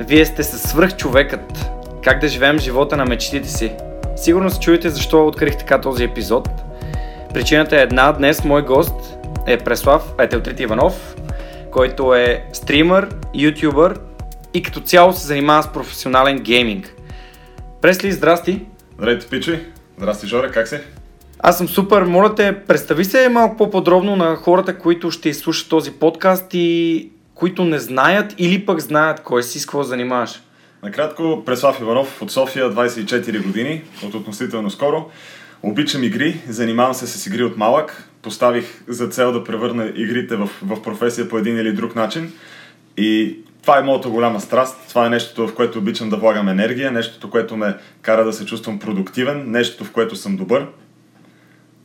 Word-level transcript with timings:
Вие 0.00 0.26
сте 0.26 0.42
със 0.42 0.62
свръхчовекът. 0.62 1.70
Как 2.04 2.20
да 2.20 2.28
живеем 2.28 2.58
живота 2.58 2.96
на 2.96 3.04
мечтите 3.04 3.48
си. 3.48 3.72
Сигурно 4.16 4.50
се 4.50 4.60
чуете 4.60 4.90
защо 4.90 5.26
открих 5.26 5.58
така 5.58 5.80
този 5.80 6.04
епизод. 6.04 6.48
Причината 7.34 7.76
е 7.76 7.82
една. 7.82 8.12
Днес 8.12 8.44
мой 8.44 8.62
гост 8.62 9.18
е 9.46 9.58
Преслав 9.58 10.02
Етелтрит 10.18 10.60
Иванов, 10.60 11.16
който 11.72 12.14
е 12.14 12.44
стример, 12.52 13.08
ютубър 13.34 14.00
и 14.54 14.62
като 14.62 14.80
цяло 14.80 15.12
се 15.12 15.26
занимава 15.26 15.62
с 15.62 15.72
професионален 15.72 16.38
гейминг. 16.38 16.94
Пресли, 17.80 18.12
здрасти! 18.12 18.60
Здравейте, 18.94 19.26
Пичи! 19.26 19.60
Здрасти, 19.98 20.26
Жоре, 20.26 20.50
как 20.50 20.68
си? 20.68 20.76
Аз 21.38 21.58
съм 21.58 21.68
супер. 21.68 22.02
Моля 22.02 22.34
те, 22.34 22.56
представи 22.66 23.04
се 23.04 23.28
малко 23.28 23.56
по-подробно 23.56 24.16
на 24.16 24.36
хората, 24.36 24.78
които 24.78 25.10
ще 25.10 25.28
изслушат 25.28 25.68
този 25.68 25.92
подкаст 25.92 26.46
и 26.52 27.10
които 27.36 27.64
не 27.64 27.78
знаят 27.78 28.34
или 28.38 28.66
пък 28.66 28.80
знаят 28.80 29.20
кой 29.20 29.42
си, 29.42 29.60
с 29.60 29.66
какво 29.66 29.82
занимаваш. 29.82 30.42
Накратко, 30.82 31.42
Преслав 31.46 31.80
Иванов 31.80 32.22
от 32.22 32.30
София, 32.30 32.70
24 32.70 33.42
години, 33.42 33.82
от 34.04 34.14
относително 34.14 34.70
скоро. 34.70 35.10
Обичам 35.62 36.04
игри, 36.04 36.40
занимавам 36.48 36.94
се 36.94 37.06
с 37.06 37.26
игри 37.26 37.44
от 37.44 37.56
малък. 37.56 38.10
Поставих 38.22 38.82
за 38.88 39.08
цел 39.08 39.32
да 39.32 39.44
превърна 39.44 39.92
игрите 39.94 40.36
в, 40.36 40.50
в 40.62 40.82
професия 40.82 41.28
по 41.28 41.38
един 41.38 41.58
или 41.58 41.72
друг 41.72 41.96
начин. 41.96 42.32
И 42.96 43.38
това 43.62 43.78
е 43.78 43.82
моята 43.82 44.08
голяма 44.08 44.40
страст. 44.40 44.76
Това 44.88 45.06
е 45.06 45.10
нещото, 45.10 45.48
в 45.48 45.54
което 45.54 45.78
обичам 45.78 46.10
да 46.10 46.16
влагам 46.16 46.48
енергия, 46.48 46.92
нещото, 46.92 47.30
което 47.30 47.56
ме 47.56 47.74
кара 48.02 48.24
да 48.24 48.32
се 48.32 48.46
чувствам 48.46 48.78
продуктивен, 48.78 49.50
нещото, 49.50 49.84
в 49.84 49.92
което 49.92 50.16
съм 50.16 50.36
добър. 50.36 50.66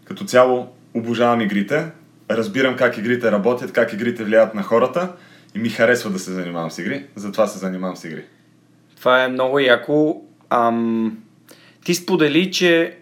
Като 0.05 0.25
цяло 0.25 0.67
обожавам 0.93 1.41
игрите, 1.41 1.85
разбирам 2.31 2.75
как 2.75 2.97
игрите 2.97 3.31
работят, 3.31 3.71
как 3.71 3.93
игрите 3.93 4.23
влияят 4.23 4.55
на 4.55 4.63
хората 4.63 5.09
и 5.55 5.59
ми 5.59 5.69
харесва 5.69 6.09
да 6.09 6.19
се 6.19 6.31
занимавам 6.31 6.71
с 6.71 6.77
игри, 6.77 7.05
затова 7.15 7.47
се 7.47 7.59
занимавам 7.59 7.95
с 7.95 8.03
игри. 8.03 8.23
Това 8.97 9.23
е 9.23 9.27
много 9.27 9.59
яко. 9.59 10.21
Ам... 10.49 11.17
Ти 11.85 11.95
сподели, 11.95 12.51
че 12.51 12.97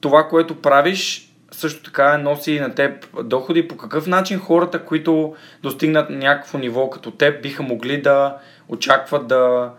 това, 0.00 0.28
което 0.28 0.60
правиш, 0.60 1.32
също 1.50 1.82
така 1.82 2.18
носи 2.18 2.60
на 2.60 2.74
теб 2.74 3.22
доходи. 3.24 3.68
По 3.68 3.76
какъв 3.76 4.06
начин 4.06 4.38
хората, 4.38 4.84
които 4.84 5.34
достигнат 5.62 6.10
някакво 6.10 6.58
ниво 6.58 6.90
като 6.90 7.10
теб, 7.10 7.42
биха 7.42 7.62
могли 7.62 8.02
да 8.02 8.36
очакват 8.68 9.26
да, 9.26 9.70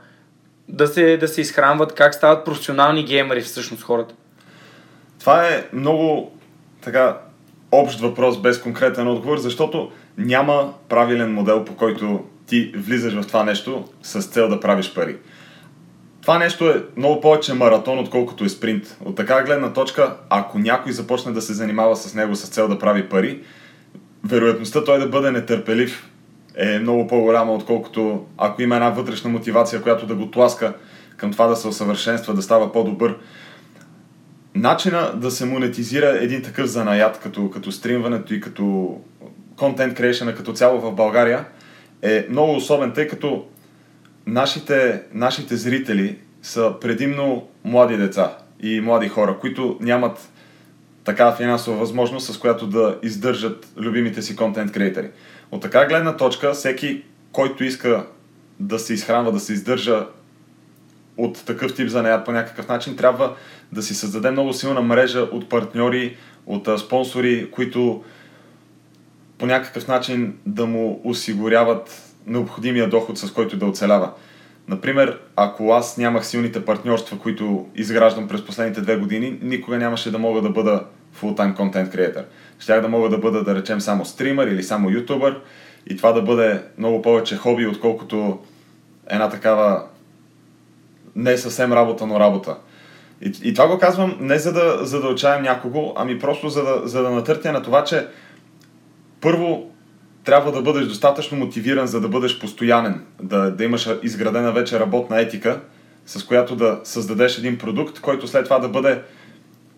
да, 0.69 0.87
се, 0.87 1.17
да 1.17 1.27
се 1.27 1.41
изхранват? 1.41 1.95
Как 1.95 2.15
стават 2.15 2.45
професионални 2.45 3.05
геймери 3.05 3.41
всъщност 3.41 3.83
хората? 3.83 4.15
Това 5.19 5.47
е 5.47 5.65
много 5.73 6.31
така 6.81 7.17
общ 7.81 7.99
въпрос 7.99 8.41
без 8.41 8.61
конкретен 8.61 9.07
отговор, 9.07 9.37
защото 9.37 9.91
няма 10.17 10.73
правилен 10.89 11.33
модел, 11.33 11.65
по 11.65 11.75
който 11.75 12.23
ти 12.45 12.73
влизаш 12.75 13.13
в 13.13 13.27
това 13.27 13.43
нещо 13.43 13.83
с 14.01 14.21
цел 14.21 14.49
да 14.49 14.59
правиш 14.59 14.93
пари. 14.93 15.17
Това 16.21 16.39
нещо 16.39 16.69
е 16.69 16.83
много 16.97 17.21
повече 17.21 17.53
маратон, 17.53 17.99
отколкото 17.99 18.43
е 18.43 18.49
спринт. 18.49 18.97
От 19.05 19.15
така 19.15 19.43
гледна 19.43 19.73
точка, 19.73 20.15
ако 20.29 20.59
някой 20.59 20.91
започне 20.91 21.31
да 21.31 21.41
се 21.41 21.53
занимава 21.53 21.95
с 21.95 22.13
него 22.13 22.35
с 22.35 22.49
цел 22.49 22.67
да 22.67 22.79
прави 22.79 23.09
пари, 23.09 23.39
вероятността 24.23 24.83
той 24.83 24.99
да 24.99 25.07
бъде 25.07 25.31
нетърпелив 25.31 26.09
е 26.55 26.79
много 26.79 27.07
по-голяма, 27.07 27.53
отколкото 27.53 28.25
ако 28.37 28.61
има 28.61 28.75
една 28.75 28.89
вътрешна 28.89 29.29
мотивация, 29.29 29.81
която 29.81 30.05
да 30.05 30.15
го 30.15 30.31
тласка 30.31 30.73
към 31.17 31.31
това 31.31 31.47
да 31.47 31.55
се 31.55 31.67
усъвършенства, 31.67 32.33
да 32.33 32.41
става 32.41 32.71
по-добър. 32.71 33.15
Начина 34.55 35.13
да 35.15 35.31
се 35.31 35.45
монетизира 35.45 36.17
един 36.21 36.41
такъв 36.41 36.65
занаят, 36.67 37.19
като, 37.19 37.49
като 37.49 37.71
стримването 37.71 38.33
и 38.33 38.41
като 38.41 38.97
контент 39.57 39.97
creation 39.97 40.35
като 40.35 40.53
цяло 40.53 40.81
в 40.81 40.91
България, 40.91 41.45
е 42.01 42.27
много 42.29 42.55
особен, 42.55 42.91
тъй 42.91 43.07
като 43.07 43.45
нашите, 44.25 45.01
нашите 45.13 45.55
зрители 45.55 46.17
са 46.41 46.73
предимно 46.81 47.47
млади 47.63 47.97
деца 47.97 48.37
и 48.59 48.81
млади 48.81 49.07
хора, 49.07 49.37
които 49.39 49.77
нямат 49.81 50.29
такава 51.03 51.35
финансова 51.35 51.77
възможност, 51.77 52.33
с 52.33 52.37
която 52.37 52.67
да 52.67 52.99
издържат 53.03 53.67
любимите 53.77 54.21
си 54.21 54.35
контент 54.35 54.71
креатори. 54.71 55.09
От 55.51 55.61
така 55.61 55.85
гледна 55.85 56.17
точка, 56.17 56.53
всеки, 56.53 57.03
който 57.31 57.63
иска 57.63 58.05
да 58.59 58.79
се 58.79 58.93
изхранва, 58.93 59.31
да 59.31 59.39
се 59.39 59.53
издържа 59.53 60.05
от 61.17 61.45
такъв 61.45 61.75
тип 61.75 61.89
занаят 61.89 62.25
по 62.25 62.31
някакъв 62.31 62.67
начин, 62.67 62.95
трябва 62.95 63.35
да 63.73 63.83
си 63.83 63.95
създаде 63.95 64.31
много 64.31 64.53
силна 64.53 64.81
мрежа 64.81 65.19
от 65.19 65.49
партньори, 65.49 66.17
от 66.45 66.69
спонсори, 66.79 67.51
които 67.51 68.03
по 69.37 69.45
някакъв 69.45 69.87
начин 69.87 70.37
да 70.45 70.65
му 70.65 71.01
осигуряват 71.03 72.13
необходимия 72.27 72.89
доход, 72.89 73.17
с 73.17 73.31
който 73.31 73.57
да 73.57 73.65
оцелява. 73.65 74.11
Например, 74.67 75.19
ако 75.35 75.71
аз 75.71 75.97
нямах 75.97 76.25
силните 76.25 76.65
партньорства, 76.65 77.19
които 77.19 77.67
изграждам 77.75 78.27
през 78.27 78.45
последните 78.45 78.81
две 78.81 78.97
години, 78.97 79.39
никога 79.41 79.77
нямаше 79.77 80.11
да 80.11 80.19
мога 80.19 80.41
да 80.41 80.49
бъда 80.49 80.83
full-time 81.21 81.57
content 81.57 81.95
creator. 81.95 82.23
Щях 82.59 82.81
да 82.81 82.89
мога 82.89 83.09
да 83.09 83.17
бъда, 83.17 83.43
да 83.43 83.55
речем, 83.55 83.81
само 83.81 84.05
стример 84.05 84.47
или 84.47 84.63
само 84.63 84.89
ютубър 84.89 85.41
и 85.87 85.97
това 85.97 86.11
да 86.11 86.21
бъде 86.21 86.63
много 86.77 87.01
повече 87.01 87.37
хоби, 87.37 87.67
отколкото 87.67 88.39
една 89.09 89.29
такава 89.29 89.83
не 91.15 91.37
съвсем 91.37 91.73
работа, 91.73 92.07
но 92.07 92.19
работа. 92.19 92.55
И, 93.25 93.49
и 93.49 93.53
това 93.53 93.67
го 93.67 93.77
казвам 93.77 94.17
не 94.19 94.39
за 94.39 94.53
да, 94.53 94.85
за 94.85 95.01
да 95.01 95.07
отчаям 95.07 95.43
някого, 95.43 95.93
ами 95.95 96.19
просто 96.19 96.49
за 96.49 96.63
да, 96.63 96.81
за 96.87 97.01
да 97.01 97.09
натъртя 97.09 97.51
на 97.51 97.63
това, 97.63 97.83
че 97.83 98.07
първо 99.21 99.69
трябва 100.23 100.51
да 100.51 100.61
бъдеш 100.61 100.85
достатъчно 100.85 101.37
мотивиран, 101.37 101.87
за 101.87 102.01
да 102.01 102.07
бъдеш 102.07 102.39
постоянен, 102.39 103.05
да, 103.21 103.51
да 103.51 103.63
имаш 103.63 103.89
изградена 104.03 104.51
вече 104.51 104.79
работна 104.79 105.19
етика, 105.19 105.59
с 106.05 106.23
която 106.23 106.55
да 106.55 106.79
създадеш 106.83 107.37
един 107.37 107.57
продукт, 107.57 107.99
който 107.99 108.27
след 108.27 108.43
това 108.43 108.59
да 108.59 108.69
бъде 108.69 109.01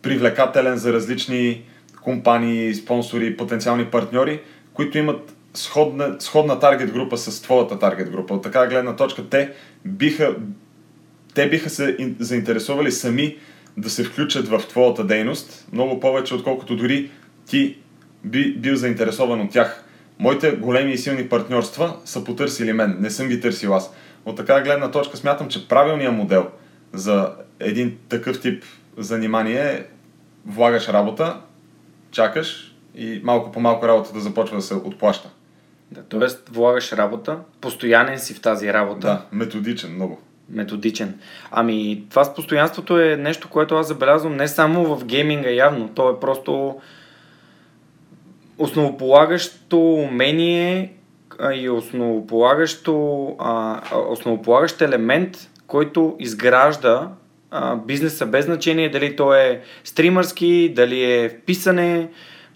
привлекателен 0.01 0.77
за 0.77 0.93
различни 0.93 1.63
компании, 2.01 2.73
спонсори, 2.73 3.37
потенциални 3.37 3.85
партньори, 3.85 4.41
които 4.73 4.97
имат 4.97 5.35
сходна, 5.53 6.15
сходна 6.19 6.59
таргет 6.59 6.91
група 6.91 7.17
с 7.17 7.41
твоята 7.41 7.79
таргет 7.79 8.11
група. 8.11 8.33
От 8.33 8.43
така 8.43 8.67
гледна 8.67 8.95
точка 8.95 9.29
те 9.29 9.51
биха, 9.85 10.35
те 11.35 11.49
биха 11.49 11.69
се 11.69 12.15
заинтересували 12.19 12.91
сами 12.91 13.37
да 13.77 13.89
се 13.89 14.03
включат 14.03 14.47
в 14.47 14.63
твоята 14.69 15.03
дейност, 15.03 15.67
много 15.71 15.99
повече 15.99 16.35
отколкото 16.35 16.75
дори 16.75 17.11
ти 17.45 17.77
би 18.23 18.57
бил 18.57 18.75
заинтересован 18.75 19.41
от 19.41 19.51
тях. 19.51 19.83
Моите 20.19 20.51
големи 20.51 20.91
и 20.91 20.97
силни 20.97 21.29
партньорства 21.29 21.95
са 22.05 22.23
потърсили 22.23 22.73
мен, 22.73 22.97
не 22.99 23.09
съм 23.09 23.27
ги 23.27 23.41
търсил 23.41 23.75
аз. 23.75 23.93
От 24.25 24.37
така 24.37 24.61
гледна 24.61 24.91
точка 24.91 25.17
смятам, 25.17 25.47
че 25.47 25.67
правилният 25.67 26.13
модел 26.13 26.47
за 26.93 27.31
един 27.59 27.97
такъв 28.09 28.41
тип 28.41 28.63
занимание 28.97 29.61
е 29.61 29.85
влагаш 30.45 30.89
работа, 30.89 31.37
чакаш 32.11 32.75
и 32.95 33.21
малко 33.23 33.51
по 33.51 33.59
малко 33.59 33.87
работата 33.87 34.19
започва 34.19 34.55
да 34.55 34.61
се 34.61 34.73
отплаща. 34.73 35.29
Да, 35.91 36.03
т.е. 36.03 36.51
влагаш 36.51 36.93
работа, 36.93 37.39
постоянен 37.61 38.19
си 38.19 38.33
в 38.33 38.41
тази 38.41 38.73
работа. 38.73 39.07
Да, 39.07 39.25
методичен 39.31 39.95
много. 39.95 40.21
Методичен. 40.49 41.19
Ами, 41.51 42.03
това 42.09 42.23
с 42.23 42.35
постоянството 42.35 42.99
е 42.99 43.15
нещо, 43.15 43.49
което 43.49 43.75
аз 43.75 43.87
забелязвам 43.87 44.35
не 44.35 44.47
само 44.47 44.95
в 44.95 45.05
гейминга 45.05 45.49
явно, 45.49 45.89
то 45.95 46.09
е 46.09 46.19
просто 46.19 46.75
основополагащо 48.57 49.93
умение 49.93 50.93
и 51.53 51.69
основополагащо, 51.69 53.27
а, 53.39 53.81
основополагащ 54.09 54.81
елемент, 54.81 55.49
който 55.67 56.15
изгражда 56.19 57.09
а, 57.51 57.75
бизнеса 57.75 58.25
без 58.25 58.45
значение 58.45 58.89
дали 58.89 59.15
то 59.15 59.33
е 59.33 59.61
стримърски, 59.83 60.73
дали 60.75 61.03
е 61.03 61.39
писане, 61.45 62.09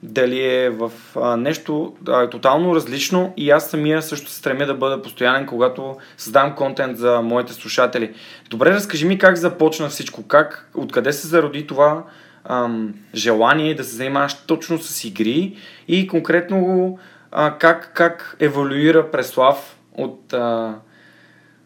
дали 0.04 0.46
е 0.46 0.70
в 0.70 0.92
а, 1.16 1.38
нещо 1.38 1.96
а, 2.08 2.30
тотално 2.30 2.76
различно 2.76 3.34
и 3.38 3.52
аз 3.52 3.70
самия 3.70 4.02
също 4.02 4.32
се 4.32 4.38
стремя 4.38 4.66
да 4.66 4.74
бъда 4.74 5.02
постоянен, 5.02 5.46
когато 5.46 5.98
създам 6.18 6.56
контент 6.56 6.98
за 6.98 7.22
моите 7.22 7.54
слушатели. 7.54 8.14
Добре, 8.50 8.74
разкажи 8.74 9.06
ми 9.06 9.18
как 9.18 9.36
започна 9.36 9.90
всичко, 9.90 10.24
как, 10.24 10.70
откъде 10.76 11.14
се 11.14 11.28
зароди 11.28 11.68
това 11.68 12.04
ам, 12.44 12.94
желание 13.16 13.76
да 13.76 13.84
се 13.84 13.96
занимаваш 13.96 14.34
точно 14.34 14.80
с 14.80 15.04
игри 15.04 15.58
и 15.88 16.08
конкретно 16.08 16.98
а, 17.32 17.58
как, 17.58 17.92
как 17.94 18.38
еволюира 18.40 19.12
Преслав 19.12 19.78
от, 19.98 20.34
а, 20.34 20.76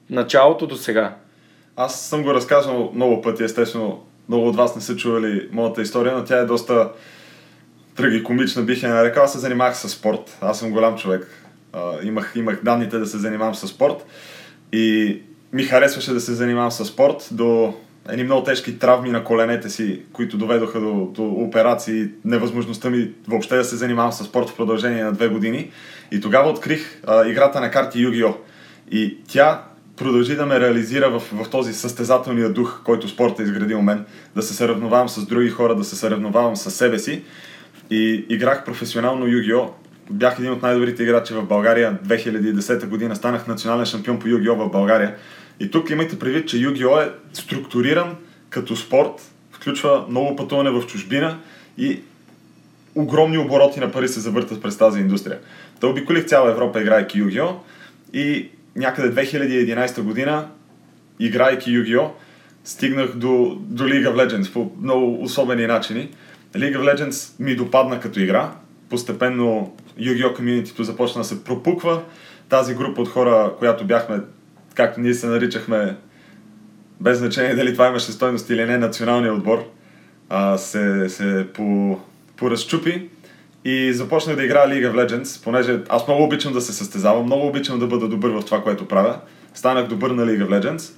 началото 0.09 0.67
до 0.67 0.75
сега? 0.75 1.15
Аз 1.75 2.01
съм 2.01 2.23
го 2.23 2.33
разказвал 2.33 2.91
много 2.93 3.21
пъти, 3.21 3.43
естествено. 3.43 4.03
Много 4.29 4.47
от 4.47 4.55
вас 4.55 4.75
не 4.75 4.81
са 4.81 4.95
чували 4.95 5.49
моята 5.51 5.81
история, 5.81 6.17
но 6.17 6.23
тя 6.23 6.37
е 6.37 6.45
доста 6.45 6.89
трагикомична, 7.95 8.61
бих 8.61 8.83
я 8.83 8.89
нарекал. 8.89 9.27
Се 9.27 9.39
занимавах 9.39 9.77
с 9.77 9.89
спорт. 9.89 10.37
Аз 10.41 10.59
съм 10.59 10.71
голям 10.71 10.97
човек. 10.97 11.27
Имах, 12.03 12.31
имах 12.35 12.63
данните 12.63 12.97
да 12.97 13.05
се 13.05 13.17
занимавам 13.17 13.55
с 13.55 13.67
спорт 13.67 14.05
и 14.71 15.17
ми 15.53 15.63
харесваше 15.63 16.13
да 16.13 16.21
се 16.21 16.33
занимавам 16.33 16.71
с 16.71 16.85
спорт 16.85 17.29
до 17.31 17.73
едни 18.09 18.23
много 18.23 18.43
тежки 18.43 18.79
травми 18.79 19.09
на 19.09 19.23
коленете 19.23 19.69
си, 19.69 20.01
които 20.13 20.37
доведоха 20.37 20.79
до, 20.79 21.11
до 21.15 21.23
операции, 21.23 22.07
невъзможността 22.25 22.89
ми 22.89 23.11
въобще 23.27 23.55
да 23.55 23.63
се 23.63 23.75
занимавам 23.75 24.11
с 24.11 24.23
спорт 24.23 24.49
в 24.49 24.55
продължение 24.55 25.03
на 25.03 25.11
две 25.11 25.27
години. 25.27 25.71
И 26.11 26.21
тогава 26.21 26.49
открих 26.49 27.01
а, 27.07 27.27
играта 27.27 27.61
на 27.61 27.71
карти 27.71 27.97
Yu-Gi-Oh! 27.97 28.35
И 28.91 29.17
тя 29.27 29.63
продължи 29.97 30.35
да 30.35 30.45
ме 30.45 30.59
реализира 30.59 31.09
в, 31.09 31.19
в 31.19 31.49
този 31.49 31.73
състезателния 31.73 32.49
дух, 32.49 32.81
който 32.83 33.09
спорта 33.09 33.41
е 33.41 33.45
изградил 33.45 33.81
мен, 33.81 34.05
да 34.35 34.41
се 34.41 34.53
съревновавам 34.53 35.09
с 35.09 35.25
други 35.25 35.49
хора, 35.49 35.75
да 35.75 35.83
се 35.83 35.95
съревновавам 35.95 36.55
с 36.55 36.71
себе 36.71 36.99
си. 36.99 37.23
И 37.93 38.25
играх 38.29 38.65
професионално 38.65 39.25
Yu-Gi-Oh! 39.25 39.69
Бях 40.11 40.39
един 40.39 40.51
от 40.51 40.61
най-добрите 40.61 41.03
играчи 41.03 41.33
в 41.33 41.43
България. 41.43 41.99
2010 42.05 42.87
година 42.87 43.15
станах 43.15 43.47
национален 43.47 43.85
шампион 43.85 44.19
по 44.19 44.27
Yu-Gi-Oh! 44.27 44.67
в 44.67 44.71
България. 44.71 45.15
И 45.59 45.71
тук 45.71 45.89
имайте 45.89 46.19
предвид, 46.19 46.47
че 46.47 46.57
Yu-Gi-Oh! 46.57 47.07
е 47.07 47.11
структуриран 47.33 48.15
като 48.49 48.75
спорт, 48.75 49.31
включва 49.51 50.05
много 50.09 50.35
пътуване 50.35 50.69
в 50.69 50.85
чужбина 50.87 51.39
и 51.77 51.99
огромни 52.95 53.37
обороти 53.37 53.79
на 53.79 53.91
пари 53.91 54.07
се 54.07 54.19
завъртат 54.19 54.61
през 54.61 54.77
тази 54.77 54.99
индустрия. 54.99 55.39
Та 55.79 55.87
обиколих 55.87 56.25
цяла 56.25 56.51
Европа, 56.51 56.81
играйки 56.81 57.23
Yu-Gi-Oh! 57.23 57.55
И 58.13 58.49
някъде 58.75 59.25
2011 59.25 60.01
година, 60.01 60.47
играйки 61.19 61.69
Yu-Gi-Oh! 61.69 62.09
стигнах 62.63 63.15
до, 63.15 63.57
до 63.59 63.83
League 63.83 64.07
of 64.07 64.27
Legends 64.27 64.53
по 64.53 64.71
много 64.81 65.23
особени 65.23 65.67
начини. 65.67 66.09
League 66.55 66.77
of 66.77 66.95
Legends 66.95 67.39
ми 67.39 67.55
допадна 67.55 67.99
като 67.99 68.19
игра. 68.19 68.51
Постепенно 68.89 69.75
Yu-Gi-Oh! 69.99 70.35
комьюнитито 70.35 70.83
започна 70.83 71.21
да 71.21 71.27
се 71.27 71.43
пропуква. 71.43 72.01
Тази 72.49 72.75
група 72.75 73.01
от 73.01 73.09
хора, 73.09 73.53
която 73.59 73.85
бяхме 73.85 74.19
както 74.75 75.01
ние 75.01 75.13
се 75.13 75.27
наричахме, 75.27 75.97
без 77.01 77.17
значение 77.17 77.55
дали 77.55 77.73
това 77.73 77.87
имаше 77.87 78.11
стойност 78.11 78.49
или 78.49 78.65
не, 78.65 78.77
националния 78.77 79.33
отбор, 79.33 79.69
а, 80.29 80.57
се, 80.57 81.09
се 81.09 81.47
по, 81.53 81.99
поразчупи 82.37 83.09
и 83.65 83.93
започнах 83.93 84.35
да 84.35 84.43
играя 84.43 84.67
League 84.67 84.91
of 84.91 85.07
Legends, 85.07 85.43
понеже 85.43 85.79
аз 85.89 86.07
много 86.07 86.23
обичам 86.23 86.53
да 86.53 86.61
се 86.61 86.73
състезавам, 86.73 87.25
много 87.25 87.47
обичам 87.47 87.79
да 87.79 87.87
бъда 87.87 88.07
добър 88.07 88.29
в 88.29 88.45
това, 88.45 88.63
което 88.63 88.87
правя. 88.87 89.19
Станах 89.53 89.87
добър 89.87 90.11
на 90.11 90.25
League 90.25 90.47
of 90.47 90.61
Legends. 90.61 90.93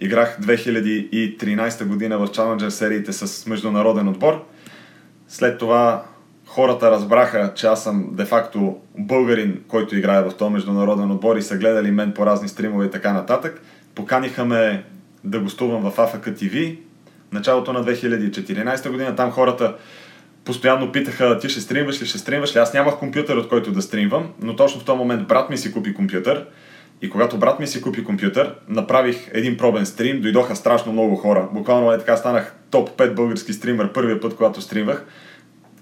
Играх 0.00 0.40
2013 0.40 1.84
година 1.84 2.18
в 2.18 2.28
Challenger 2.28 2.68
сериите 2.68 3.12
с 3.12 3.46
международен 3.46 4.08
отбор. 4.08 4.44
След 5.28 5.58
това 5.58 6.04
хората 6.46 6.90
разбраха, 6.90 7.52
че 7.54 7.66
аз 7.66 7.84
съм 7.84 8.08
де-факто 8.12 8.76
българин, 8.98 9.62
който 9.68 9.96
играе 9.96 10.22
в 10.22 10.34
този 10.34 10.52
международен 10.52 11.10
отбор 11.10 11.36
и 11.36 11.42
са 11.42 11.56
гледали 11.56 11.90
мен 11.90 12.12
по 12.12 12.26
разни 12.26 12.48
стримове 12.48 12.86
и 12.86 12.90
така 12.90 13.12
нататък. 13.12 13.62
Поканиха 13.94 14.44
ме 14.44 14.84
да 15.24 15.40
гостувам 15.40 15.90
в 15.90 15.96
AFK 15.96 16.42
TV 16.42 16.78
началото 17.32 17.72
на 17.72 17.84
2014 17.84 18.90
година. 18.90 19.16
Там 19.16 19.30
хората 19.30 19.74
постоянно 20.44 20.92
питаха, 20.92 21.38
ти 21.38 21.48
ще 21.48 21.60
стримваш 21.60 22.02
ли, 22.02 22.06
ще 22.06 22.18
стримваш 22.18 22.56
ли. 22.56 22.58
Аз 22.58 22.74
нямах 22.74 22.98
компютър, 22.98 23.36
от 23.36 23.48
който 23.48 23.72
да 23.72 23.82
стримвам, 23.82 24.28
но 24.42 24.56
точно 24.56 24.80
в 24.80 24.84
този 24.84 24.98
момент 24.98 25.28
брат 25.28 25.50
ми 25.50 25.58
си 25.58 25.72
купи 25.72 25.94
компютър. 25.94 26.46
И 27.02 27.10
когато 27.10 27.38
брат 27.38 27.60
ми 27.60 27.66
си 27.66 27.82
купи 27.82 28.04
компютър, 28.04 28.54
направих 28.68 29.30
един 29.32 29.56
пробен 29.56 29.86
стрим, 29.86 30.20
дойдоха 30.20 30.56
страшно 30.56 30.92
много 30.92 31.16
хора. 31.16 31.48
Буквално 31.52 31.92
е 31.92 31.98
така 31.98 32.16
станах 32.16 32.54
топ 32.70 32.90
5 32.90 33.14
български 33.14 33.52
стример 33.52 33.92
първия 33.92 34.20
път, 34.20 34.36
когато 34.36 34.60
стримвах 34.60 35.04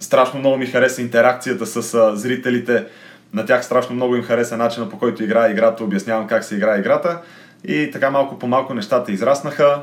страшно 0.00 0.40
много 0.40 0.56
ми 0.56 0.66
хареса 0.66 1.02
интеракцията 1.02 1.66
с 1.66 2.12
зрителите. 2.16 2.84
На 3.32 3.46
тях 3.46 3.64
страшно 3.64 3.96
много 3.96 4.16
им 4.16 4.22
хареса 4.22 4.56
начина 4.56 4.88
по 4.88 4.98
който 4.98 5.24
играе 5.24 5.50
играта, 5.50 5.84
обяснявам 5.84 6.26
как 6.26 6.44
се 6.44 6.56
играе 6.56 6.80
играта. 6.80 7.20
И 7.64 7.90
така 7.92 8.10
малко 8.10 8.38
по 8.38 8.46
малко 8.46 8.74
нещата 8.74 9.12
израснаха. 9.12 9.82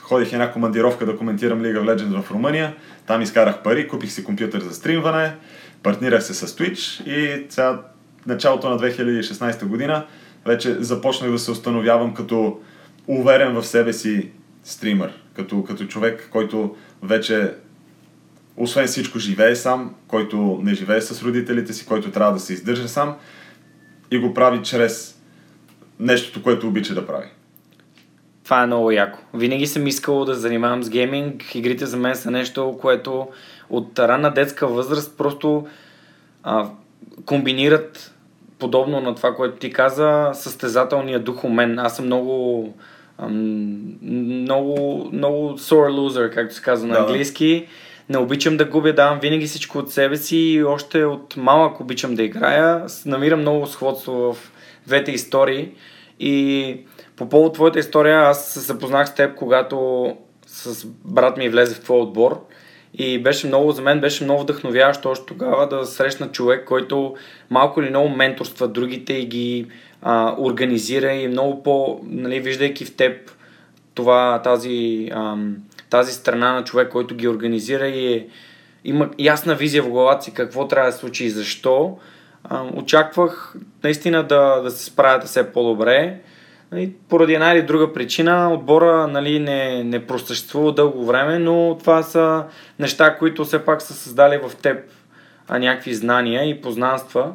Ходих 0.00 0.32
една 0.32 0.52
командировка 0.52 1.06
да 1.06 1.16
коментирам 1.16 1.62
League 1.62 1.80
of 1.80 1.96
Legends 1.96 2.22
в 2.22 2.30
Румъния. 2.30 2.74
Там 3.06 3.22
изкарах 3.22 3.62
пари, 3.62 3.88
купих 3.88 4.10
си 4.10 4.24
компютър 4.24 4.60
за 4.60 4.74
стримване, 4.74 5.32
партнирах 5.82 6.22
се 6.22 6.34
с 6.34 6.46
Twitch 6.46 7.06
и 7.06 7.46
сега 7.48 7.80
началото 8.26 8.68
на 8.68 8.78
2016 8.78 9.64
година 9.64 10.06
вече 10.46 10.74
започнах 10.74 11.30
да 11.30 11.38
се 11.38 11.50
установявам 11.50 12.14
като 12.14 12.60
уверен 13.06 13.54
в 13.54 13.66
себе 13.66 13.92
си 13.92 14.30
стример, 14.64 15.12
като, 15.34 15.64
като 15.64 15.86
човек, 15.86 16.28
който 16.32 16.76
вече 17.02 17.54
освен 18.56 18.86
всичко 18.86 19.18
живее 19.18 19.56
сам, 19.56 19.94
който 20.08 20.60
не 20.62 20.74
живее 20.74 21.00
с 21.00 21.22
родителите 21.22 21.72
си, 21.72 21.86
който 21.86 22.10
трябва 22.10 22.32
да 22.32 22.40
се 22.40 22.52
издържа 22.52 22.88
сам 22.88 23.16
и 24.10 24.18
го 24.18 24.34
прави 24.34 24.62
чрез 24.62 25.20
нещото, 26.00 26.42
което 26.42 26.68
обича 26.68 26.94
да 26.94 27.06
прави. 27.06 27.26
Това 28.44 28.62
е 28.62 28.66
много 28.66 28.90
яко. 28.90 29.18
Винаги 29.34 29.66
съм 29.66 29.86
искал 29.86 30.24
да 30.24 30.34
занимавам 30.34 30.82
с 30.82 30.90
гейминг. 30.90 31.54
Игрите 31.54 31.86
за 31.86 31.96
мен 31.96 32.16
са 32.16 32.30
нещо, 32.30 32.78
което 32.80 33.28
от 33.70 33.98
ранна 33.98 34.34
детска 34.34 34.66
възраст 34.66 35.18
просто 35.18 35.66
а, 36.42 36.70
комбинират 37.24 38.14
подобно 38.60 39.00
на 39.00 39.14
това, 39.14 39.34
което 39.34 39.56
ти 39.56 39.72
каза, 39.72 40.30
състезателния 40.32 41.20
дух 41.20 41.44
у 41.44 41.48
мен. 41.48 41.78
Аз 41.78 41.96
съм 41.96 42.04
много 42.04 42.68
много, 43.28 45.08
много 45.12 45.58
sore 45.58 45.90
loser, 45.90 46.34
както 46.34 46.54
се 46.54 46.62
казва 46.62 46.88
на 46.88 46.98
английски. 46.98 47.66
Не 48.08 48.18
обичам 48.18 48.56
да 48.56 48.64
губя, 48.64 48.92
давам 48.92 49.20
винаги 49.20 49.46
всичко 49.46 49.78
от 49.78 49.92
себе 49.92 50.16
си 50.16 50.36
и 50.36 50.64
още 50.64 51.04
от 51.04 51.36
малък 51.36 51.80
обичам 51.80 52.14
да 52.14 52.22
играя. 52.22 52.86
Намирам 53.06 53.40
много 53.40 53.66
сходство 53.66 54.12
в 54.12 54.52
двете 54.86 55.12
истории 55.12 55.68
и 56.20 56.76
по 57.16 57.28
повод 57.28 57.54
твоята 57.54 57.78
история 57.78 58.20
аз 58.20 58.46
се 58.46 58.60
запознах 58.60 59.08
с 59.08 59.14
теб, 59.14 59.34
когато 59.34 60.06
с 60.46 60.86
брат 61.04 61.36
ми 61.36 61.48
влезе 61.48 61.74
в 61.74 61.80
твой 61.80 62.00
отбор 62.00 62.46
и 62.94 63.22
беше 63.22 63.46
много, 63.46 63.72
за 63.72 63.82
мен 63.82 64.00
беше 64.00 64.24
много 64.24 64.42
вдъхновяващо 64.42 65.10
още 65.10 65.26
тогава 65.26 65.68
да 65.68 65.86
срещна 65.86 66.32
човек, 66.32 66.64
който 66.64 67.14
малко 67.50 67.82
или 67.82 67.90
много 67.90 68.08
менторства 68.08 68.68
другите 68.68 69.12
и 69.12 69.26
ги 69.26 69.66
а, 70.02 70.34
организира 70.38 71.12
и 71.12 71.28
много 71.28 71.62
по, 71.62 72.00
нали, 72.04 72.40
виждайки 72.40 72.84
в 72.84 72.96
теб 72.96 73.30
това, 73.94 74.40
тази 74.44 75.08
ам, 75.12 75.56
тази 75.90 76.12
страна 76.12 76.52
на 76.52 76.64
човек, 76.64 76.88
който 76.88 77.14
ги 77.14 77.28
организира 77.28 77.88
и 77.88 78.14
е, 78.14 78.26
има 78.84 79.10
ясна 79.18 79.54
визия 79.54 79.82
в 79.82 79.88
главата 79.88 80.24
си 80.24 80.34
какво 80.34 80.68
трябва 80.68 80.90
да 80.90 80.96
случи 80.96 81.24
и 81.24 81.30
защо. 81.30 81.98
А, 82.44 82.64
очаквах 82.74 83.54
наистина 83.84 84.22
да, 84.22 84.60
да 84.62 84.70
се 84.70 84.84
справяте 84.84 85.26
все 85.26 85.52
по-добре. 85.52 86.20
Нали, 86.72 86.92
поради 87.08 87.34
една 87.34 87.52
или 87.52 87.62
друга 87.62 87.92
причина 87.92 88.54
отбора 88.54 89.06
нали, 89.06 89.38
не, 89.38 89.84
не 89.84 90.06
просъществува 90.06 90.74
дълго 90.74 91.04
време, 91.04 91.38
но 91.38 91.76
това 91.80 92.02
са 92.02 92.44
неща, 92.78 93.16
които 93.18 93.44
все 93.44 93.64
пак 93.64 93.82
са 93.82 93.92
създали 93.92 94.40
в 94.48 94.56
теб 94.56 94.78
а, 95.48 95.58
някакви 95.58 95.94
знания 95.94 96.48
и 96.48 96.60
познанства. 96.60 97.32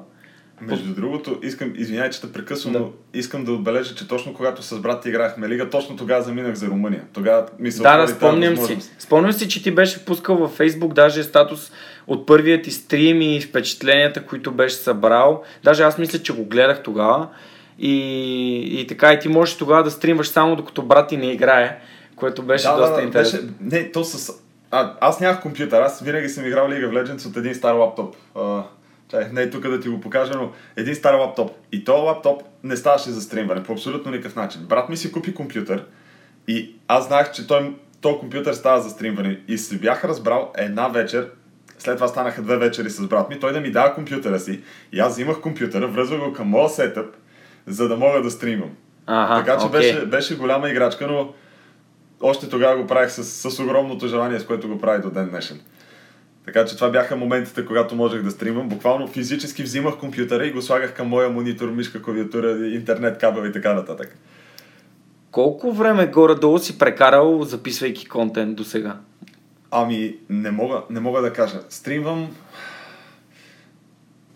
Между 0.62 0.94
другото, 0.94 1.40
искам, 1.44 1.74
извинявай, 1.76 2.10
че 2.10 2.22
те 2.22 2.32
прекъсвам, 2.32 2.74
да. 2.74 2.80
но 2.80 2.92
искам 3.14 3.46
да 3.46 3.52
отбележа, 3.52 3.96
че 3.96 4.08
точно 4.08 4.34
когато 4.34 4.64
с 4.64 4.80
брат 4.80 5.02
ти 5.02 5.10
играхме 5.10 5.50
лига, 5.50 5.70
точно 5.70 5.98
тогава 5.98 6.22
заминах 6.22 6.56
за 6.56 6.68
Румъния. 6.68 7.04
Тогава 7.14 7.46
ми 7.60 7.72
се 7.72 7.82
Да, 7.82 7.98
да, 7.98 8.08
спомням 8.08 8.58
си. 8.58 8.78
Спомням 9.00 9.34
си, 9.34 9.50
че 9.50 9.64
ти 9.64 9.72
беше 9.72 10.06
пускал 10.06 10.36
във 10.38 10.52
Фейсбук 10.52 10.94
даже 10.94 11.24
статус 11.24 11.72
от 12.08 12.26
първият 12.26 12.64
ти 12.64 12.72
стрим 12.72 13.22
и 13.22 13.42
впечатленията, 13.42 14.26
които 14.26 14.52
беше 14.52 14.76
събрал. 14.76 15.44
Даже 15.64 15.84
аз 15.84 15.98
мисля, 15.98 16.20
че 16.20 16.34
го 16.34 16.46
гледах 16.46 16.84
тогава. 16.84 17.28
И, 17.80 18.80
и 18.82 18.88
така, 18.88 19.14
и 19.14 19.20
ти 19.20 19.30
можеш 19.30 19.58
тогава 19.58 19.84
да 19.84 19.92
стримваш 19.92 20.28
само 20.28 20.56
докато 20.56 20.82
брат 20.82 21.10
ти 21.10 21.18
не 21.18 21.32
играе, 21.32 21.80
което 22.16 22.44
беше 22.44 22.68
да, 22.68 22.78
доста 22.78 22.96
да, 22.96 23.02
интересно. 23.02 23.40
Беше, 23.40 23.54
не, 23.62 23.92
то 23.92 24.04
с... 24.04 24.34
А, 24.72 24.94
аз 25.02 25.20
нямах 25.20 25.42
компютър, 25.42 25.82
аз 25.82 26.02
винаги 26.02 26.30
съм 26.30 26.46
играл 26.46 26.68
League 26.68 26.90
of 26.90 27.04
Legends 27.04 27.30
от 27.30 27.38
един 27.38 27.56
стар 27.56 27.74
лаптоп. 27.74 28.16
Чай, 29.12 29.30
не 29.34 29.42
е 29.42 29.50
тук 29.50 29.68
да 29.68 29.80
ти 29.80 29.90
го 29.90 30.02
покажа, 30.02 30.34
но 30.36 30.52
един 30.76 30.96
стар 30.96 31.14
лаптоп. 31.14 31.52
И 31.72 31.84
този 31.84 32.02
лаптоп 32.02 32.44
не 32.64 32.78
ставаше 32.78 33.10
за 33.10 33.22
стримване 33.22 33.64
по 33.64 33.74
абсолютно 33.74 34.12
никакъв 34.12 34.36
начин. 34.36 34.62
Брат 34.62 34.90
ми 34.90 34.98
си 34.98 35.12
купи 35.12 35.34
компютър 35.34 35.86
и 36.48 36.76
аз 36.88 37.08
знаех, 37.08 37.32
че 37.32 37.48
той, 37.48 37.76
този 38.02 38.18
компютър 38.18 38.54
става 38.54 38.82
за 38.82 38.90
стримване. 38.90 39.40
И 39.48 39.58
се 39.58 39.78
бях 39.78 40.06
разбрал 40.06 40.52
една 40.58 40.88
вечер, 40.88 41.30
след 41.78 41.96
това 41.96 42.08
станаха 42.08 42.42
две 42.42 42.58
вечери 42.58 42.90
с 42.90 43.08
брат 43.08 43.30
ми, 43.30 43.40
той 43.40 43.54
да 43.54 43.62
ми 43.62 43.72
дава 43.72 43.94
компютъра 43.94 44.40
си. 44.40 44.62
И 44.92 45.00
аз 45.00 45.14
взимах 45.14 45.42
компютъра, 45.42 45.88
връзвах 45.88 46.20
го 46.20 46.34
към 46.34 46.48
моя 46.48 46.70
сетъп, 46.70 47.16
за 47.68 47.88
да 47.88 47.98
мога 47.98 48.22
да 48.22 48.32
стримвам. 48.32 48.70
Ага, 49.06 49.44
така 49.44 49.60
че 49.60 49.66
okay. 49.66 49.72
беше, 49.72 50.06
беше 50.06 50.38
голяма 50.38 50.70
играчка, 50.70 51.08
но 51.08 51.34
още 52.22 52.50
тогава 52.50 52.82
го 52.82 52.88
правих 52.88 53.12
с, 53.12 53.24
с 53.24 53.60
огромното 53.60 54.08
желание, 54.08 54.40
с 54.40 54.46
което 54.46 54.68
го 54.68 54.82
прави 54.82 55.02
до 55.02 55.10
ден 55.10 55.30
днешен. 55.30 55.60
Така 56.46 56.66
че 56.66 56.76
това 56.76 56.90
бяха 56.90 57.16
моментите, 57.16 57.66
когато 57.66 57.96
можех 57.96 58.22
да 58.22 58.32
стримам. 58.32 58.70
Буквално 58.70 59.08
физически 59.08 59.64
взимах 59.64 59.98
компютъра 59.98 60.46
и 60.46 60.52
го 60.52 60.62
слагах 60.62 60.94
към 60.94 61.08
моя 61.08 61.30
монитор, 61.30 61.70
мишка, 61.70 62.02
клавиатура, 62.02 62.68
интернет, 62.68 63.18
кабел 63.18 63.46
и 63.46 63.52
така 63.52 63.74
нататък. 63.74 64.18
Колко 65.32 65.72
време 65.72 66.08
горе-долу 66.08 66.60
си 66.60 66.78
прекарал, 66.78 67.44
записвайки 67.44 68.06
контент 68.08 68.56
до 68.56 68.64
сега? 68.64 68.98
Ами, 69.72 70.16
не 70.30 70.52
мога, 70.52 70.82
не 70.90 71.00
мога 71.00 71.22
да 71.22 71.34
кажа. 71.34 71.60
Стримвам 71.70 72.36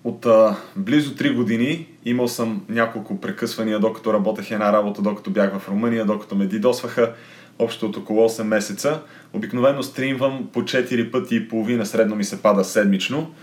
от 0.04 0.26
а, 0.26 0.56
близо 0.76 1.16
3 1.16 1.34
години. 1.34 1.88
Имал 2.06 2.28
съм 2.28 2.66
няколко 2.70 3.22
прекъсвания, 3.22 3.80
докато 3.80 4.14
работех 4.14 4.52
една 4.52 4.74
работа, 4.74 5.02
докато 5.02 5.30
бях 5.30 5.60
в 5.60 5.70
Румъния, 5.70 6.06
докато 6.06 6.36
ме 6.36 6.46
дидосваха. 6.46 7.14
Общо 7.60 7.86
от 7.86 7.98
около 7.98 8.30
8 8.30 8.44
месеца. 8.44 9.02
Обикновено 9.34 9.84
стримвам 9.84 10.50
по 10.54 10.62
4 10.62 11.12
пъти 11.12 11.36
и 11.36 11.48
половина, 11.48 11.86
средно 11.86 12.16
ми 12.16 12.24
се 12.24 12.42
пада 12.42 12.64
седмично. 12.64 13.34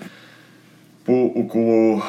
По 1.05 1.33
около 1.37 2.03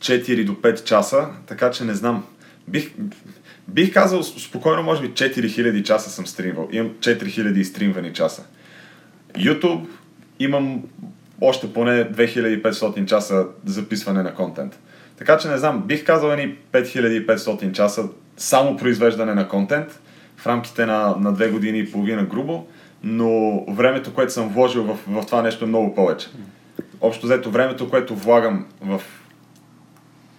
4 0.00 0.44
до 0.44 0.52
5 0.52 0.84
часа, 0.84 1.28
така 1.46 1.70
че 1.70 1.84
не 1.84 1.94
знам. 1.94 2.24
Бих, 2.68 2.92
бих 3.68 3.92
казал 3.92 4.22
спокойно, 4.22 4.82
може 4.82 5.02
би 5.02 5.08
4000 5.08 5.82
часа 5.82 6.10
съм 6.10 6.26
стримвал. 6.26 6.68
Имам 6.72 6.90
4000 6.90 7.56
изстримвани 7.56 8.12
часа. 8.12 8.46
YouTube 9.38 9.86
имам 10.38 10.82
още 11.40 11.72
поне 11.72 12.12
2500 12.12 13.04
часа 13.04 13.46
записване 13.64 14.22
на 14.22 14.34
контент. 14.34 14.78
Така 15.18 15.38
че 15.38 15.48
не 15.48 15.58
знам, 15.58 15.82
бих 15.86 16.04
казал 16.04 16.36
ни 16.36 16.56
5500 16.72 17.72
часа 17.72 18.08
само 18.36 18.76
произвеждане 18.76 19.34
на 19.34 19.48
контент 19.48 20.00
в 20.36 20.46
рамките 20.46 20.86
на, 20.86 21.16
на 21.20 21.32
две 21.32 21.48
години 21.48 21.78
и 21.78 21.92
половина 21.92 22.24
грубо, 22.24 22.66
но 23.02 23.64
времето, 23.68 24.14
което 24.14 24.32
съм 24.32 24.48
вложил 24.48 24.84
в, 24.84 24.98
в 25.08 25.26
това 25.26 25.42
нещо 25.42 25.64
е 25.64 25.68
много 25.68 25.94
повече. 25.94 26.28
Общо 27.00 27.26
взето 27.26 27.50
времето, 27.50 27.90
което 27.90 28.14
влагам 28.14 28.66
в 28.80 29.02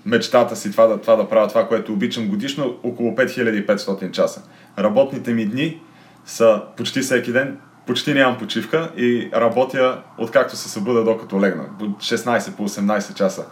мечтата 0.06 0.56
си 0.56 0.72
това 0.72 0.88
да, 0.88 1.02
това 1.02 1.16
да 1.16 1.30
правя 1.30 1.48
това, 1.48 1.68
което 1.68 1.94
обичам 1.94 2.28
годишно, 2.28 2.76
около 2.84 3.12
5500 3.12 4.12
часа. 4.12 4.42
Работните 4.80 5.34
ми 5.34 5.46
дни 5.46 5.82
са 6.26 6.62
почти 6.78 7.02
всеки 7.02 7.32
ден 7.32 7.58
почти 7.88 8.14
нямам 8.14 8.38
почивка 8.38 8.92
и 8.98 9.30
работя 9.34 9.98
откакто 10.18 10.56
се 10.56 10.70
събуда 10.70 11.04
докато 11.04 11.42
легна. 11.42 11.64
16 11.80 12.56
по 12.56 12.70
18 12.70 13.14
часа, 13.14 13.46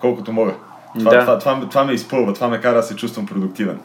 колкото 0.00 0.32
мога. 0.32 0.54
Това, 0.98 1.10
да. 1.10 1.20
това, 1.20 1.38
това, 1.38 1.68
това 1.68 1.84
ме 1.84 1.92
изпълва, 1.92 2.32
това 2.32 2.48
ме 2.48 2.60
кара 2.60 2.76
да 2.76 2.82
се 2.82 2.96
чувствам 2.96 3.26
продуктивен. 3.26 3.78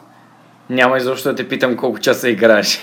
Няма 0.70 0.96
изобщо 0.96 1.28
да 1.28 1.34
те 1.34 1.48
питам 1.48 1.76
колко 1.76 1.98
часа 1.98 2.28
играеш. 2.28 2.78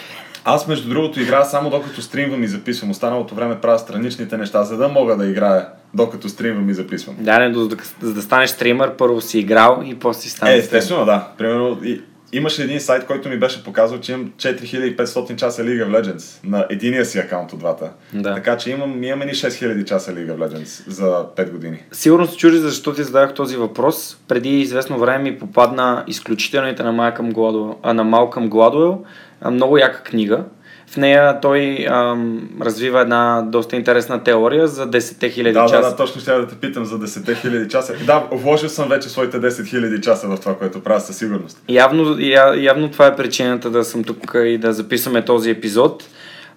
Аз, 0.45 0.67
между 0.67 0.89
другото, 0.89 1.21
играя 1.21 1.45
само 1.45 1.69
докато 1.69 2.01
стримвам 2.01 2.43
и 2.43 2.47
записвам. 2.47 2.91
Останалото 2.91 3.35
време 3.35 3.61
правя 3.61 3.79
страничните 3.79 4.37
неща, 4.37 4.63
за 4.63 4.77
да 4.77 4.87
мога 4.87 5.17
да 5.17 5.25
играя 5.25 5.67
докато 5.93 6.29
стримвам 6.29 6.69
и 6.69 6.73
записвам. 6.73 7.15
Да, 7.19 7.39
не, 7.39 7.53
за 8.01 8.13
да 8.13 8.21
станеш 8.21 8.49
стример, 8.49 8.95
първо 8.97 9.21
си 9.21 9.39
играл 9.39 9.81
и 9.85 9.99
после 9.99 10.21
си 10.21 10.29
станеш. 10.29 10.55
Е, 10.55 10.57
естествено, 10.57 11.05
да. 11.05 11.27
Примерно, 11.37 11.79
и, 11.83 12.01
имаше 12.31 12.63
един 12.63 12.79
сайт, 12.79 13.05
който 13.05 13.29
ми 13.29 13.39
беше 13.39 13.63
показал, 13.63 13.99
че 13.99 14.11
имам 14.11 14.31
4500 14.37 15.35
часа 15.35 15.63
League 15.63 15.85
of 15.85 16.01
Legends 16.01 16.39
на 16.43 16.65
единия 16.69 17.05
си 17.05 17.19
акаунт 17.19 17.53
от 17.53 17.59
двата. 17.59 17.91
Да. 18.13 18.35
Така 18.35 18.57
че 18.57 18.71
имам, 18.71 19.03
имаме 19.03 19.25
ни 19.25 19.31
6000 19.31 19.83
часа 19.85 20.11
League 20.11 20.35
of 20.35 20.37
Legends 20.37 20.89
за 20.89 21.25
5 21.35 21.51
години. 21.51 21.83
Сигурно 21.91 22.27
се 22.27 22.37
чуди 22.37 22.57
защо 22.57 22.93
ти 22.93 23.03
зададох 23.03 23.33
този 23.33 23.57
въпрос. 23.57 24.17
Преди 24.27 24.59
известно 24.59 24.99
време 24.99 25.23
ми 25.23 25.39
попадна 25.39 26.03
изключителните 26.07 26.83
на 26.83 26.91
Малкъм 26.91 27.31
Гладуел, 27.31 27.75
а 27.83 27.93
на 27.93 28.03
Малкъм 28.03 28.49
Гладуел, 28.49 29.03
много 29.51 29.77
яка 29.77 30.03
книга, 30.03 30.43
в 30.91 30.97
нея 30.97 31.39
той 31.41 31.85
ам, 31.89 32.49
развива 32.61 33.01
една 33.01 33.41
доста 33.41 33.75
интересна 33.75 34.23
теория 34.23 34.67
за 34.67 34.87
10 34.87 34.97
000 34.97 35.53
да, 35.53 35.61
часа. 35.61 35.81
Да, 35.81 35.89
да, 35.89 35.95
точно 35.95 36.21
ще 36.21 36.31
да 36.31 36.47
те 36.47 36.55
питам 36.55 36.85
за 36.85 36.99
10 36.99 37.05
000 37.45 37.67
часа. 37.67 37.93
Да, 38.05 38.23
вложил 38.31 38.69
съм 38.69 38.89
вече 38.89 39.09
своите 39.09 39.37
10 39.37 39.49
000 39.49 40.01
часа 40.01 40.27
в 40.27 40.39
това, 40.39 40.57
което 40.57 40.83
правя 40.83 40.99
със 40.99 41.17
сигурност. 41.17 41.63
Явно, 41.69 42.19
я, 42.19 42.63
явно 42.63 42.91
това 42.91 43.07
е 43.07 43.15
причината 43.15 43.69
да 43.69 43.83
съм 43.83 44.03
тук 44.03 44.31
и 44.35 44.57
да 44.57 44.73
записваме 44.73 45.25
този 45.25 45.49
епизод. 45.49 46.03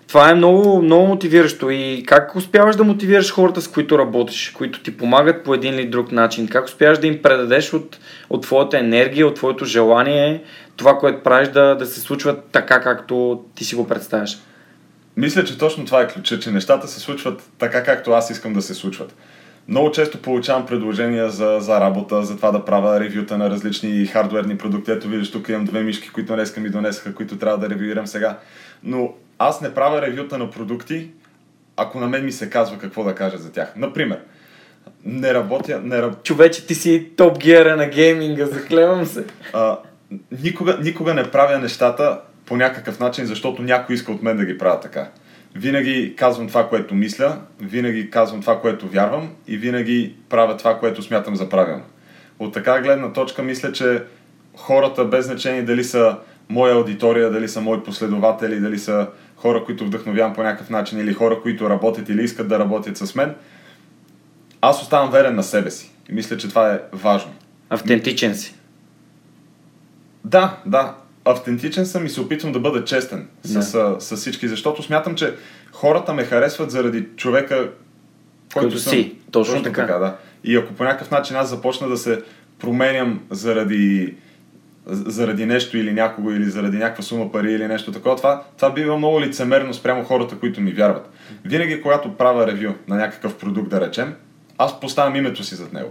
Това 0.09 0.31
е 0.31 0.35
много, 0.35 0.83
много 0.83 1.07
мотивиращо 1.07 1.71
и 1.71 2.03
как 2.07 2.37
успяваш 2.37 2.77
да 2.77 2.85
мотивираш 2.85 3.33
хората, 3.33 3.61
с 3.61 3.69
които 3.69 3.99
работиш, 3.99 4.51
които 4.51 4.83
ти 4.83 4.97
помагат 4.97 5.45
по 5.45 5.55
един 5.55 5.75
или 5.75 5.87
друг 5.87 6.13
начин? 6.13 6.49
Как 6.49 6.65
успяваш 6.65 6.99
да 6.99 7.07
им 7.07 7.23
предадеш 7.23 7.73
от, 7.73 7.99
от 8.31 8.43
твоята 8.43 8.79
енергия, 8.79 9.27
от 9.27 9.35
твоето 9.35 9.65
желание, 9.65 10.43
това, 10.77 10.99
което 10.99 11.23
правиш 11.23 11.49
да, 11.49 11.75
да 11.75 11.87
се 11.87 12.01
случва 12.01 12.37
така, 12.53 12.81
както 12.81 13.45
ти 13.55 13.65
си 13.65 13.75
го 13.75 13.89
представяш? 13.89 14.39
Мисля, 15.17 15.45
че 15.45 15.59
точно 15.59 15.85
това 15.85 16.01
е 16.01 16.09
ключа, 16.09 16.41
че 16.41 16.51
нещата 16.51 16.89
се 16.89 17.01
случват 17.01 17.51
така, 17.59 17.83
както 17.83 18.11
аз 18.11 18.31
искам 18.31 18.53
да 18.53 18.63
се 18.63 18.75
случват. 18.75 19.15
Много 19.69 19.91
често 19.91 20.23
получавам 20.23 20.67
предложения 20.67 21.31
за, 21.31 21.57
за 21.61 21.81
работа, 21.81 22.23
за 22.23 22.37
това 22.37 22.51
да 22.51 22.65
правя 22.65 23.01
ревюта 23.01 23.39
на 23.39 23.51
различни 23.51 24.07
хардуерни 24.07 24.59
продукти. 24.59 24.91
Ето 24.91 25.09
виждаш, 25.09 25.31
тук 25.31 25.49
имам 25.49 25.65
две 25.65 25.83
мишки, 25.83 26.11
които 26.11 26.35
днес 26.35 26.57
ми 26.57 26.71
донесаха, 26.71 27.15
които 27.15 27.39
трябва 27.39 27.59
да 27.59 27.71
ревюирам 27.75 28.07
сега. 28.07 28.39
Но 28.83 29.15
аз 29.39 29.61
не 29.61 29.75
правя 29.75 30.03
ревюта 30.03 30.39
на 30.39 30.51
продукти, 30.51 31.11
ако 31.77 32.01
на 32.01 32.09
мен 32.09 32.25
ми 32.25 32.33
се 32.33 32.51
казва 32.51 32.79
какво 32.79 33.05
да 33.05 33.15
кажа 33.15 33.39
за 33.39 33.53
тях. 33.53 33.73
Например, 33.77 34.19
не 35.05 35.35
работя... 35.35 35.81
Не 35.81 36.03
раб... 36.03 36.23
Човече, 36.23 36.67
ти 36.67 36.75
си 36.75 37.11
топ 37.17 37.39
гиера 37.39 37.77
на 37.77 37.87
гейминга, 37.87 38.47
заклевам 38.47 39.07
се. 39.07 39.25
А, 39.53 39.79
никога, 40.43 40.79
никога 40.83 41.15
не 41.15 41.31
правя 41.31 41.59
нещата 41.59 42.21
по 42.47 42.57
някакъв 42.57 43.01
начин, 43.01 43.27
защото 43.27 43.63
някой 43.63 43.95
иска 43.95 44.13
от 44.13 44.23
мен 44.23 44.37
да 44.37 44.45
ги 44.45 44.59
правя 44.59 44.81
така. 44.81 45.09
Винаги 45.55 46.15
казвам 46.17 46.49
това, 46.49 46.69
което 46.69 46.95
мисля, 46.95 47.39
винаги 47.61 48.11
казвам 48.11 48.41
това, 48.41 48.61
което 48.61 48.89
вярвам 48.89 49.31
и 49.47 49.57
винаги 49.57 50.15
правя 50.29 50.57
това, 50.57 50.79
което 50.79 51.03
смятам 51.03 51.37
за 51.37 51.49
правилно. 51.49 51.85
От 52.39 52.55
така 52.55 52.81
гледна 52.81 53.13
точка 53.13 53.43
мисля, 53.43 53.73
че 53.73 54.03
хората, 54.57 55.05
без 55.05 55.27
значение 55.27 55.63
дали 55.63 55.85
са 55.85 56.17
моя 56.49 56.75
аудитория, 56.75 57.31
дали 57.31 57.49
са 57.49 57.61
мои 57.61 57.83
последователи, 57.83 58.61
дали 58.61 58.79
са 58.79 59.09
хора, 59.37 59.65
които 59.65 59.87
вдъхновявам 59.87 60.35
по 60.35 60.43
някакъв 60.43 60.71
начин 60.71 61.01
или 61.01 61.15
хора, 61.15 61.41
които 61.43 61.71
работят 61.71 62.09
или 62.09 62.25
искат 62.25 62.49
да 62.49 62.59
работят 62.59 62.97
с 62.97 63.15
мен, 63.15 63.35
аз 64.61 64.83
оставам 64.83 65.11
верен 65.11 65.35
на 65.35 65.43
себе 65.43 65.71
си. 65.71 65.91
И 66.11 66.13
мисля, 66.13 66.37
че 66.37 66.49
това 66.49 66.73
е 66.73 66.81
важно. 66.93 67.33
Автентичен 67.71 68.35
си. 68.35 68.55
Да, 70.25 70.57
да. 70.67 70.95
Автентичен 71.25 71.87
съм 71.87 72.07
и 72.07 72.09
се 72.09 72.21
опитвам 72.21 72.53
да 72.53 72.61
бъда 72.61 72.85
честен 72.85 73.29
да. 73.45 73.63
с, 73.63 73.97
с, 73.99 74.17
всички, 74.17 74.49
защото 74.49 74.83
смятам, 74.83 75.15
че 75.15 75.35
хората 75.73 76.15
ме 76.15 76.25
харесват 76.25 76.71
заради 76.71 77.07
човека, 77.17 77.57
който, 77.57 77.73
който 78.53 78.79
съм. 78.79 78.91
си. 78.93 79.15
Точно, 79.31 79.55
Точно 79.55 79.63
така. 79.63 79.87
така. 79.87 79.99
да. 79.99 80.17
И 80.45 80.57
ако 80.57 80.75
по 80.75 80.85
някакъв 80.85 81.11
начин 81.11 81.37
аз 81.37 81.49
започна 81.49 81.89
да 81.89 81.97
се 81.97 82.23
променям 82.59 83.21
заради 83.31 84.15
заради 84.87 85.47
нещо 85.47 85.79
или 85.79 85.93
някого, 85.93 86.31
или 86.31 86.51
заради 86.51 86.77
някаква 86.79 87.03
сума 87.03 87.33
пари 87.33 87.53
или 87.53 87.67
нещо 87.67 87.93
такова, 87.93 88.17
това, 88.17 88.43
това 88.57 88.71
би 88.71 88.83
било 88.83 88.99
много 88.99 89.21
лицемерно 89.21 89.75
спрямо 89.75 90.05
хората, 90.05 90.39
които 90.39 90.61
ми 90.61 90.73
вярват. 90.73 91.11
Винаги, 91.45 91.83
когато 91.83 92.17
правя 92.17 92.47
ревю 92.47 92.73
на 92.89 92.97
някакъв 92.97 93.39
продукт, 93.39 93.71
да 93.71 93.81
речем, 93.81 94.15
аз 94.59 94.81
поставям 94.81 95.17
името 95.17 95.45
си 95.45 95.55
зад 95.55 95.73
него. 95.73 95.91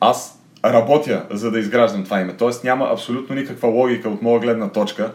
Аз 0.00 0.43
работя, 0.64 1.26
за 1.30 1.50
да 1.50 1.58
изграждам 1.58 2.04
това 2.04 2.20
име. 2.20 2.32
Тоест 2.32 2.64
няма 2.64 2.88
абсолютно 2.92 3.34
никаква 3.34 3.68
логика 3.68 4.08
от 4.08 4.22
моя 4.22 4.40
гледна 4.40 4.68
точка 4.68 5.12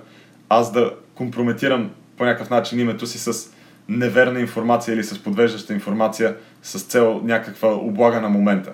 аз 0.49 0.71
да 0.71 0.93
компрометирам 1.15 1.91
по 2.17 2.25
някакъв 2.25 2.49
начин 2.49 2.79
името 2.79 3.07
си 3.07 3.19
с 3.19 3.53
неверна 3.89 4.39
информация 4.39 4.95
или 4.95 5.03
с 5.03 5.23
подвеждаща 5.23 5.73
информация 5.73 6.35
с 6.61 6.81
цел 6.81 7.21
някаква 7.23 7.69
облага 7.75 8.21
на 8.21 8.29
момента. 8.29 8.73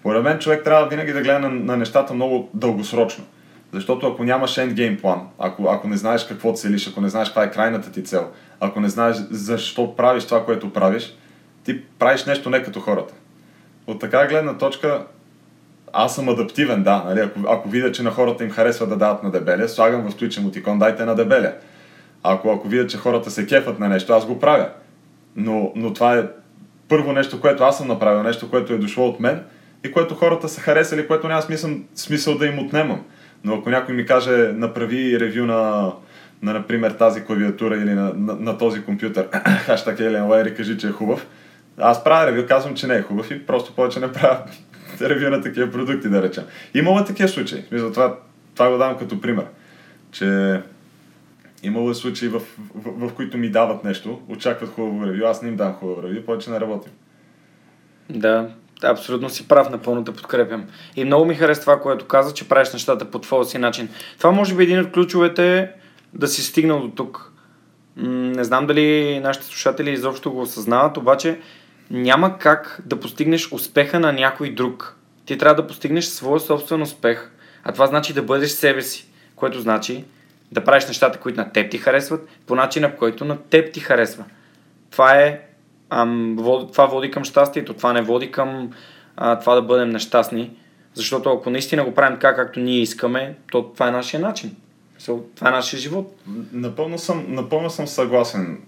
Според 0.00 0.22
мен 0.22 0.38
човек 0.38 0.64
трябва 0.64 0.88
винаги 0.88 1.12
да 1.12 1.22
гледа 1.22 1.38
на, 1.38 1.48
на 1.48 1.76
нещата 1.76 2.14
много 2.14 2.50
дългосрочно. 2.54 3.24
Защото 3.72 4.06
ако 4.06 4.24
нямаш 4.24 4.58
ендгейм 4.58 4.96
план, 4.96 5.20
ако, 5.38 5.68
ако 5.70 5.88
не 5.88 5.96
знаеш 5.96 6.26
какво 6.26 6.52
целиш, 6.52 6.88
ако 6.88 7.00
не 7.00 7.08
знаеш 7.08 7.28
каква 7.28 7.44
е 7.44 7.50
крайната 7.50 7.92
ти 7.92 8.04
цел, 8.04 8.30
ако 8.60 8.80
не 8.80 8.88
знаеш 8.88 9.16
защо 9.30 9.96
правиш 9.96 10.24
това, 10.24 10.44
което 10.44 10.72
правиш, 10.72 11.16
ти 11.64 11.84
правиш 11.98 12.24
нещо 12.24 12.50
не 12.50 12.62
като 12.62 12.80
хората. 12.80 13.14
От 13.86 14.00
така 14.00 14.26
гледна 14.26 14.58
точка, 14.58 15.06
аз 15.92 16.14
съм 16.14 16.28
адаптивен, 16.28 16.82
да. 16.82 17.02
Нали? 17.06 17.20
Ако, 17.20 17.40
ако 17.48 17.68
видя, 17.68 17.92
че 17.92 18.02
на 18.02 18.10
хората 18.10 18.44
им 18.44 18.50
харесва 18.50 18.86
да 18.86 18.96
дават 18.96 19.22
на 19.22 19.30
дебеля, 19.30 19.68
слагам 19.68 20.10
в 20.10 20.14
Twitch 20.14 20.38
емотикон, 20.38 20.78
дайте 20.78 21.04
на 21.04 21.14
дебеля. 21.14 21.52
Ако, 22.22 22.50
ако 22.50 22.68
видя, 22.68 22.86
че 22.86 22.98
хората 22.98 23.30
се 23.30 23.46
кефат 23.46 23.78
на 23.78 23.88
нещо, 23.88 24.12
аз 24.12 24.26
го 24.26 24.40
правя. 24.40 24.68
Но, 25.36 25.72
но 25.76 25.92
това 25.92 26.18
е 26.18 26.24
първо 26.88 27.12
нещо, 27.12 27.40
което 27.40 27.64
аз 27.64 27.78
съм 27.78 27.88
направил, 27.88 28.22
нещо, 28.22 28.50
което 28.50 28.72
е 28.72 28.78
дошло 28.78 29.08
от 29.08 29.20
мен 29.20 29.42
и 29.84 29.92
което 29.92 30.14
хората 30.14 30.48
са 30.48 30.60
харесали, 30.60 31.06
което 31.06 31.28
няма 31.28 31.42
смисъл, 31.42 31.70
смисъл 31.94 32.38
да 32.38 32.46
им 32.46 32.58
отнемам. 32.58 33.04
Но 33.44 33.54
ако 33.54 33.70
някой 33.70 33.94
ми 33.94 34.06
каже, 34.06 34.52
направи 34.54 35.20
ревю 35.20 35.46
на, 35.46 35.92
на 36.42 36.52
например, 36.52 36.90
тази 36.90 37.24
клавиатура 37.24 37.76
или 37.76 37.94
на, 37.94 38.12
на, 38.14 38.34
на 38.34 38.58
този 38.58 38.82
компютър, 38.82 39.28
хаштаг 39.66 40.00
Елен 40.00 40.28
Лайер 40.28 40.46
и 40.46 40.54
кажи, 40.54 40.78
че 40.78 40.86
е 40.86 40.90
хубав, 40.90 41.26
аз 41.78 42.04
правя 42.04 42.26
ревю, 42.26 42.46
казвам, 42.48 42.74
че 42.74 42.86
не 42.86 42.94
е 42.94 43.02
хубав 43.02 43.30
и 43.30 43.46
просто 43.46 43.74
повече 43.74 44.00
не 44.00 44.12
правя 44.12 44.38
ревю 45.08 45.30
на 45.30 45.42
такива 45.42 45.70
продукти, 45.70 46.08
да 46.08 46.22
речем. 46.22 46.44
Имало 46.74 47.04
такива 47.04 47.28
случаи. 47.28 47.64
Мисля, 47.72 47.92
това, 47.92 48.18
това 48.54 48.70
го 48.70 48.78
давам 48.78 48.98
като 48.98 49.20
пример. 49.20 49.46
Че 50.12 50.60
имало 51.62 51.94
случаи, 51.94 52.28
в, 52.28 52.40
в, 52.40 52.44
в, 52.74 53.08
в, 53.08 53.14
които 53.14 53.38
ми 53.38 53.50
дават 53.50 53.84
нещо, 53.84 54.20
очакват 54.28 54.70
хубаво 54.70 55.06
ревю, 55.06 55.26
аз 55.26 55.42
не 55.42 55.48
им 55.48 55.56
дам 55.56 55.72
хубаво 55.72 56.02
ревю, 56.02 56.22
повече 56.22 56.50
не 56.50 56.60
работим. 56.60 56.92
Да, 58.10 58.48
Абсолютно 58.82 59.30
си 59.30 59.48
прав, 59.48 59.70
напълно 59.70 60.04
те 60.04 60.12
подкрепям. 60.12 60.66
И 60.96 61.04
много 61.04 61.24
ми 61.24 61.34
хареса 61.34 61.60
това, 61.60 61.80
което 61.80 62.06
каза, 62.06 62.34
че 62.34 62.48
правиш 62.48 62.72
нещата 62.72 63.10
по 63.10 63.18
твоя 63.18 63.44
си 63.44 63.58
начин. 63.58 63.88
Това 64.18 64.30
може 64.30 64.54
би 64.54 64.62
един 64.62 64.80
от 64.80 64.92
ключовете 64.92 65.70
да 66.14 66.28
си 66.28 66.42
стигнал 66.42 66.80
до 66.80 66.88
тук. 66.88 67.32
Не 67.96 68.44
знам 68.44 68.66
дали 68.66 69.20
нашите 69.20 69.46
слушатели 69.46 69.90
изобщо 69.90 70.32
го 70.32 70.40
осъзнават, 70.40 70.96
обаче 70.96 71.38
няма 71.90 72.38
как 72.38 72.82
да 72.84 73.00
постигнеш 73.00 73.52
успеха 73.52 74.00
на 74.00 74.12
някой 74.12 74.50
друг. 74.50 74.96
Ти 75.26 75.38
трябва 75.38 75.62
да 75.62 75.66
постигнеш 75.66 76.04
своя 76.04 76.40
собствен 76.40 76.82
успех, 76.82 77.30
а 77.64 77.72
това 77.72 77.86
значи 77.86 78.12
да 78.12 78.22
бъдеш 78.22 78.50
себе 78.50 78.82
си, 78.82 79.08
което 79.36 79.60
значи 79.60 80.04
да 80.52 80.64
правиш 80.64 80.86
нещата, 80.86 81.18
които 81.18 81.40
на 81.40 81.52
теб 81.52 81.70
ти 81.70 81.78
харесват, 81.78 82.28
по 82.46 82.54
начина, 82.54 82.90
по 82.90 82.96
който 82.96 83.24
на 83.24 83.36
теб 83.36 83.72
ти 83.72 83.80
харесва. 83.80 84.24
Това 84.90 85.14
е 85.14 85.40
ам, 85.90 86.36
това 86.72 86.86
води 86.86 87.10
към 87.10 87.24
щастието, 87.24 87.74
това 87.74 87.92
не 87.92 88.02
води 88.02 88.30
към 88.30 88.70
а, 89.16 89.38
това 89.38 89.54
да 89.54 89.62
бъдем 89.62 89.90
нещастни, 89.90 90.50
защото 90.94 91.30
ако 91.30 91.50
наистина 91.50 91.84
го 91.84 91.94
правим 91.94 92.16
така, 92.16 92.36
както 92.36 92.60
ние 92.60 92.80
искаме, 92.80 93.36
то 93.50 93.62
това 93.62 93.88
е 93.88 93.90
нашия 93.90 94.20
начин. 94.20 94.56
Това 95.34 95.48
е 95.48 95.50
нашия 95.50 95.80
живот. 95.80 96.20
Напълно 96.52 96.98
съм, 96.98 97.24
напълно 97.28 97.70
съм 97.70 97.86
съгласен. 97.86 98.62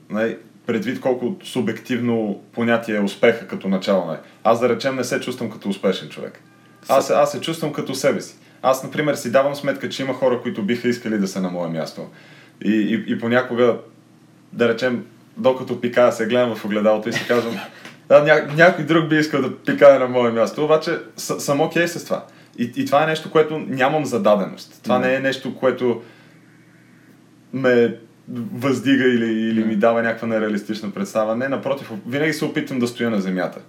Предвид 0.68 1.00
колко 1.00 1.36
субективно 1.44 2.40
понятие 2.52 2.96
е 2.96 3.00
успеха 3.00 3.46
като 3.46 3.68
начало. 3.68 4.06
Нали. 4.06 4.18
Аз 4.44 4.60
да 4.60 4.68
речем 4.68 4.96
не 4.96 5.04
се 5.04 5.20
чувствам 5.20 5.50
като 5.50 5.68
успешен 5.68 6.08
човек. 6.08 6.40
Аз, 6.88 7.10
аз 7.10 7.32
се 7.32 7.40
чувствам 7.40 7.72
като 7.72 7.94
себе 7.94 8.20
си. 8.20 8.36
Аз, 8.62 8.84
например, 8.84 9.14
си 9.14 9.32
давам 9.32 9.54
сметка, 9.54 9.88
че 9.88 10.02
има 10.02 10.14
хора, 10.14 10.40
които 10.42 10.62
биха 10.62 10.88
искали 10.88 11.18
да 11.18 11.28
са 11.28 11.40
на 11.40 11.50
мое 11.50 11.68
място. 11.68 12.06
И, 12.64 12.70
и, 12.70 13.12
и 13.12 13.18
понякога, 13.18 13.78
да 14.52 14.68
речем, 14.68 15.06
докато 15.36 15.80
пикая, 15.80 16.12
се 16.12 16.26
гледам 16.26 16.56
в 16.56 16.64
огледалото 16.64 17.08
и 17.08 17.12
си 17.12 17.26
казвам, 17.28 17.56
да, 18.08 18.24
ня, 18.24 18.54
някой 18.56 18.84
друг 18.84 19.08
би 19.08 19.16
искал 19.16 19.42
да 19.42 19.56
пикае 19.56 19.98
на 19.98 20.08
мое 20.08 20.30
място, 20.30 20.64
обаче 20.64 20.98
с, 21.16 21.40
съм 21.40 21.60
окей 21.60 21.84
okay 21.84 21.86
с 21.86 22.04
това. 22.04 22.24
И, 22.58 22.72
и 22.76 22.86
това 22.86 23.02
е 23.02 23.06
нещо, 23.06 23.30
което 23.30 23.58
нямам 23.58 24.04
зададеност. 24.04 24.80
Това 24.82 24.98
не 24.98 25.14
е 25.14 25.20
нещо, 25.20 25.56
което 25.56 26.02
ме 27.52 27.96
въздига 28.54 29.04
или, 29.04 29.32
или 29.32 29.64
ми 29.64 29.76
дава 29.76 30.02
някаква 30.02 30.28
нереалистична 30.28 30.90
представа. 30.90 31.36
Не, 31.36 31.48
напротив, 31.48 31.92
винаги 32.06 32.32
се 32.32 32.44
опитвам 32.44 32.78
да 32.78 32.86
стоя 32.86 33.10
на 33.10 33.20
земята. 33.20 33.60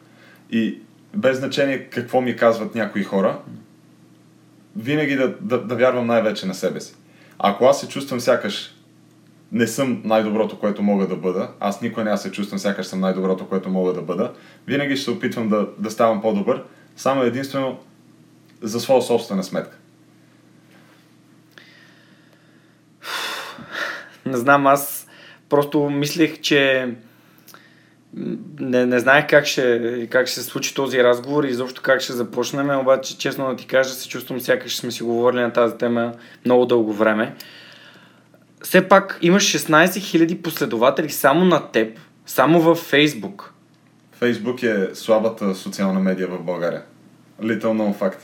И 0.51 0.77
без 1.15 1.37
значение 1.37 1.79
какво 1.79 2.21
ми 2.21 2.35
казват 2.35 2.75
някои 2.75 3.03
хора, 3.03 3.39
винаги 4.75 5.15
да, 5.15 5.35
да, 5.41 5.61
да 5.61 5.75
вярвам 5.75 6.07
най-вече 6.07 6.45
на 6.45 6.53
себе 6.53 6.81
си. 6.81 6.95
Ако 7.39 7.65
аз 7.65 7.79
се 7.79 7.87
чувствам 7.87 8.19
сякаш 8.19 8.75
не 9.51 9.67
съм 9.67 10.01
най-доброто, 10.05 10.59
което 10.59 10.81
мога 10.81 11.07
да 11.07 11.15
бъда, 11.15 11.49
аз 11.59 11.81
никога 11.81 12.03
не 12.03 12.11
аз 12.11 12.21
се 12.21 12.31
чувствам 12.31 12.59
сякаш 12.59 12.87
съм 12.87 12.99
най-доброто, 12.99 13.47
което 13.47 13.69
мога 13.69 13.93
да 13.93 14.01
бъда, 14.01 14.33
винаги 14.67 14.95
ще 14.95 15.03
се 15.03 15.11
опитвам 15.11 15.49
да, 15.49 15.67
да 15.77 15.91
ставам 15.91 16.21
по-добър, 16.21 16.63
само 16.95 17.23
единствено 17.23 17.79
за 18.61 18.79
своя 18.79 19.01
собствена 19.01 19.43
сметка. 19.43 19.78
Не 24.29 24.37
знам, 24.37 24.67
аз 24.67 25.07
просто 25.49 25.89
мислех, 25.89 26.41
че 26.41 26.89
не, 28.59 28.85
не 28.85 28.99
знаех 28.99 29.27
как 29.27 29.45
ще, 29.45 30.07
как 30.11 30.27
ще 30.27 30.39
се 30.39 30.45
случи 30.45 30.75
този 30.75 31.03
разговор 31.03 31.43
и 31.43 31.49
изобщо 31.49 31.81
как 31.81 32.01
ще 32.01 32.13
започнем, 32.13 32.79
обаче 32.79 33.17
честно 33.17 33.49
да 33.49 33.55
ти 33.55 33.67
кажа, 33.67 33.89
се 33.89 34.09
чувствам 34.09 34.39
сякаш 34.39 34.77
сме 34.77 34.91
си 34.91 35.03
говорили 35.03 35.41
на 35.41 35.53
тази 35.53 35.77
тема 35.77 36.13
много 36.45 36.65
дълго 36.65 36.93
време. 36.93 37.35
Все 38.63 38.87
пак 38.87 39.19
имаш 39.21 39.43
16 39.43 39.85
000 39.85 40.41
последователи 40.41 41.09
само 41.09 41.45
на 41.45 41.71
теб, 41.71 41.99
само 42.25 42.61
във 42.61 42.77
Фейсбук. 42.77 43.53
Фейсбук 44.11 44.63
е 44.63 44.89
слабата 44.93 45.55
социална 45.55 45.99
медия 45.99 46.27
в 46.27 46.43
България. 46.43 46.81
Little 47.41 47.61
known 47.61 47.95
fact. 47.95 48.17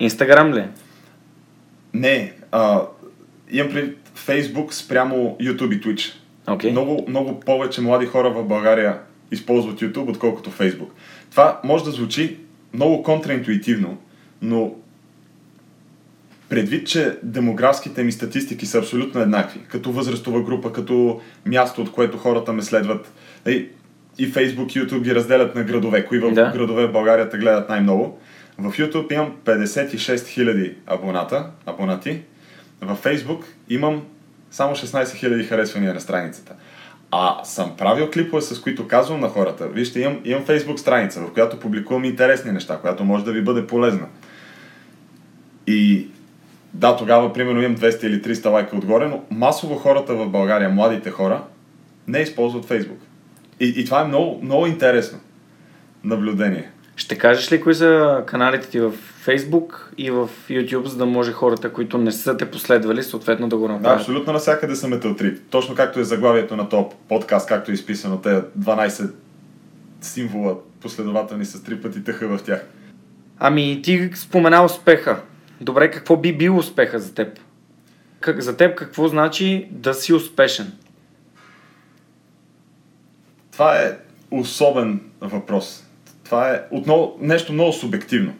Инстаграм 0.00 0.54
ли? 0.54 0.68
Не, 1.94 2.34
а, 2.52 2.82
имам 3.50 3.72
при 3.72 3.94
Фейсбук 4.14 4.74
спрямо 4.74 5.36
YouTube 5.40 5.76
и 5.76 5.80
Twitch. 5.80 6.12
Okay. 6.46 6.70
Много, 6.70 7.04
много 7.08 7.40
повече 7.40 7.80
млади 7.80 8.06
хора 8.06 8.30
в 8.30 8.44
България 8.44 8.98
използват 9.30 9.80
YouTube, 9.80 10.10
отколкото 10.10 10.50
Facebook. 10.50 10.88
Това 11.30 11.60
може 11.64 11.84
да 11.84 11.90
звучи 11.90 12.36
много 12.74 13.02
контраинтуитивно, 13.02 13.98
но 14.42 14.74
предвид, 16.48 16.86
че 16.86 17.18
демографските 17.22 18.04
ми 18.04 18.12
статистики 18.12 18.66
са 18.66 18.78
абсолютно 18.78 19.20
еднакви, 19.20 19.60
като 19.68 19.92
възрастова 19.92 20.42
група, 20.42 20.72
като 20.72 21.20
място, 21.46 21.80
от 21.82 21.92
което 21.92 22.18
хората 22.18 22.52
ме 22.52 22.62
следват, 22.62 23.12
и, 23.48 23.66
и 24.18 24.32
Facebook 24.32 24.76
и 24.76 24.86
YouTube 24.86 25.02
ги 25.02 25.14
разделят 25.14 25.54
на 25.54 25.64
градове, 25.64 26.06
кои 26.06 26.18
в 26.18 26.32
Да. 26.32 26.50
градове 26.54 26.86
в 26.86 26.92
България 26.92 27.28
те 27.28 27.38
гледат 27.38 27.68
най-много. 27.68 28.18
В 28.58 28.72
YouTube 28.72 29.12
имам 29.12 29.32
56 29.44 29.96
000 30.16 30.74
абоната, 30.86 31.46
абонати, 31.66 32.20
във 32.80 33.04
Facebook 33.04 33.44
имам 33.68 34.02
само 34.50 34.74
16 34.74 35.04
000 35.04 35.48
харесвания 35.48 35.94
на 35.94 36.00
страницата. 36.00 36.54
А 37.10 37.44
съм 37.44 37.76
правил 37.76 38.10
клипове, 38.10 38.42
с 38.42 38.60
които 38.60 38.88
казвам 38.88 39.20
на 39.20 39.28
хората, 39.28 39.68
вижте, 39.68 40.00
имам, 40.00 40.20
имам 40.24 40.44
Facebook 40.44 40.76
страница, 40.76 41.20
в 41.20 41.32
която 41.32 41.60
публикувам 41.60 42.04
интересни 42.04 42.52
неща, 42.52 42.78
която 42.78 43.04
може 43.04 43.24
да 43.24 43.32
ви 43.32 43.42
бъде 43.42 43.66
полезна. 43.66 44.06
И 45.66 46.08
да, 46.74 46.96
тогава 46.96 47.32
примерно 47.32 47.62
имам 47.62 47.76
200 47.76 48.04
или 48.04 48.22
300 48.22 48.50
лайка 48.50 48.76
отгоре, 48.76 49.08
но 49.08 49.22
масово 49.30 49.74
хората 49.74 50.14
в 50.14 50.28
България, 50.28 50.70
младите 50.70 51.10
хора, 51.10 51.42
не 52.08 52.18
използват 52.18 52.66
Facebook. 52.66 53.00
И, 53.60 53.74
и 53.76 53.84
това 53.84 54.00
е 54.00 54.04
много, 54.04 54.40
много 54.42 54.66
интересно 54.66 55.18
наблюдение. 56.04 56.70
Ще 56.96 57.18
кажеш 57.18 57.52
ли 57.52 57.60
кои 57.60 57.74
са 57.74 58.22
каналите 58.26 58.68
ти 58.68 58.80
в 58.80 58.92
Facebook 59.26 59.74
и 59.98 60.10
в 60.10 60.28
YouTube, 60.48 60.86
за 60.86 60.96
да 60.96 61.06
може 61.06 61.32
хората, 61.32 61.72
които 61.72 61.98
не 61.98 62.12
са 62.12 62.36
те 62.36 62.50
последвали, 62.50 63.02
съответно 63.02 63.48
да 63.48 63.56
го 63.56 63.66
Да, 63.66 63.72
направят? 63.72 64.00
абсолютно 64.00 64.32
навсякъде 64.32 64.76
са 64.76 64.88
металтрит. 64.88 65.42
Точно 65.50 65.74
както 65.74 66.00
е 66.00 66.04
заглавието 66.04 66.56
на 66.56 66.68
топ 66.68 66.94
подкаст, 67.08 67.48
както 67.48 67.70
е 67.70 67.74
изписано, 67.74 68.20
те 68.20 68.42
12 68.58 69.10
символа 70.00 70.56
последователни 70.80 71.44
с 71.44 71.62
три 71.62 71.80
пъти 71.82 72.04
тъха 72.04 72.28
в 72.28 72.42
тях. 72.42 72.66
Ами 73.38 73.80
ти 73.82 74.10
спомена 74.14 74.64
успеха. 74.64 75.20
Добре, 75.60 75.90
какво 75.90 76.16
би 76.16 76.36
бил 76.36 76.56
успеха 76.58 76.98
за 76.98 77.14
теб? 77.14 77.38
Как, 78.20 78.40
за 78.40 78.56
теб 78.56 78.78
какво 78.78 79.08
значи 79.08 79.68
да 79.70 79.94
си 79.94 80.12
успешен? 80.12 80.72
Това 83.52 83.76
е 83.82 83.98
особен 84.30 85.00
въпрос. 85.20 85.84
Това 86.30 86.54
е 86.54 86.62
отново 86.70 87.16
нещо 87.20 87.52
много 87.52 87.72
субективно. 87.72 88.34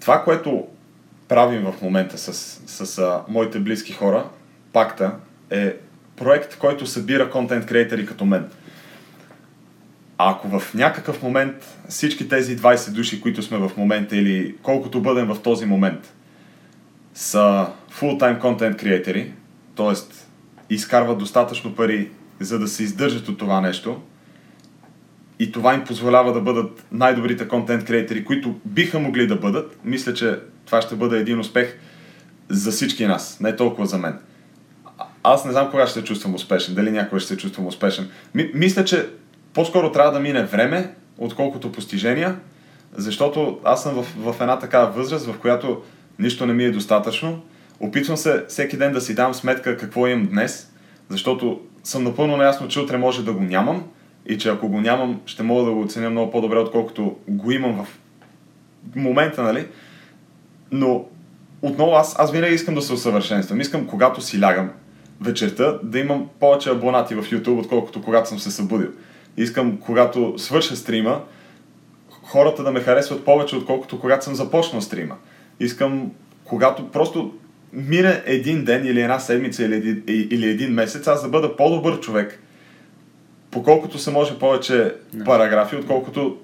Това, 0.00 0.24
което 0.24 0.66
правим 1.28 1.62
в 1.62 1.82
момента 1.82 2.18
с, 2.18 2.32
с 2.66 2.98
а, 2.98 3.22
моите 3.28 3.58
близки 3.58 3.92
хора, 3.92 4.28
пакта, 4.72 5.14
е 5.50 5.76
проект, 6.16 6.58
който 6.58 6.86
събира 6.86 7.30
контент 7.30 7.66
креатори 7.66 8.06
като 8.06 8.24
мен. 8.24 8.50
А 10.18 10.30
ако 10.30 10.58
в 10.58 10.74
някакъв 10.74 11.22
момент 11.22 11.76
всички 11.88 12.28
тези 12.28 12.58
20 12.58 12.90
души, 12.90 13.20
които 13.20 13.42
сме 13.42 13.58
в 13.58 13.70
момента 13.76 14.16
или 14.16 14.54
колкото 14.62 15.02
бъдем 15.02 15.26
в 15.26 15.42
този 15.42 15.66
момент, 15.66 16.14
са 17.14 17.66
full-time 18.00 18.40
content 18.40 18.82
creatори, 18.82 19.30
т.е. 19.76 19.94
изкарват 20.74 21.18
достатъчно 21.18 21.74
пари, 21.74 22.10
за 22.40 22.58
да 22.58 22.68
се 22.68 22.82
издържат 22.82 23.28
от 23.28 23.38
това 23.38 23.60
нещо, 23.60 24.00
и 25.38 25.52
това 25.52 25.74
им 25.74 25.84
позволява 25.84 26.32
да 26.32 26.40
бъдат 26.40 26.84
най-добрите 26.92 27.48
контент 27.48 27.84
креатори, 27.84 28.24
които 28.24 28.54
биха 28.64 28.98
могли 28.98 29.26
да 29.26 29.36
бъдат, 29.36 29.78
мисля, 29.84 30.14
че 30.14 30.38
това 30.66 30.82
ще 30.82 30.94
бъде 30.94 31.18
един 31.18 31.40
успех 31.40 31.78
за 32.48 32.70
всички 32.70 33.06
нас, 33.06 33.40
не 33.40 33.56
толкова 33.56 33.86
за 33.86 33.98
мен. 33.98 34.18
Аз 35.22 35.44
не 35.44 35.52
знам 35.52 35.70
кога 35.70 35.86
ще 35.86 36.00
се 36.00 36.04
чувствам 36.04 36.34
успешен, 36.34 36.74
дали 36.74 36.90
някога 36.90 37.20
ще 37.20 37.28
се 37.28 37.36
чувствам 37.36 37.66
успешен. 37.66 38.08
Ми, 38.34 38.50
мисля, 38.54 38.84
че 38.84 39.08
по-скоро 39.54 39.92
трябва 39.92 40.12
да 40.12 40.20
мине 40.20 40.44
време, 40.44 40.94
отколкото 41.18 41.72
постижения, 41.72 42.36
защото 42.96 43.60
аз 43.64 43.82
съм 43.82 43.94
в, 43.94 44.32
в 44.32 44.40
една 44.40 44.58
такава 44.58 44.90
възраст, 44.90 45.26
в 45.26 45.38
която 45.38 45.82
нищо 46.18 46.46
не 46.46 46.52
ми 46.52 46.64
е 46.64 46.70
достатъчно. 46.70 47.42
Опитвам 47.80 48.16
се 48.16 48.44
всеки 48.48 48.76
ден 48.76 48.92
да 48.92 49.00
си 49.00 49.14
дам 49.14 49.34
сметка 49.34 49.76
какво 49.76 50.06
имам 50.06 50.26
днес, 50.26 50.72
защото 51.08 51.60
съм 51.84 52.04
напълно 52.04 52.36
наясно, 52.36 52.68
че 52.68 52.80
утре 52.80 52.96
може 52.96 53.24
да 53.24 53.32
го 53.32 53.40
нямам 53.40 53.84
и 54.28 54.38
че 54.38 54.48
ако 54.48 54.68
го 54.68 54.80
нямам, 54.80 55.20
ще 55.26 55.42
мога 55.42 55.64
да 55.64 55.72
го 55.72 55.82
оценя 55.82 56.10
много 56.10 56.30
по-добре, 56.30 56.58
отколкото 56.58 57.16
го 57.28 57.50
имам 57.50 57.84
в 57.84 57.98
момента, 58.96 59.42
нали? 59.42 59.66
Но 60.72 61.04
отново 61.62 61.92
аз, 61.92 62.16
аз 62.18 62.32
винаги 62.32 62.54
искам 62.54 62.74
да 62.74 62.82
се 62.82 62.92
усъвършенствам. 62.92 63.60
Искам, 63.60 63.86
когато 63.86 64.20
си 64.20 64.40
лягам 64.42 64.70
вечерта, 65.20 65.78
да 65.82 65.98
имам 65.98 66.28
повече 66.40 66.70
абонати 66.70 67.14
в 67.14 67.22
YouTube, 67.22 67.58
отколкото 67.58 68.02
когато 68.02 68.28
съм 68.28 68.38
се 68.38 68.50
събудил. 68.50 68.88
Искам, 69.36 69.78
когато 69.78 70.34
свърша 70.36 70.76
стрима, 70.76 71.20
хората 72.22 72.62
да 72.62 72.72
ме 72.72 72.80
харесват 72.80 73.24
повече, 73.24 73.56
отколкото 73.56 74.00
когато 74.00 74.24
съм 74.24 74.34
започнал 74.34 74.82
стрима. 74.82 75.16
Искам, 75.60 76.12
когато 76.44 76.90
просто 76.90 77.34
мине 77.72 78.22
един 78.26 78.64
ден 78.64 78.86
или 78.86 79.00
една 79.00 79.18
седмица 79.18 79.64
или, 79.64 80.02
или 80.08 80.50
един 80.50 80.72
месец, 80.72 81.06
аз 81.06 81.22
да 81.22 81.28
бъда 81.28 81.56
по-добър 81.56 82.00
човек, 82.00 82.42
поколкото 83.56 83.98
се 83.98 84.10
може 84.10 84.38
повече 84.38 84.94
параграфи, 85.24 85.76
отколкото 85.76 86.36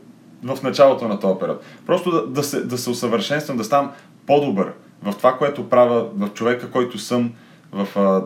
в 0.43 0.63
началото 0.63 1.09
на 1.09 1.21
този 1.21 1.39
период. 1.41 1.65
Просто 1.87 2.11
да, 2.11 2.27
да, 2.27 2.43
се, 2.43 2.61
да 2.61 2.79
се 2.79 2.91
усъвършенствам, 2.91 3.57
да 3.57 3.65
ставам 3.65 3.93
по-добър 4.27 4.73
в 5.03 5.17
това, 5.17 5.39
което 5.39 5.69
правя, 5.69 6.09
в 6.17 6.29
човека, 6.35 6.71
който 6.71 6.99
съм, 6.99 7.33
в 7.73 7.89
а, 7.97 8.23